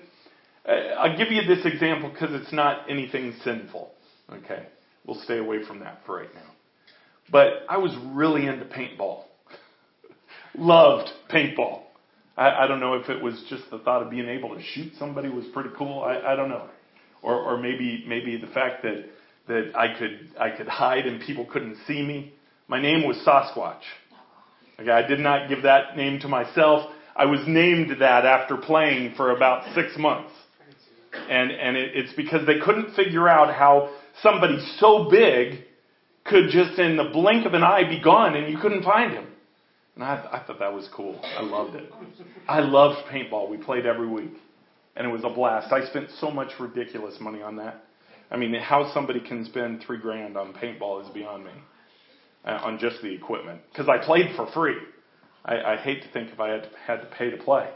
uh, 0.68 0.72
I'll 0.72 1.18
give 1.18 1.32
you 1.32 1.42
this 1.48 1.66
example 1.66 2.12
because 2.12 2.30
it's 2.40 2.54
not 2.54 2.90
anything 2.90 3.34
sinful. 3.44 3.92
Okay? 4.32 4.68
We'll 5.06 5.22
stay 5.24 5.40
away 5.40 5.66
from 5.66 5.80
that 5.80 6.02
for 6.06 6.18
right 6.18 6.34
now. 6.34 6.55
But 7.32 7.66
I 7.70 7.78
was 7.78 7.96
really 8.14 8.46
into 8.46 8.66
paintball. 8.66 9.24
Loved 10.58 11.10
paintball. 11.30 11.82
I, 12.38 12.50
I, 12.52 12.68
don't 12.68 12.80
know 12.80 12.96
if 12.96 13.10
it 13.10 13.22
was 13.22 13.44
just 13.50 13.64
the 13.72 13.80
thought 13.80 14.02
of 14.02 14.10
being 14.10 14.28
able 14.28 14.56
to 14.56 14.62
shoot 14.62 14.94
somebody 15.00 15.30
was 15.30 15.46
pretty 15.54 15.70
cool. 15.78 16.02
I, 16.02 16.34
I 16.34 16.36
don't 16.36 16.50
know 16.50 16.70
or, 17.26 17.36
or 17.36 17.58
maybe 17.58 18.06
maybe 18.08 18.38
the 18.38 18.48
fact 18.48 18.84
that 18.84 19.06
that 19.48 19.72
I 19.76 19.98
could 19.98 20.30
I 20.40 20.52
could 20.52 20.68
hide 20.68 21.06
and 21.08 21.22
people 21.22 21.46
couldn't 21.46 21.78
see 21.88 22.02
me. 22.02 22.34
My 22.68 22.82
name 22.82 23.06
was 23.06 23.18
Sasquatch. 23.18 23.82
Okay, 24.80 24.92
I 24.92 25.06
did 25.06 25.20
not 25.20 25.50
give 25.50 25.64
that 25.64 25.98
name 25.98 26.20
to 26.20 26.28
myself. 26.28 26.90
I 27.16 27.26
was 27.26 27.40
named 27.48 27.92
that 28.00 28.26
after 28.26 28.58
playing 28.58 29.14
for 29.16 29.32
about 29.32 29.74
six 29.74 29.98
months. 29.98 30.32
And, 31.30 31.50
and 31.50 31.78
it, 31.78 31.92
it's 31.96 32.14
because 32.14 32.46
they 32.46 32.60
couldn't 32.60 32.94
figure 32.94 33.30
out 33.30 33.54
how 33.54 33.90
somebody 34.22 34.60
so 34.80 35.08
big 35.10 35.64
could 36.26 36.50
just 36.50 36.78
in 36.80 36.98
the 36.98 37.06
blink 37.06 37.46
of 37.46 37.54
an 37.54 37.64
eye 37.64 37.88
be 37.88 38.02
gone 38.02 38.36
and 38.36 38.52
you 38.52 38.60
couldn't 38.60 38.84
find 38.84 39.14
him. 39.14 39.28
And 39.96 40.04
I, 40.04 40.16
I 40.32 40.46
thought 40.46 40.60
that 40.60 40.74
was 40.74 40.90
cool. 40.94 41.20
I 41.24 41.42
loved 41.42 41.76
it. 41.76 41.90
I 42.48 42.60
loved 42.60 43.08
paintball. 43.08 43.50
We 43.50 43.58
played 43.58 43.86
every 43.86 44.08
week. 44.08 44.34
And 44.98 45.08
it 45.08 45.12
was 45.12 45.24
a 45.24 45.30
blast. 45.30 45.72
I 45.72 45.86
spent 45.86 46.10
so 46.20 46.32
much 46.32 46.52
ridiculous 46.60 47.16
money 47.20 47.42
on 47.42 47.58
that. 47.58 47.84
I 48.32 48.38
mean, 48.38 48.54
how 48.56 48.92
somebody 48.94 49.20
can 49.20 49.46
spend 49.46 49.84
three 49.86 50.00
grand 50.00 50.38
on 50.38 50.54
paintball 50.54 51.06
is 51.06 51.10
beyond 51.14 51.46
me. 51.46 51.52
Uh, 52.44 52.60
on 52.64 52.78
just 52.78 53.02
the 53.02 53.12
equipment. 53.12 53.62
Because 53.72 53.90
I 53.90 54.04
played 54.04 54.36
for 54.36 54.48
free. 54.52 54.78
I, 55.44 55.74
I 55.74 55.78
hate 55.78 56.04
to 56.04 56.12
think 56.12 56.32
if 56.32 56.40
I 56.40 56.50
had 56.50 56.64
to, 56.64 56.70
had 56.86 57.02
to 57.02 57.08
pay 57.08 57.30
to 57.30 57.38
play. 57.38 57.70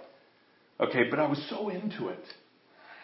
Okay, 0.80 1.06
but 1.10 1.20
I 1.20 1.28
was 1.28 1.44
so 1.50 1.70
into 1.70 2.10
it. 2.10 2.24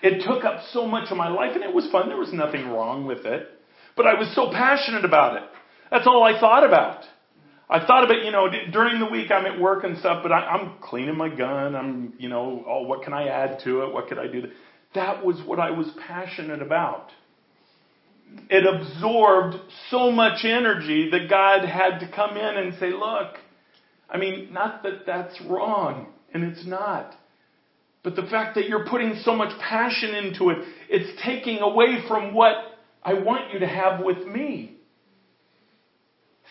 It 0.02 0.24
took 0.24 0.44
up 0.44 0.62
so 0.72 0.86
much 0.86 1.10
of 1.12 1.18
my 1.18 1.30
life 1.30 1.52
and 1.56 1.64
it 1.64 1.74
was 1.74 1.90
fun. 1.92 2.08
There 2.08 2.18
was 2.18 2.32
nothing 2.34 2.70
wrong 2.70 3.06
with 3.06 3.26
it. 3.26 3.50
But 3.96 4.08
I 4.08 4.16
was 4.16 4.34
so 4.36 4.52
passionate 4.52 5.06
about 5.06 5.38
it. 5.38 5.44
That's 5.92 6.08
all 6.08 6.24
I 6.24 6.40
thought 6.40 6.66
about. 6.66 7.04
I 7.70 7.86
thought 7.86 8.04
about, 8.04 8.24
you 8.24 8.32
know, 8.32 8.48
during 8.72 9.00
the 9.00 9.08
week 9.08 9.32
I'm 9.32 9.46
at 9.46 9.60
work 9.60 9.84
and 9.84 9.98
stuff, 9.98 10.22
but 10.22 10.32
I, 10.32 10.56
am 10.56 10.74
cleaning 10.82 11.18
my 11.18 11.30
gun. 11.30 11.76
I'm, 11.76 12.14
you 12.20 12.30
know, 12.30 12.64
oh, 12.68 12.84
what 12.84 13.04
can 13.04 13.14
I 13.14 13.28
add 13.28 13.60
to 13.64 13.84
it? 13.84 13.94
What 13.94 14.08
could 14.08 14.20
I 14.20 14.28
do? 14.28 14.44
That 14.94 15.26
was 15.26 15.42
what 15.46 15.60
I 15.60 15.72
was 15.72 15.88
passionate 16.08 16.62
about. 16.62 17.10
It 18.50 18.66
absorbed 18.66 19.56
so 19.90 20.12
much 20.12 20.46
energy 20.46 21.10
that 21.12 21.30
God 21.30 21.68
had 21.68 22.00
to 22.00 22.12
come 22.14 22.38
in 22.38 22.58
and 22.58 22.74
say, 22.80 22.92
look, 22.92 23.36
I 24.10 24.18
mean, 24.18 24.54
not 24.54 24.84
that 24.84 25.06
that's 25.08 25.40
wrong, 25.42 26.08
and 26.34 26.44
it's 26.44 26.66
not. 26.66 27.16
But 28.04 28.16
the 28.16 28.24
fact 28.24 28.56
that 28.56 28.70
you're 28.70 28.86
putting 28.86 29.20
so 29.24 29.36
much 29.36 29.58
passion 29.60 30.14
into 30.14 30.52
it, 30.52 30.60
it's 30.90 31.20
taking 31.24 31.60
away 31.60 32.04
from 32.08 32.36
what 32.36 32.56
I 33.06 33.14
want 33.14 33.54
you 33.54 33.60
to 33.60 33.68
have 33.68 34.04
with 34.04 34.26
me. 34.26 34.78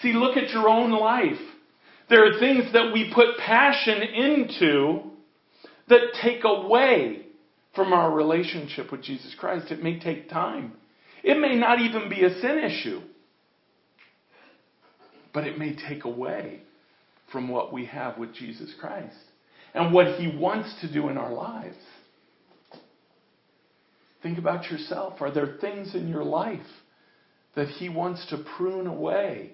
See, 0.00 0.12
look 0.12 0.36
at 0.36 0.50
your 0.50 0.68
own 0.68 0.92
life. 0.92 1.40
There 2.08 2.24
are 2.26 2.38
things 2.38 2.72
that 2.72 2.92
we 2.92 3.12
put 3.12 3.38
passion 3.38 4.02
into 4.02 5.00
that 5.88 6.14
take 6.22 6.44
away 6.44 7.26
from 7.74 7.92
our 7.92 8.10
relationship 8.10 8.92
with 8.92 9.02
Jesus 9.02 9.34
Christ. 9.38 9.72
It 9.72 9.82
may 9.82 9.98
take 9.98 10.30
time. 10.30 10.74
It 11.24 11.38
may 11.38 11.56
not 11.56 11.80
even 11.80 12.08
be 12.08 12.22
a 12.22 12.40
sin 12.40 12.58
issue. 12.58 13.00
But 15.32 15.46
it 15.46 15.58
may 15.58 15.74
take 15.74 16.04
away 16.04 16.60
from 17.32 17.48
what 17.48 17.72
we 17.72 17.86
have 17.86 18.16
with 18.16 18.32
Jesus 18.32 18.72
Christ 18.78 19.16
and 19.74 19.92
what 19.92 20.20
He 20.20 20.36
wants 20.36 20.72
to 20.82 20.92
do 20.92 21.08
in 21.08 21.18
our 21.18 21.32
lives. 21.32 21.76
Think 24.24 24.38
about 24.38 24.70
yourself. 24.70 25.20
Are 25.20 25.30
there 25.30 25.58
things 25.60 25.94
in 25.94 26.08
your 26.08 26.24
life 26.24 26.66
that 27.56 27.68
He 27.68 27.90
wants 27.90 28.26
to 28.30 28.42
prune 28.56 28.86
away 28.86 29.52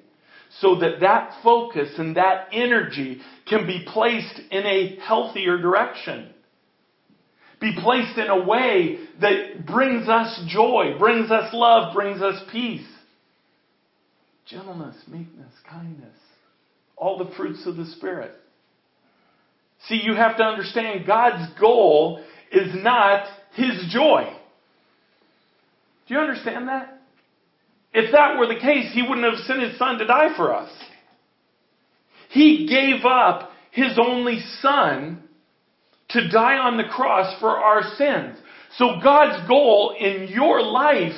so 0.61 0.79
that 0.79 1.01
that 1.01 1.33
focus 1.43 1.91
and 1.99 2.17
that 2.17 2.51
energy 2.53 3.21
can 3.49 3.67
be 3.67 3.85
placed 3.93 4.41
in 4.53 4.65
a 4.65 4.97
healthier 5.05 5.59
direction? 5.59 6.33
Be 7.61 7.77
placed 7.83 8.17
in 8.17 8.29
a 8.29 8.47
way 8.47 9.01
that 9.21 9.67
brings 9.67 10.09
us 10.09 10.41
joy, 10.47 10.95
brings 11.01 11.33
us 11.33 11.53
love, 11.53 11.93
brings 11.93 12.23
us 12.23 12.41
peace. 12.53 12.87
Gentleness, 14.47 14.95
meekness, 15.09 15.53
kindness, 15.69 16.17
all 16.97 17.19
the 17.19 17.35
fruits 17.37 17.67
of 17.67 17.77
the 17.77 17.87
Spirit. 17.87 18.31
See, 19.89 20.01
you 20.01 20.15
have 20.15 20.37
to 20.37 20.45
understand 20.45 21.09
God's 21.09 21.59
goal 21.59 22.23
is 22.53 22.73
not 22.73 23.27
His 23.55 23.93
joy. 23.93 24.37
Do 26.11 26.17
you 26.17 26.23
understand 26.23 26.67
that? 26.67 26.99
If 27.95 28.11
that 28.11 28.37
were 28.37 28.49
the 28.49 28.59
case, 28.59 28.93
He 28.93 29.01
wouldn't 29.01 29.33
have 29.33 29.47
sent 29.47 29.63
His 29.63 29.79
Son 29.79 29.97
to 29.99 30.07
die 30.09 30.35
for 30.37 30.53
us. 30.53 30.69
He 32.31 32.67
gave 32.67 33.05
up 33.05 33.53
His 33.71 33.97
only 33.97 34.41
Son 34.61 35.23
to 36.09 36.29
die 36.29 36.59
on 36.59 36.79
the 36.79 36.89
cross 36.91 37.39
for 37.39 37.51
our 37.51 37.83
sins. 37.97 38.37
So 38.77 38.97
God's 39.01 39.47
goal 39.47 39.95
in 40.01 40.27
your 40.33 40.61
life 40.61 41.15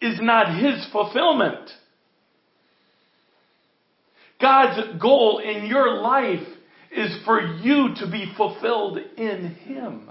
is 0.00 0.18
not 0.22 0.58
His 0.58 0.86
fulfillment. 0.90 1.70
God's 4.40 4.98
goal 5.02 5.42
in 5.44 5.66
your 5.66 6.00
life 6.00 6.48
is 6.90 7.14
for 7.26 7.42
you 7.42 7.90
to 7.96 8.10
be 8.10 8.32
fulfilled 8.38 9.00
in 9.18 9.54
Him. 9.66 10.08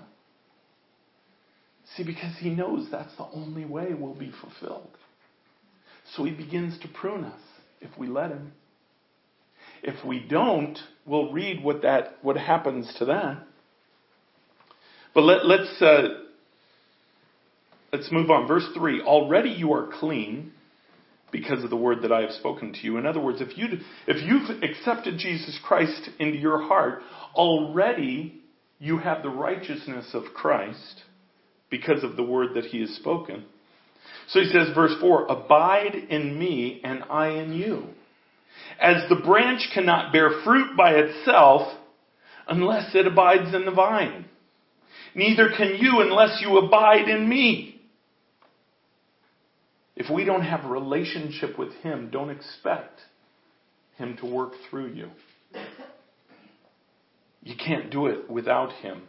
See, 1.97 2.03
because 2.03 2.35
He 2.39 2.51
knows 2.51 2.87
that's 2.91 3.15
the 3.17 3.27
only 3.33 3.65
way 3.65 3.93
we'll 3.93 4.13
be 4.13 4.31
fulfilled. 4.39 4.91
So 6.15 6.23
He 6.23 6.31
begins 6.31 6.79
to 6.79 6.87
prune 6.87 7.25
us 7.25 7.41
if 7.81 7.89
we 7.97 8.07
let 8.07 8.29
Him. 8.29 8.53
If 9.83 10.05
we 10.05 10.19
don't, 10.19 10.77
we'll 11.05 11.31
read 11.31 11.63
what 11.63 11.81
that 11.81 12.19
what 12.21 12.37
happens 12.37 12.93
to 12.99 13.05
that. 13.05 13.43
But 15.13 15.21
let, 15.21 15.45
let's 15.45 15.81
uh, 15.81 16.07
let's 17.91 18.11
move 18.11 18.29
on. 18.29 18.47
Verse 18.47 18.67
three. 18.75 19.01
Already 19.01 19.49
you 19.49 19.73
are 19.73 19.89
clean 19.99 20.51
because 21.31 21.63
of 21.63 21.69
the 21.69 21.75
word 21.75 22.03
that 22.03 22.11
I 22.11 22.21
have 22.21 22.31
spoken 22.31 22.73
to 22.73 22.79
you. 22.79 22.97
In 22.97 23.05
other 23.05 23.19
words, 23.19 23.41
if, 23.41 23.57
you 23.57 23.79
if 24.07 24.23
you've 24.23 24.63
accepted 24.63 25.17
Jesus 25.17 25.59
Christ 25.63 26.09
into 26.19 26.37
your 26.37 26.61
heart, 26.61 27.01
already 27.35 28.41
you 28.79 28.99
have 28.99 29.23
the 29.23 29.29
righteousness 29.29 30.07
of 30.13 30.23
Christ 30.33 31.03
because 31.69 32.03
of 32.03 32.15
the 32.15 32.23
word 32.23 32.55
that 32.55 32.65
he 32.65 32.81
has 32.81 32.89
spoken. 32.91 33.45
So 34.29 34.39
he 34.39 34.49
says, 34.49 34.73
verse 34.75 34.93
4 34.99 35.27
Abide 35.27 35.95
in 36.09 36.37
me, 36.37 36.81
and 36.83 37.03
I 37.09 37.29
in 37.29 37.53
you. 37.53 37.87
As 38.79 39.07
the 39.09 39.15
branch 39.15 39.69
cannot 39.73 40.11
bear 40.11 40.41
fruit 40.43 40.75
by 40.77 40.93
itself 40.93 41.73
unless 42.47 42.93
it 42.93 43.07
abides 43.07 43.53
in 43.53 43.65
the 43.65 43.71
vine, 43.71 44.25
neither 45.15 45.49
can 45.55 45.77
you 45.77 46.01
unless 46.01 46.41
you 46.41 46.57
abide 46.57 47.09
in 47.09 47.27
me. 47.27 47.81
If 49.95 50.11
we 50.13 50.25
don't 50.25 50.43
have 50.43 50.63
a 50.63 50.67
relationship 50.67 51.57
with 51.57 51.73
Him, 51.81 52.09
don't 52.11 52.29
expect 52.29 52.99
Him 53.95 54.15
to 54.17 54.27
work 54.27 54.51
through 54.69 54.93
you. 54.93 55.09
You 57.41 57.55
can't 57.55 57.89
do 57.89 58.07
it 58.07 58.29
without 58.29 58.73
Him. 58.73 59.01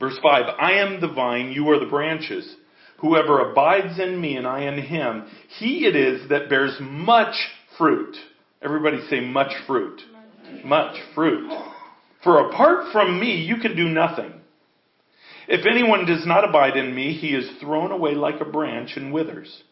Verse 0.00 0.18
5 0.22 0.56
I 0.58 0.72
am 0.72 1.00
the 1.00 1.12
vine, 1.12 1.52
you 1.52 1.68
are 1.70 1.78
the 1.78 1.86
branches. 1.86 2.56
Whoever 2.98 3.50
abides 3.50 3.98
in 3.98 4.20
me 4.20 4.36
and 4.36 4.46
I 4.46 4.62
in 4.62 4.78
him, 4.82 5.26
he 5.58 5.86
it 5.86 5.94
is 5.94 6.28
that 6.30 6.48
bears 6.48 6.76
much 6.80 7.34
fruit. 7.78 8.16
Everybody 8.62 8.98
say 9.08 9.20
much 9.20 9.52
fruit. 9.66 10.02
Much 10.64 10.96
fruit. 11.14 11.50
For 12.22 12.48
apart 12.48 12.92
from 12.92 13.18
me, 13.18 13.36
you 13.36 13.56
can 13.56 13.76
do 13.76 13.88
nothing. 13.88 14.32
If 15.48 15.66
anyone 15.66 16.04
does 16.04 16.26
not 16.26 16.48
abide 16.48 16.76
in 16.76 16.94
me, 16.94 17.14
he 17.14 17.28
is 17.28 17.58
thrown 17.60 17.90
away 17.90 18.14
like 18.14 18.40
a 18.40 18.44
branch 18.44 18.92
and 18.96 19.12
withers. 19.12 19.62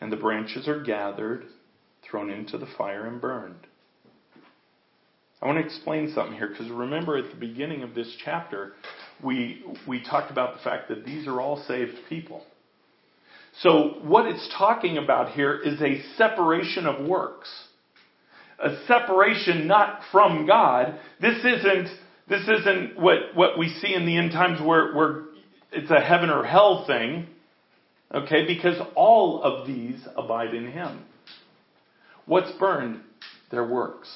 And 0.00 0.12
the 0.12 0.16
branches 0.16 0.68
are 0.68 0.82
gathered, 0.82 1.44
thrown 2.02 2.28
into 2.30 2.58
the 2.58 2.68
fire, 2.76 3.06
and 3.06 3.20
burned. 3.20 3.66
I 5.40 5.46
want 5.46 5.58
to 5.58 5.64
explain 5.64 6.12
something 6.14 6.36
here 6.36 6.48
because 6.48 6.70
remember 6.70 7.16
at 7.16 7.30
the 7.30 7.36
beginning 7.36 7.82
of 7.82 7.94
this 7.94 8.14
chapter, 8.24 8.74
we, 9.22 9.64
we 9.86 10.02
talked 10.02 10.30
about 10.30 10.54
the 10.56 10.62
fact 10.62 10.88
that 10.88 11.04
these 11.04 11.26
are 11.26 11.40
all 11.40 11.62
saved 11.66 11.92
people. 12.08 12.44
So, 13.60 13.98
what 14.02 14.26
it's 14.26 14.48
talking 14.56 14.96
about 14.96 15.32
here 15.32 15.60
is 15.60 15.80
a 15.82 16.02
separation 16.16 16.86
of 16.86 17.06
works. 17.06 17.50
A 18.58 18.84
separation 18.86 19.66
not 19.66 20.00
from 20.10 20.46
God. 20.46 20.98
This 21.20 21.38
isn't 21.38 21.88
this 22.28 22.48
isn't 22.48 22.98
what, 22.98 23.34
what 23.34 23.58
we 23.58 23.68
see 23.68 23.94
in 23.94 24.06
the 24.06 24.16
end 24.16 24.30
times 24.30 24.60
where, 24.64 24.94
where 24.94 25.24
it's 25.72 25.90
a 25.90 26.00
heaven 26.00 26.30
or 26.30 26.44
hell 26.44 26.84
thing. 26.86 27.26
Okay, 28.14 28.46
because 28.46 28.76
all 28.94 29.42
of 29.42 29.66
these 29.66 30.00
abide 30.16 30.54
in 30.54 30.70
Him. 30.70 31.04
What's 32.26 32.52
burned? 32.58 33.00
Their 33.50 33.66
works. 33.66 34.08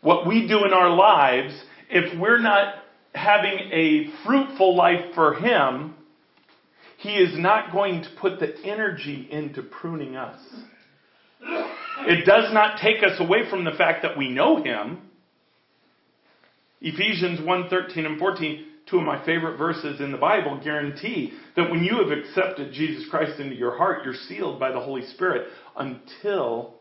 What 0.00 0.26
we 0.26 0.46
do 0.46 0.64
in 0.64 0.72
our 0.72 0.90
lives, 0.90 1.54
if 1.94 2.18
we're 2.18 2.40
not 2.40 2.74
having 3.14 3.70
a 3.72 4.08
fruitful 4.26 4.76
life 4.76 5.14
for 5.14 5.34
Him, 5.34 5.94
He 6.98 7.14
is 7.14 7.38
not 7.38 7.72
going 7.72 8.02
to 8.02 8.08
put 8.20 8.40
the 8.40 8.52
energy 8.64 9.28
into 9.30 9.62
pruning 9.62 10.16
us. 10.16 10.38
It 12.00 12.26
does 12.26 12.52
not 12.52 12.80
take 12.80 13.02
us 13.02 13.18
away 13.20 13.48
from 13.48 13.64
the 13.64 13.72
fact 13.72 14.02
that 14.02 14.18
we 14.18 14.28
know 14.28 14.62
Him. 14.62 14.98
Ephesians 16.80 17.40
1 17.40 17.70
13 17.70 18.04
and 18.04 18.18
14 18.18 18.66
two 18.86 18.98
of 18.98 19.04
my 19.04 19.24
favorite 19.24 19.56
verses 19.56 20.00
in 20.00 20.12
the 20.12 20.18
Bible 20.18 20.60
guarantee 20.62 21.32
that 21.56 21.70
when 21.70 21.82
you 21.82 21.98
have 21.98 22.10
accepted 22.10 22.72
Jesus 22.72 23.08
Christ 23.08 23.40
into 23.40 23.54
your 23.54 23.76
heart, 23.76 24.04
you're 24.04 24.14
sealed 24.28 24.60
by 24.60 24.72
the 24.72 24.80
Holy 24.80 25.06
Spirit 25.06 25.48
until 25.76 26.74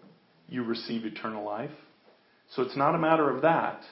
you 0.49 0.63
receive 0.63 1.05
eternal 1.05 1.45
life. 1.45 1.71
So 2.49 2.61
it's 2.61 2.75
not 2.75 2.95
a 2.95 2.99
matter 2.99 3.29
of 3.33 3.43
that. 3.43 3.83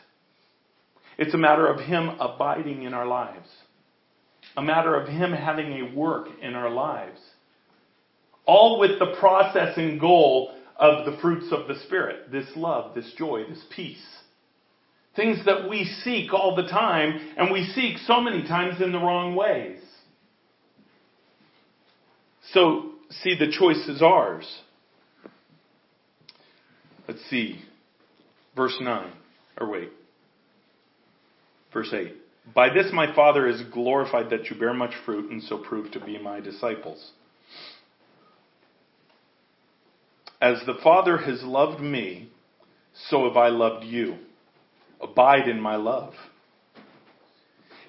It's 1.18 1.34
a 1.34 1.38
matter 1.38 1.68
of 1.68 1.80
Him 1.80 2.10
abiding 2.20 2.84
in 2.84 2.94
our 2.94 3.06
lives, 3.06 3.48
a 4.58 4.62
matter 4.62 4.96
of 4.96 5.08
Him 5.08 5.34
having 5.34 5.74
a 5.74 5.96
work 5.96 6.28
in 6.42 6.56
our 6.56 6.70
lives. 6.70 7.20
All 8.46 8.80
with 8.80 9.00
the 9.00 9.16
process 9.20 9.78
and 9.78 10.00
goal 10.00 10.54
of 10.78 11.06
the 11.06 11.20
fruits 11.22 11.52
of 11.52 11.68
the 11.68 11.80
Spirit 11.86 12.32
this 12.32 12.48
love, 12.56 12.96
this 12.96 13.14
joy, 13.18 13.44
this 13.48 13.64
peace. 13.76 14.04
Things 15.16 15.46
that 15.46 15.70
we 15.70 15.84
seek 16.04 16.34
all 16.34 16.56
the 16.56 16.68
time, 16.68 17.34
and 17.38 17.52
we 17.52 17.66
seek 17.66 17.98
so 18.00 18.22
many 18.22 18.44
times 18.48 18.82
in 18.82 18.92
the 18.92 18.98
wrong 18.98 19.36
ways. 19.36 19.80
So, 22.54 22.92
see, 23.10 23.38
the 23.38 23.52
choice 23.52 23.88
is 23.88 24.02
ours. 24.02 24.62
Let's 27.08 27.30
see. 27.30 27.62
Verse 28.56 28.78
9. 28.80 29.12
Or 29.60 29.70
wait. 29.70 29.90
Verse 31.74 31.94
8. 31.94 32.16
By 32.54 32.70
this 32.70 32.92
my 32.92 33.14
Father 33.16 33.48
is 33.48 33.62
glorified 33.72 34.30
that 34.32 34.50
you 34.50 34.58
bear 34.58 34.74
much 34.74 34.94
fruit 35.06 35.32
and 35.32 35.42
so 35.44 35.58
prove 35.58 35.92
to 35.92 36.00
be 36.00 36.18
my 36.18 36.40
disciples. 36.40 37.12
As 40.42 40.58
the 40.66 40.78
Father 40.84 41.18
has 41.18 41.44
loved 41.44 41.82
me, 41.82 42.30
so 43.10 43.28
have 43.28 43.38
I 43.38 43.50
loved 43.50 43.86
you. 43.86 44.18
Abide 45.00 45.48
in 45.48 45.62
my 45.62 45.76
love. 45.76 46.14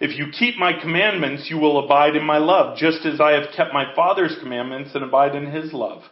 If 0.01 0.19
you 0.19 0.27
keep 0.37 0.59
my 0.59 0.73
commandments, 0.79 1.49
you 1.49 1.59
will 1.59 1.85
abide 1.85 2.17
in 2.17 2.25
my 2.25 2.39
love, 2.39 2.77
just 2.77 3.07
as 3.07 3.21
I 3.21 3.33
have 3.33 3.55
kept 3.57 3.73
my 3.73 3.95
Father's 3.95 4.37
commandments 4.41 4.91
and 4.95 5.05
abide 5.05 5.35
in 5.35 5.51
his 5.51 5.73
love. 5.73 6.03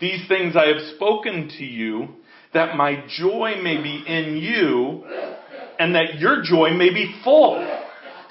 These 0.00 0.26
things 0.28 0.56
I 0.56 0.66
have 0.66 0.94
spoken 0.96 1.48
to 1.58 1.64
you, 1.64 2.08
that 2.54 2.76
my 2.76 3.04
joy 3.08 3.54
may 3.62 3.82
be 3.82 4.04
in 4.06 4.36
you, 4.36 5.04
and 5.78 5.94
that 5.94 6.18
your 6.18 6.42
joy 6.42 6.70
may 6.70 6.90
be 6.90 7.14
full. 7.22 7.56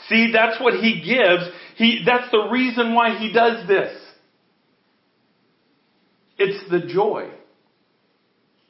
See, 0.10 0.32
that's 0.32 0.60
what 0.62 0.74
he 0.76 1.02
gives. 1.02 1.44
He, 1.76 2.04
that's 2.06 2.32
the 2.32 2.50
reason 2.52 2.94
why 2.94 3.18
he 3.18 3.32
does 3.32 3.68
this. 3.68 3.96
It's 6.38 6.70
the 6.70 6.88
joy. 6.88 7.30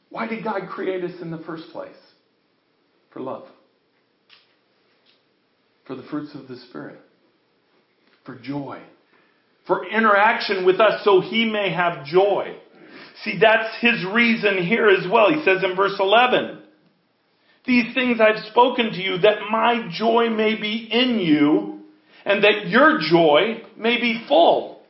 Why 0.10 0.28
did 0.28 0.44
God 0.44 0.70
create 0.70 1.04
us 1.04 1.22
in 1.22 1.32
the 1.32 1.40
first 1.40 1.70
place? 1.72 1.96
For 3.12 3.20
love. 3.20 3.48
For 5.86 5.96
the 5.96 6.04
fruits 6.04 6.34
of 6.34 6.48
the 6.48 6.58
Spirit. 6.70 7.00
For 8.26 8.36
joy. 8.36 8.82
For 9.66 9.86
interaction 9.86 10.66
with 10.66 10.80
us 10.80 11.04
so 11.04 11.20
He 11.22 11.46
may 11.46 11.74
have 11.74 12.06
joy. 12.06 12.56
See, 13.24 13.40
that's 13.40 13.76
His 13.82 14.06
reason 14.14 14.64
here 14.64 14.88
as 14.88 15.06
well. 15.12 15.30
He 15.32 15.44
says 15.44 15.64
in 15.64 15.76
verse 15.76 15.96
11, 16.00 16.62
These 17.66 17.94
things 17.94 18.20
I've 18.22 18.46
spoken 18.46 18.92
to 18.92 19.02
you 19.02 19.18
that 19.20 19.40
my 19.50 19.90
joy 19.92 20.30
may 20.30 20.56
be 20.56 20.88
in 20.92 21.20
you 21.20 21.80
and 22.26 22.44
that 22.44 22.68
your 22.68 23.00
joy 23.00 23.62
may 23.78 24.00
be 24.00 24.24
full. 24.28 24.82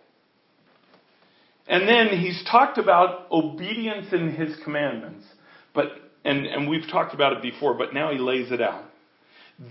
And 1.67 1.88
then 1.88 2.17
he's 2.19 2.43
talked 2.49 2.78
about 2.78 3.30
obedience 3.30 4.07
in 4.13 4.32
his 4.32 4.57
commandments. 4.63 5.25
But 5.73 5.88
and, 6.23 6.45
and 6.45 6.69
we've 6.69 6.89
talked 6.91 7.13
about 7.13 7.34
it 7.34 7.41
before, 7.41 7.73
but 7.73 7.93
now 7.93 8.11
he 8.11 8.17
lays 8.17 8.51
it 8.51 8.61
out. 8.61 8.84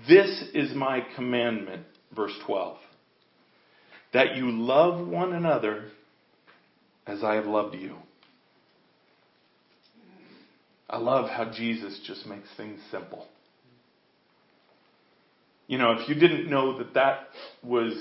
This 0.08 0.44
is 0.54 0.74
my 0.74 1.06
commandment, 1.14 1.84
verse 2.14 2.32
12. 2.46 2.78
That 4.12 4.36
you 4.36 4.50
love 4.50 5.06
one 5.06 5.32
another 5.32 5.84
as 7.06 7.22
I 7.22 7.34
have 7.34 7.46
loved 7.46 7.74
you. 7.74 7.96
I 10.88 10.98
love 10.98 11.28
how 11.28 11.50
Jesus 11.50 12.00
just 12.06 12.26
makes 12.26 12.48
things 12.56 12.80
simple. 12.90 13.26
You 15.66 15.78
know, 15.78 15.92
if 15.92 16.08
you 16.08 16.14
didn't 16.14 16.48
know 16.48 16.78
that 16.78 16.94
that 16.94 17.28
was 17.64 17.92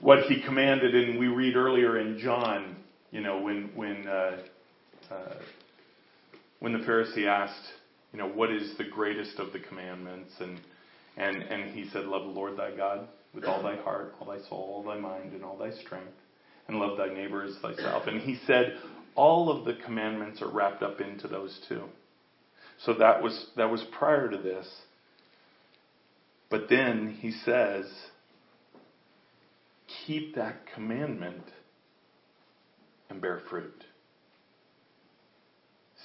what 0.00 0.20
he 0.24 0.40
commanded, 0.40 0.94
and 0.94 1.18
we 1.18 1.26
read 1.26 1.56
earlier 1.56 1.98
in 1.98 2.18
John, 2.18 2.76
you 3.10 3.20
know, 3.20 3.40
when 3.40 3.70
when 3.74 4.06
uh, 4.06 4.36
uh, 5.10 5.34
when 6.60 6.72
the 6.72 6.78
Pharisee 6.80 7.26
asked, 7.26 7.72
you 8.12 8.18
know, 8.20 8.28
what 8.28 8.52
is 8.52 8.76
the 8.78 8.84
greatest 8.84 9.38
of 9.40 9.52
the 9.52 9.58
commandments, 9.58 10.32
and 10.38 10.60
and 11.16 11.42
and 11.42 11.74
he 11.74 11.88
said, 11.90 12.04
love 12.04 12.22
the 12.22 12.30
Lord 12.30 12.56
thy 12.56 12.70
God 12.76 13.08
with 13.34 13.44
all 13.44 13.62
thy 13.62 13.76
heart, 13.76 14.14
all 14.20 14.28
thy 14.28 14.38
soul, 14.48 14.70
all 14.76 14.82
thy 14.84 14.98
mind, 14.98 15.32
and 15.32 15.44
all 15.44 15.58
thy 15.58 15.72
strength, 15.72 16.14
and 16.68 16.78
love 16.78 16.96
thy 16.96 17.12
neighbor 17.12 17.42
as 17.42 17.56
thyself. 17.60 18.06
And 18.06 18.20
he 18.20 18.38
said, 18.46 18.76
all 19.14 19.50
of 19.50 19.64
the 19.64 19.74
commandments 19.84 20.42
are 20.42 20.50
wrapped 20.50 20.82
up 20.82 21.00
into 21.00 21.28
those 21.28 21.58
two. 21.68 21.84
So 22.84 22.94
that 22.94 23.22
was 23.22 23.46
that 23.56 23.70
was 23.70 23.84
prior 23.98 24.28
to 24.28 24.36
this. 24.36 24.68
But 26.50 26.68
then 26.68 27.16
he 27.20 27.32
says, 27.32 27.86
keep 30.06 30.36
that 30.36 30.66
commandment 30.74 31.44
and 33.10 33.20
bear 33.20 33.40
fruit. 33.50 33.84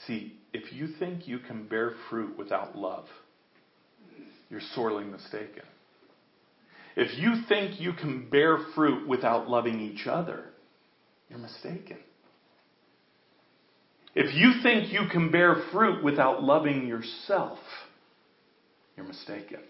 See, 0.08 0.38
if 0.54 0.74
you 0.74 0.88
think 0.98 1.28
you 1.28 1.40
can 1.40 1.68
bear 1.68 1.94
fruit 2.10 2.38
without 2.38 2.76
love, 2.76 3.06
you're 4.50 4.62
sorely 4.74 5.04
mistaken. 5.04 5.64
If 6.96 7.18
you 7.20 7.44
think 7.48 7.80
you 7.80 7.94
can 7.94 8.30
bear 8.30 8.58
fruit 8.74 9.08
without 9.08 9.50
loving 9.50 9.80
each 9.80 10.08
other, 10.08 10.46
you're 11.30 11.40
mistaken. 11.40 11.98
If 14.22 14.36
you 14.36 14.62
think 14.62 14.92
you 14.92 15.08
can 15.10 15.32
bear 15.32 15.56
fruit 15.72 16.04
without 16.04 16.44
loving 16.44 16.86
yourself, 16.86 17.58
you're 18.98 19.08
mistaken. 19.08 19.62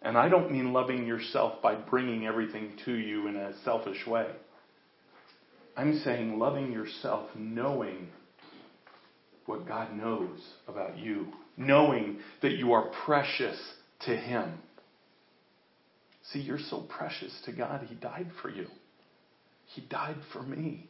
And 0.00 0.16
I 0.16 0.28
don't 0.28 0.52
mean 0.52 0.72
loving 0.72 1.08
yourself 1.08 1.60
by 1.60 1.74
bringing 1.74 2.28
everything 2.28 2.74
to 2.84 2.94
you 2.94 3.26
in 3.26 3.34
a 3.34 3.60
selfish 3.64 4.06
way. 4.06 4.28
I'm 5.76 5.98
saying 6.04 6.38
loving 6.38 6.70
yourself 6.70 7.30
knowing 7.34 8.06
what 9.46 9.66
God 9.66 9.92
knows 9.92 10.38
about 10.68 10.98
you, 10.98 11.32
knowing 11.56 12.20
that 12.42 12.52
you 12.52 12.74
are 12.74 12.92
precious 13.04 13.58
to 14.06 14.16
Him. 14.16 14.52
See, 16.32 16.38
you're 16.38 16.60
so 16.60 16.82
precious 16.82 17.36
to 17.46 17.50
God, 17.50 17.88
He 17.88 17.96
died 17.96 18.30
for 18.40 18.50
you. 18.50 18.68
He 19.74 19.80
died 19.80 20.18
for 20.32 20.44
me. 20.44 20.86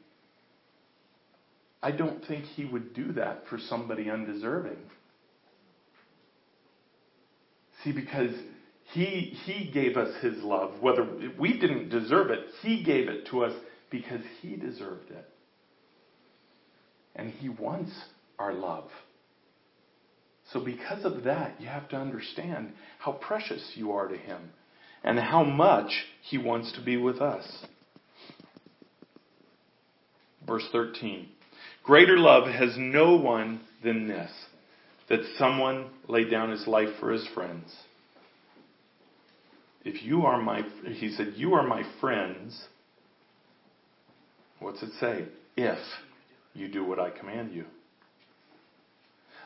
I 1.83 1.91
don't 1.91 2.25
think 2.27 2.45
He 2.45 2.65
would 2.65 2.95
do 2.95 3.13
that 3.13 3.45
for 3.49 3.59
somebody 3.59 4.11
undeserving. 4.11 4.79
See, 7.83 7.93
because 7.93 8.33
he, 8.93 9.37
he 9.45 9.71
gave 9.71 9.97
us 9.97 10.15
His 10.21 10.43
love. 10.43 10.81
Whether 10.81 11.07
we 11.39 11.59
didn't 11.59 11.91
deserve 11.91 12.31
it, 12.31 12.41
He 12.63 12.83
gave 12.83 13.09
it 13.09 13.27
to 13.31 13.45
us 13.45 13.53
because 13.91 14.21
He 14.41 14.57
deserved 14.57 15.11
it. 15.11 15.29
And 17.15 17.31
He 17.31 17.49
wants 17.49 17.93
our 18.39 18.53
love. 18.53 18.89
So, 20.53 20.61
because 20.61 21.05
of 21.05 21.23
that, 21.25 21.61
you 21.61 21.69
have 21.69 21.89
to 21.91 21.97
understand 21.97 22.73
how 22.99 23.13
precious 23.13 23.73
you 23.77 23.93
are 23.93 24.09
to 24.09 24.17
Him 24.17 24.51
and 25.05 25.19
how 25.19 25.45
much 25.45 25.91
He 26.23 26.39
wants 26.39 26.73
to 26.73 26.83
be 26.83 26.97
with 26.97 27.21
us. 27.21 27.47
Verse 30.47 30.67
13 30.73 31.29
Greater 31.83 32.19
love 32.19 32.49
has 32.49 32.75
no 32.77 33.17
one 33.17 33.61
than 33.83 34.07
this, 34.07 34.31
that 35.09 35.21
someone 35.39 35.91
lay 36.09 36.29
down 36.29 36.51
his 36.51 36.67
life 36.67 36.91
for 37.01 37.11
his 37.11 37.27
friends. 37.35 37.75
If 39.85 40.03
you 40.03 40.23
are 40.27 40.41
my, 40.41 40.63
he 40.85 41.11
said, 41.11 41.35
you 41.37 41.55
are 41.55 41.67
my 41.67 41.83
friends. 42.01 42.63
What's 44.59 44.83
it 44.83 44.93
say? 45.01 45.25
If 45.57 45.79
you 46.55 46.69
do 46.69 46.85
what 46.85 46.99
I 46.99 47.11
command 47.11 47.53
you. 47.53 47.65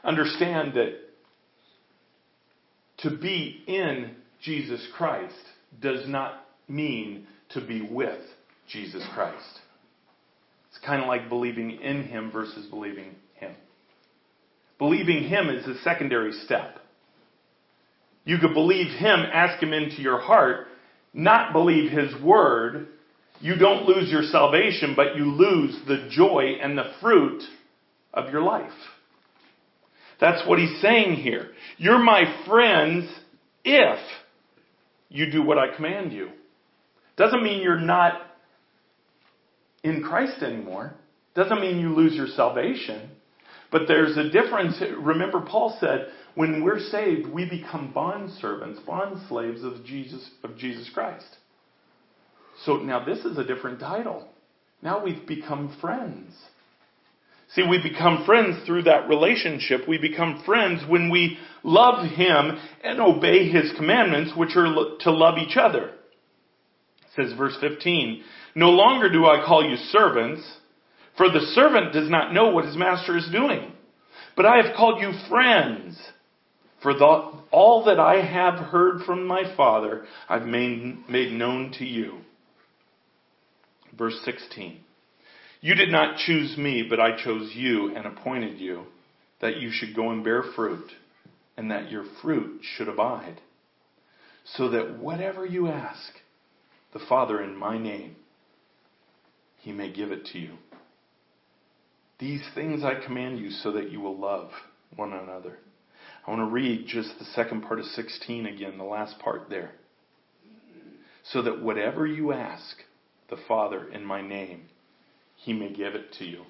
Understand 0.02 0.74
that 0.74 0.94
to 2.98 3.16
be 3.16 3.62
in 3.66 4.16
Jesus 4.42 4.86
Christ 4.96 5.34
does 5.80 6.06
not 6.08 6.44
mean 6.68 7.26
to 7.50 7.60
be 7.60 7.80
with 7.82 8.20
Jesus 8.68 9.04
Christ. 9.14 9.60
It's 10.74 10.84
kind 10.84 11.00
of 11.00 11.06
like 11.06 11.28
believing 11.28 11.70
in 11.80 12.02
Him 12.02 12.32
versus 12.32 12.66
believing 12.66 13.14
Him. 13.34 13.54
Believing 14.78 15.28
Him 15.28 15.48
is 15.48 15.64
a 15.66 15.80
secondary 15.82 16.32
step. 16.44 16.78
You 18.24 18.38
could 18.38 18.54
believe 18.54 18.88
Him, 18.88 19.20
ask 19.32 19.62
Him 19.62 19.72
into 19.72 20.02
your 20.02 20.18
heart, 20.18 20.66
not 21.12 21.52
believe 21.52 21.92
His 21.92 22.20
word. 22.20 22.88
You 23.40 23.54
don't 23.54 23.86
lose 23.86 24.10
your 24.10 24.24
salvation, 24.24 24.94
but 24.96 25.16
you 25.16 25.26
lose 25.26 25.78
the 25.86 26.08
joy 26.10 26.56
and 26.60 26.76
the 26.76 26.92
fruit 27.00 27.42
of 28.12 28.32
your 28.32 28.42
life. 28.42 28.72
That's 30.20 30.46
what 30.48 30.58
he's 30.58 30.80
saying 30.80 31.16
here. 31.16 31.50
You're 31.76 31.98
my 31.98 32.44
friends 32.46 33.08
if 33.64 33.98
you 35.08 35.30
do 35.30 35.42
what 35.42 35.58
I 35.58 35.74
command 35.74 36.12
you. 36.12 36.30
Doesn't 37.16 37.42
mean 37.42 37.62
you're 37.62 37.78
not 37.78 38.20
in 39.84 40.02
Christ 40.02 40.42
anymore. 40.42 40.94
Doesn't 41.36 41.60
mean 41.60 41.78
you 41.78 41.94
lose 41.94 42.14
your 42.14 42.26
salvation. 42.26 43.10
But 43.70 43.82
there's 43.86 44.16
a 44.16 44.30
difference. 44.30 44.82
Remember, 44.98 45.40
Paul 45.40 45.76
said, 45.80 46.08
when 46.34 46.64
we're 46.64 46.80
saved, 46.80 47.28
we 47.28 47.48
become 47.48 47.92
bond 47.92 48.30
servants, 48.40 48.80
bond 48.86 49.20
slaves 49.28 49.62
of 49.62 49.84
Jesus, 49.84 50.28
of 50.42 50.56
Jesus 50.56 50.90
Christ. 50.92 51.26
So 52.64 52.76
now 52.76 53.04
this 53.04 53.24
is 53.24 53.36
a 53.38 53.44
different 53.44 53.80
title. 53.80 54.28
Now 54.82 55.04
we've 55.04 55.26
become 55.26 55.76
friends. 55.80 56.32
See, 57.54 57.62
we 57.68 57.80
become 57.82 58.24
friends 58.24 58.64
through 58.66 58.84
that 58.84 59.08
relationship. 59.08 59.88
We 59.88 59.98
become 59.98 60.42
friends 60.44 60.82
when 60.88 61.10
we 61.10 61.38
love 61.62 62.06
Him 62.06 62.58
and 62.82 63.00
obey 63.00 63.48
His 63.48 63.72
commandments, 63.76 64.32
which 64.36 64.56
are 64.56 64.96
to 65.00 65.10
love 65.12 65.38
each 65.38 65.56
other. 65.56 65.92
Says 67.16 67.32
verse 67.36 67.56
15, 67.60 68.22
No 68.54 68.70
longer 68.70 69.10
do 69.10 69.26
I 69.26 69.44
call 69.44 69.68
you 69.68 69.76
servants, 69.76 70.42
for 71.16 71.30
the 71.30 71.40
servant 71.54 71.92
does 71.92 72.10
not 72.10 72.32
know 72.32 72.50
what 72.50 72.64
his 72.64 72.76
master 72.76 73.16
is 73.16 73.28
doing. 73.30 73.72
But 74.36 74.46
I 74.46 74.56
have 74.56 74.76
called 74.76 75.00
you 75.00 75.12
friends. 75.28 75.98
For 76.82 76.92
the, 76.92 77.06
all 77.50 77.84
that 77.86 77.98
I 77.98 78.20
have 78.20 78.58
heard 78.58 79.02
from 79.06 79.26
my 79.26 79.54
Father, 79.56 80.04
I've 80.28 80.46
made, 80.46 81.08
made 81.08 81.32
known 81.32 81.72
to 81.78 81.84
you. 81.84 82.18
Verse 83.96 84.18
16. 84.24 84.80
You 85.60 85.74
did 85.74 85.90
not 85.90 86.18
choose 86.18 86.58
me, 86.58 86.86
but 86.88 87.00
I 87.00 87.16
chose 87.16 87.52
you 87.54 87.94
and 87.96 88.06
appointed 88.06 88.58
you 88.58 88.84
that 89.40 89.56
you 89.56 89.70
should 89.72 89.96
go 89.96 90.10
and 90.10 90.22
bear 90.22 90.42
fruit 90.54 90.90
and 91.56 91.70
that 91.70 91.90
your 91.90 92.04
fruit 92.20 92.60
should 92.76 92.88
abide. 92.88 93.40
So 94.44 94.68
that 94.70 94.98
whatever 94.98 95.46
you 95.46 95.68
ask 95.68 96.12
the 96.94 97.00
Father 97.08 97.42
in 97.42 97.56
my 97.56 97.76
name, 97.76 98.16
he 99.58 99.72
may 99.72 99.92
give 99.92 100.12
it 100.12 100.24
to 100.26 100.38
you. 100.38 100.52
These 102.20 102.42
things 102.54 102.84
I 102.84 103.04
command 103.04 103.38
you 103.38 103.50
so 103.50 103.72
that 103.72 103.90
you 103.90 104.00
will 104.00 104.16
love 104.16 104.50
one 104.94 105.12
another. 105.12 105.58
I 106.26 106.30
want 106.30 106.40
to 106.40 106.52
read 106.52 106.86
just 106.86 107.18
the 107.18 107.24
second 107.24 107.62
part 107.62 107.80
of 107.80 107.86
16 107.86 108.46
again, 108.46 108.78
the 108.78 108.84
last 108.84 109.18
part 109.18 109.50
there. 109.50 109.72
So 111.24 111.42
that 111.42 111.60
whatever 111.60 112.06
you 112.06 112.32
ask 112.32 112.76
the 113.28 113.38
Father 113.48 113.88
in 113.88 114.04
my 114.04 114.22
name, 114.22 114.68
he 115.36 115.52
may 115.52 115.72
give 115.72 115.94
it 115.94 116.12
to 116.18 116.24
you. 116.24 116.44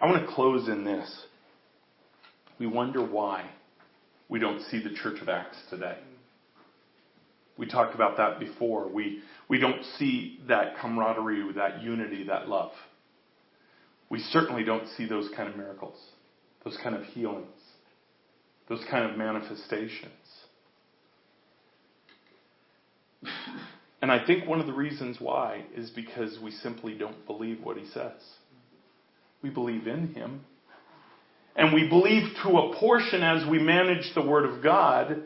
I 0.00 0.06
want 0.06 0.24
to 0.24 0.32
close 0.32 0.68
in 0.68 0.84
this. 0.84 1.24
We 2.58 2.66
wonder 2.66 3.04
why 3.04 3.50
we 4.28 4.38
don't 4.38 4.62
see 4.70 4.82
the 4.82 4.94
Church 4.94 5.20
of 5.20 5.28
Acts 5.28 5.58
today. 5.68 5.98
We 7.60 7.66
talked 7.66 7.94
about 7.94 8.16
that 8.16 8.40
before. 8.40 8.88
We, 8.88 9.20
we 9.46 9.58
don't 9.58 9.84
see 9.98 10.40
that 10.48 10.78
camaraderie, 10.80 11.52
that 11.56 11.82
unity, 11.82 12.24
that 12.24 12.48
love. 12.48 12.72
We 14.08 14.18
certainly 14.18 14.64
don't 14.64 14.88
see 14.96 15.06
those 15.06 15.28
kind 15.36 15.46
of 15.46 15.58
miracles, 15.58 15.98
those 16.64 16.78
kind 16.82 16.96
of 16.96 17.04
healings, 17.04 17.44
those 18.70 18.82
kind 18.90 19.10
of 19.10 19.18
manifestations. 19.18 20.10
And 24.00 24.10
I 24.10 24.24
think 24.26 24.48
one 24.48 24.60
of 24.60 24.66
the 24.66 24.72
reasons 24.72 25.18
why 25.20 25.64
is 25.76 25.90
because 25.90 26.38
we 26.42 26.52
simply 26.52 26.96
don't 26.96 27.26
believe 27.26 27.62
what 27.62 27.76
he 27.76 27.84
says. 27.88 28.14
We 29.42 29.50
believe 29.50 29.86
in 29.86 30.14
him. 30.14 30.46
And 31.56 31.74
we 31.74 31.86
believe 31.90 32.22
to 32.42 32.48
a 32.56 32.74
portion 32.76 33.22
as 33.22 33.46
we 33.46 33.58
manage 33.58 34.14
the 34.14 34.22
Word 34.22 34.46
of 34.46 34.62
God 34.62 35.24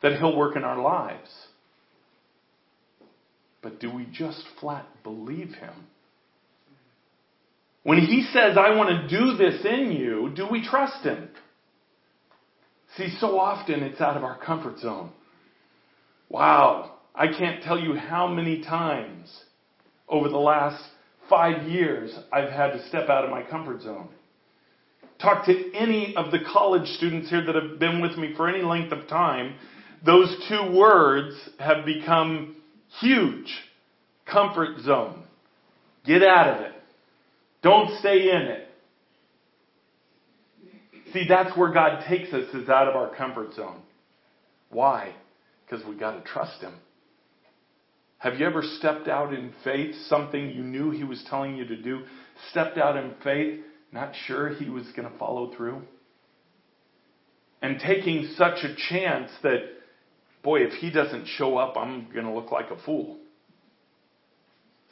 that 0.00 0.16
he'll 0.18 0.34
work 0.34 0.56
in 0.56 0.64
our 0.64 0.80
lives. 0.80 1.28
But 3.64 3.80
do 3.80 3.90
we 3.90 4.06
just 4.12 4.44
flat 4.60 4.86
believe 5.02 5.54
him? 5.54 5.72
When 7.82 7.98
he 7.98 8.28
says, 8.30 8.58
I 8.58 8.76
want 8.76 8.90
to 8.90 9.08
do 9.08 9.36
this 9.38 9.64
in 9.64 9.90
you, 9.90 10.30
do 10.36 10.46
we 10.48 10.62
trust 10.62 11.02
him? 11.02 11.30
See, 12.98 13.08
so 13.18 13.38
often 13.38 13.82
it's 13.82 14.02
out 14.02 14.18
of 14.18 14.22
our 14.22 14.38
comfort 14.38 14.78
zone. 14.80 15.10
Wow, 16.28 16.92
I 17.14 17.28
can't 17.28 17.62
tell 17.62 17.78
you 17.78 17.94
how 17.94 18.26
many 18.26 18.62
times 18.62 19.34
over 20.10 20.28
the 20.28 20.36
last 20.36 20.82
five 21.30 21.66
years 21.66 22.14
I've 22.30 22.50
had 22.50 22.72
to 22.72 22.86
step 22.88 23.08
out 23.08 23.24
of 23.24 23.30
my 23.30 23.42
comfort 23.42 23.80
zone. 23.80 24.08
Talk 25.20 25.46
to 25.46 25.72
any 25.74 26.14
of 26.16 26.32
the 26.32 26.40
college 26.52 26.86
students 26.88 27.30
here 27.30 27.44
that 27.46 27.54
have 27.54 27.78
been 27.78 28.02
with 28.02 28.18
me 28.18 28.34
for 28.36 28.46
any 28.46 28.62
length 28.62 28.92
of 28.92 29.08
time. 29.08 29.54
Those 30.04 30.36
two 30.50 30.76
words 30.76 31.34
have 31.58 31.86
become 31.86 32.56
huge. 33.00 33.52
Comfort 34.26 34.80
zone. 34.80 35.24
Get 36.04 36.22
out 36.22 36.56
of 36.56 36.60
it. 36.62 36.72
Don't 37.62 37.98
stay 38.00 38.30
in 38.30 38.42
it. 38.42 38.68
See, 41.12 41.26
that's 41.28 41.56
where 41.56 41.72
God 41.72 42.04
takes 42.08 42.32
us 42.32 42.52
is 42.54 42.68
out 42.68 42.88
of 42.88 42.96
our 42.96 43.14
comfort 43.14 43.54
zone. 43.54 43.80
Why? 44.70 45.14
Because 45.64 45.86
we 45.86 45.94
got 45.94 46.12
to 46.12 46.30
trust 46.30 46.60
Him. 46.60 46.74
Have 48.18 48.34
you 48.34 48.46
ever 48.46 48.62
stepped 48.78 49.06
out 49.06 49.32
in 49.32 49.52
faith, 49.62 49.94
something 50.08 50.50
you 50.50 50.62
knew 50.62 50.90
He 50.90 51.04
was 51.04 51.24
telling 51.30 51.56
you 51.56 51.66
to 51.66 51.76
do, 51.76 52.00
stepped 52.50 52.78
out 52.78 52.96
in 52.96 53.12
faith, 53.22 53.60
not 53.92 54.12
sure 54.26 54.48
He 54.54 54.68
was 54.68 54.84
going 54.96 55.10
to 55.10 55.18
follow 55.18 55.54
through? 55.56 55.82
And 57.62 57.78
taking 57.78 58.28
such 58.36 58.64
a 58.64 58.74
chance 58.90 59.30
that, 59.42 59.60
boy, 60.44 60.60
if 60.60 60.74
He 60.74 60.90
doesn't 60.90 61.26
show 61.26 61.56
up, 61.56 61.76
I'm 61.76 62.12
going 62.12 62.26
to 62.26 62.32
look 62.32 62.52
like 62.52 62.70
a 62.70 62.76
fool. 62.84 63.18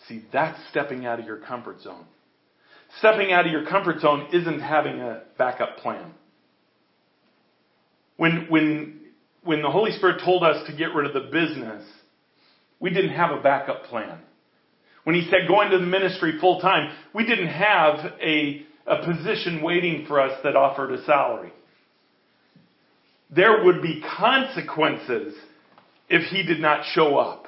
See, 0.08 0.24
that's 0.32 0.58
stepping 0.70 1.06
out 1.06 1.20
of 1.20 1.26
your 1.26 1.36
comfort 1.36 1.80
zone. 1.82 2.06
Stepping 2.98 3.32
out 3.32 3.46
of 3.46 3.52
your 3.52 3.66
comfort 3.66 4.00
zone 4.00 4.28
isn't 4.32 4.60
having 4.60 5.00
a 5.00 5.22
backup 5.38 5.76
plan. 5.78 6.12
When, 8.16 8.46
when, 8.48 9.00
when 9.44 9.62
the 9.62 9.70
Holy 9.70 9.92
Spirit 9.92 10.22
told 10.24 10.42
us 10.42 10.66
to 10.66 10.76
get 10.76 10.94
rid 10.94 11.06
of 11.06 11.14
the 11.14 11.30
business, 11.30 11.84
we 12.80 12.90
didn't 12.90 13.14
have 13.14 13.30
a 13.30 13.40
backup 13.40 13.84
plan. 13.84 14.18
When 15.04 15.16
he 15.16 15.28
said 15.30 15.48
go 15.48 15.62
into 15.62 15.78
the 15.78 15.86
ministry 15.86 16.38
full 16.40 16.60
time, 16.60 16.92
we 17.14 17.24
didn't 17.24 17.48
have 17.48 18.12
a, 18.20 18.66
a 18.86 19.04
position 19.04 19.62
waiting 19.62 20.04
for 20.06 20.20
us 20.20 20.38
that 20.44 20.56
offered 20.56 20.92
a 20.92 21.04
salary. 21.04 21.52
There 23.34 23.64
would 23.64 23.80
be 23.80 24.02
consequences 24.18 25.34
if 26.08 26.30
he 26.30 26.42
did 26.42 26.60
not 26.60 26.84
show 26.92 27.16
up. 27.16 27.46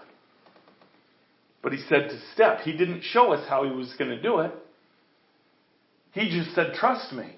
But 1.63 1.73
he 1.73 1.79
said 1.89 2.09
to 2.11 2.21
step. 2.35 2.61
He 2.61 2.73
didn't 2.73 3.03
show 3.03 3.33
us 3.33 3.47
how 3.49 3.65
he 3.65 3.71
was 3.71 3.93
going 3.99 4.11
to 4.11 4.21
do 4.21 4.41
it. 4.41 4.53
He 6.13 6.31
just 6.31 6.55
said, 6.55 6.75
trust 6.75 7.13
me. 7.13 7.37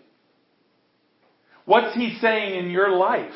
What's 1.65 1.95
he 1.97 2.17
saying 2.21 2.55
in 2.55 2.71
your 2.71 2.91
life? 2.97 3.33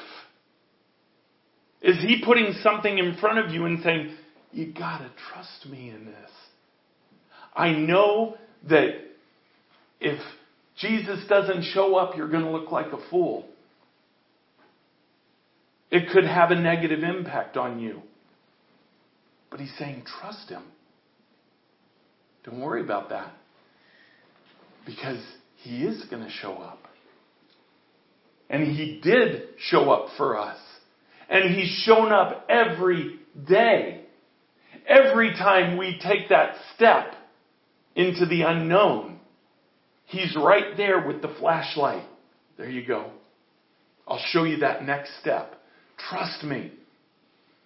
Is 1.83 1.97
he 1.97 2.23
putting 2.25 2.53
something 2.63 2.99
in 2.99 3.17
front 3.17 3.39
of 3.39 3.51
you 3.51 3.67
and 3.67 3.83
saying, 3.83 4.15
you 4.53 4.73
gotta 4.73 5.11
trust 5.33 5.67
me 5.67 5.91
in 5.91 6.05
this. 6.05 6.31
I 7.55 7.73
know 7.73 8.37
that 8.69 8.91
if 10.01 10.21
Jesus 10.77 11.25
doesn't 11.29 11.65
show 11.73 11.97
up, 11.97 12.17
you're 12.17 12.31
gonna 12.31 12.51
look 12.51 12.71
like 12.71 12.93
a 12.93 13.11
fool. 13.11 13.47
It 15.91 16.11
could 16.13 16.25
have 16.25 16.51
a 16.51 16.55
negative 16.55 17.03
impact 17.03 17.57
on 17.57 17.81
you. 17.81 18.03
But 19.51 19.61
he's 19.61 19.73
saying, 19.79 20.05
trust 20.21 20.49
him. 20.49 20.63
Don't 22.45 22.61
worry 22.61 22.83
about 22.83 23.11
that. 23.11 23.33
Because 24.87 25.23
he 25.57 25.83
is 25.83 26.05
going 26.11 26.23
to 26.23 26.31
show 26.31 26.55
up. 26.55 26.79
And 28.49 28.65
he 28.65 29.01
did 29.03 29.49
show 29.59 29.91
up 29.91 30.17
for 30.17 30.39
us. 30.39 30.59
And 31.29 31.55
he's 31.55 31.71
shown 31.85 32.13
up 32.13 32.47
every 32.49 33.19
day. 33.49 34.05
Every 34.89 35.33
time 35.33 35.77
we 35.77 36.01
take 36.03 36.31
that 36.31 36.55
step 36.75 37.15
into 37.95 38.27
the 38.27 38.43
unknown, 38.43 39.21
He's 40.11 40.35
right 40.37 40.77
there 40.77 41.07
with 41.07 41.23
the 41.23 41.33
flashlight. 41.39 42.05
There 42.59 42.69
you 42.69 42.85
go. 42.85 43.13
I'll 44.09 44.23
show 44.33 44.43
you 44.43 44.57
that 44.59 44.85
next 44.85 45.13
step. 45.21 45.55
Trust 46.09 46.43
me. 46.45 46.73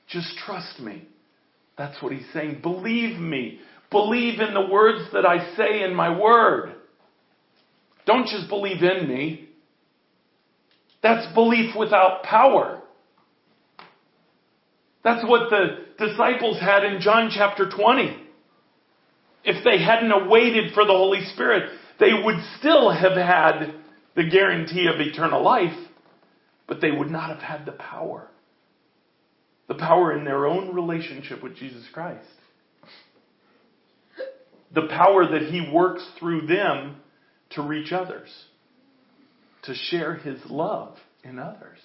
Just 0.08 0.36
trust 0.44 0.80
me. 0.80 1.06
That's 1.76 2.00
what 2.02 2.12
he's 2.12 2.26
saying. 2.32 2.60
Believe 2.62 3.18
me. 3.18 3.60
Believe 3.90 4.40
in 4.40 4.54
the 4.54 4.66
words 4.66 5.08
that 5.12 5.26
I 5.26 5.54
say 5.56 5.82
in 5.82 5.94
my 5.94 6.18
word. 6.18 6.74
Don't 8.06 8.26
just 8.26 8.48
believe 8.48 8.82
in 8.82 9.08
me. 9.08 9.48
That's 11.02 11.32
belief 11.34 11.74
without 11.76 12.22
power. 12.22 12.82
That's 15.02 15.24
what 15.26 15.50
the 15.50 15.84
disciples 15.98 16.58
had 16.58 16.84
in 16.84 17.00
John 17.00 17.30
chapter 17.32 17.68
20. 17.68 18.22
If 19.44 19.62
they 19.62 19.82
hadn't 19.82 20.10
awaited 20.10 20.72
for 20.72 20.84
the 20.84 20.92
Holy 20.92 21.24
Spirit, 21.34 21.70
they 22.00 22.12
would 22.24 22.36
still 22.58 22.90
have 22.90 23.12
had 23.12 23.74
the 24.16 24.28
guarantee 24.28 24.88
of 24.92 25.00
eternal 25.00 25.42
life, 25.42 25.76
but 26.66 26.80
they 26.80 26.90
would 26.90 27.10
not 27.10 27.30
have 27.30 27.40
had 27.40 27.66
the 27.66 27.72
power. 27.72 28.28
The 29.68 29.74
power 29.74 30.16
in 30.16 30.24
their 30.24 30.46
own 30.46 30.74
relationship 30.74 31.42
with 31.42 31.56
Jesus 31.56 31.84
Christ. 31.92 32.26
The 34.74 34.88
power 34.88 35.26
that 35.30 35.50
He 35.50 35.70
works 35.72 36.06
through 36.18 36.46
them 36.46 36.96
to 37.50 37.62
reach 37.62 37.92
others, 37.92 38.28
to 39.62 39.74
share 39.74 40.14
His 40.14 40.38
love 40.46 40.96
in 41.22 41.38
others. 41.38 41.78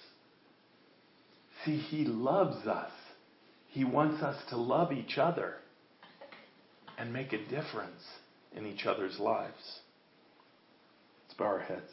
See, 1.64 1.78
He 1.78 2.06
loves 2.06 2.66
us. 2.68 2.92
He 3.68 3.84
wants 3.84 4.24
us 4.24 4.42
to 4.50 4.58
love 4.58 4.92
each 4.92 5.18
other 5.18 5.56
and 6.98 7.14
make 7.14 7.32
a 7.32 7.38
difference 7.38 8.04
in 8.56 8.66
each 8.66 8.86
other's 8.86 9.20
lives. 9.20 9.80
Let's 11.28 11.38
bow 11.38 11.46
our 11.46 11.60
heads. 11.60 11.92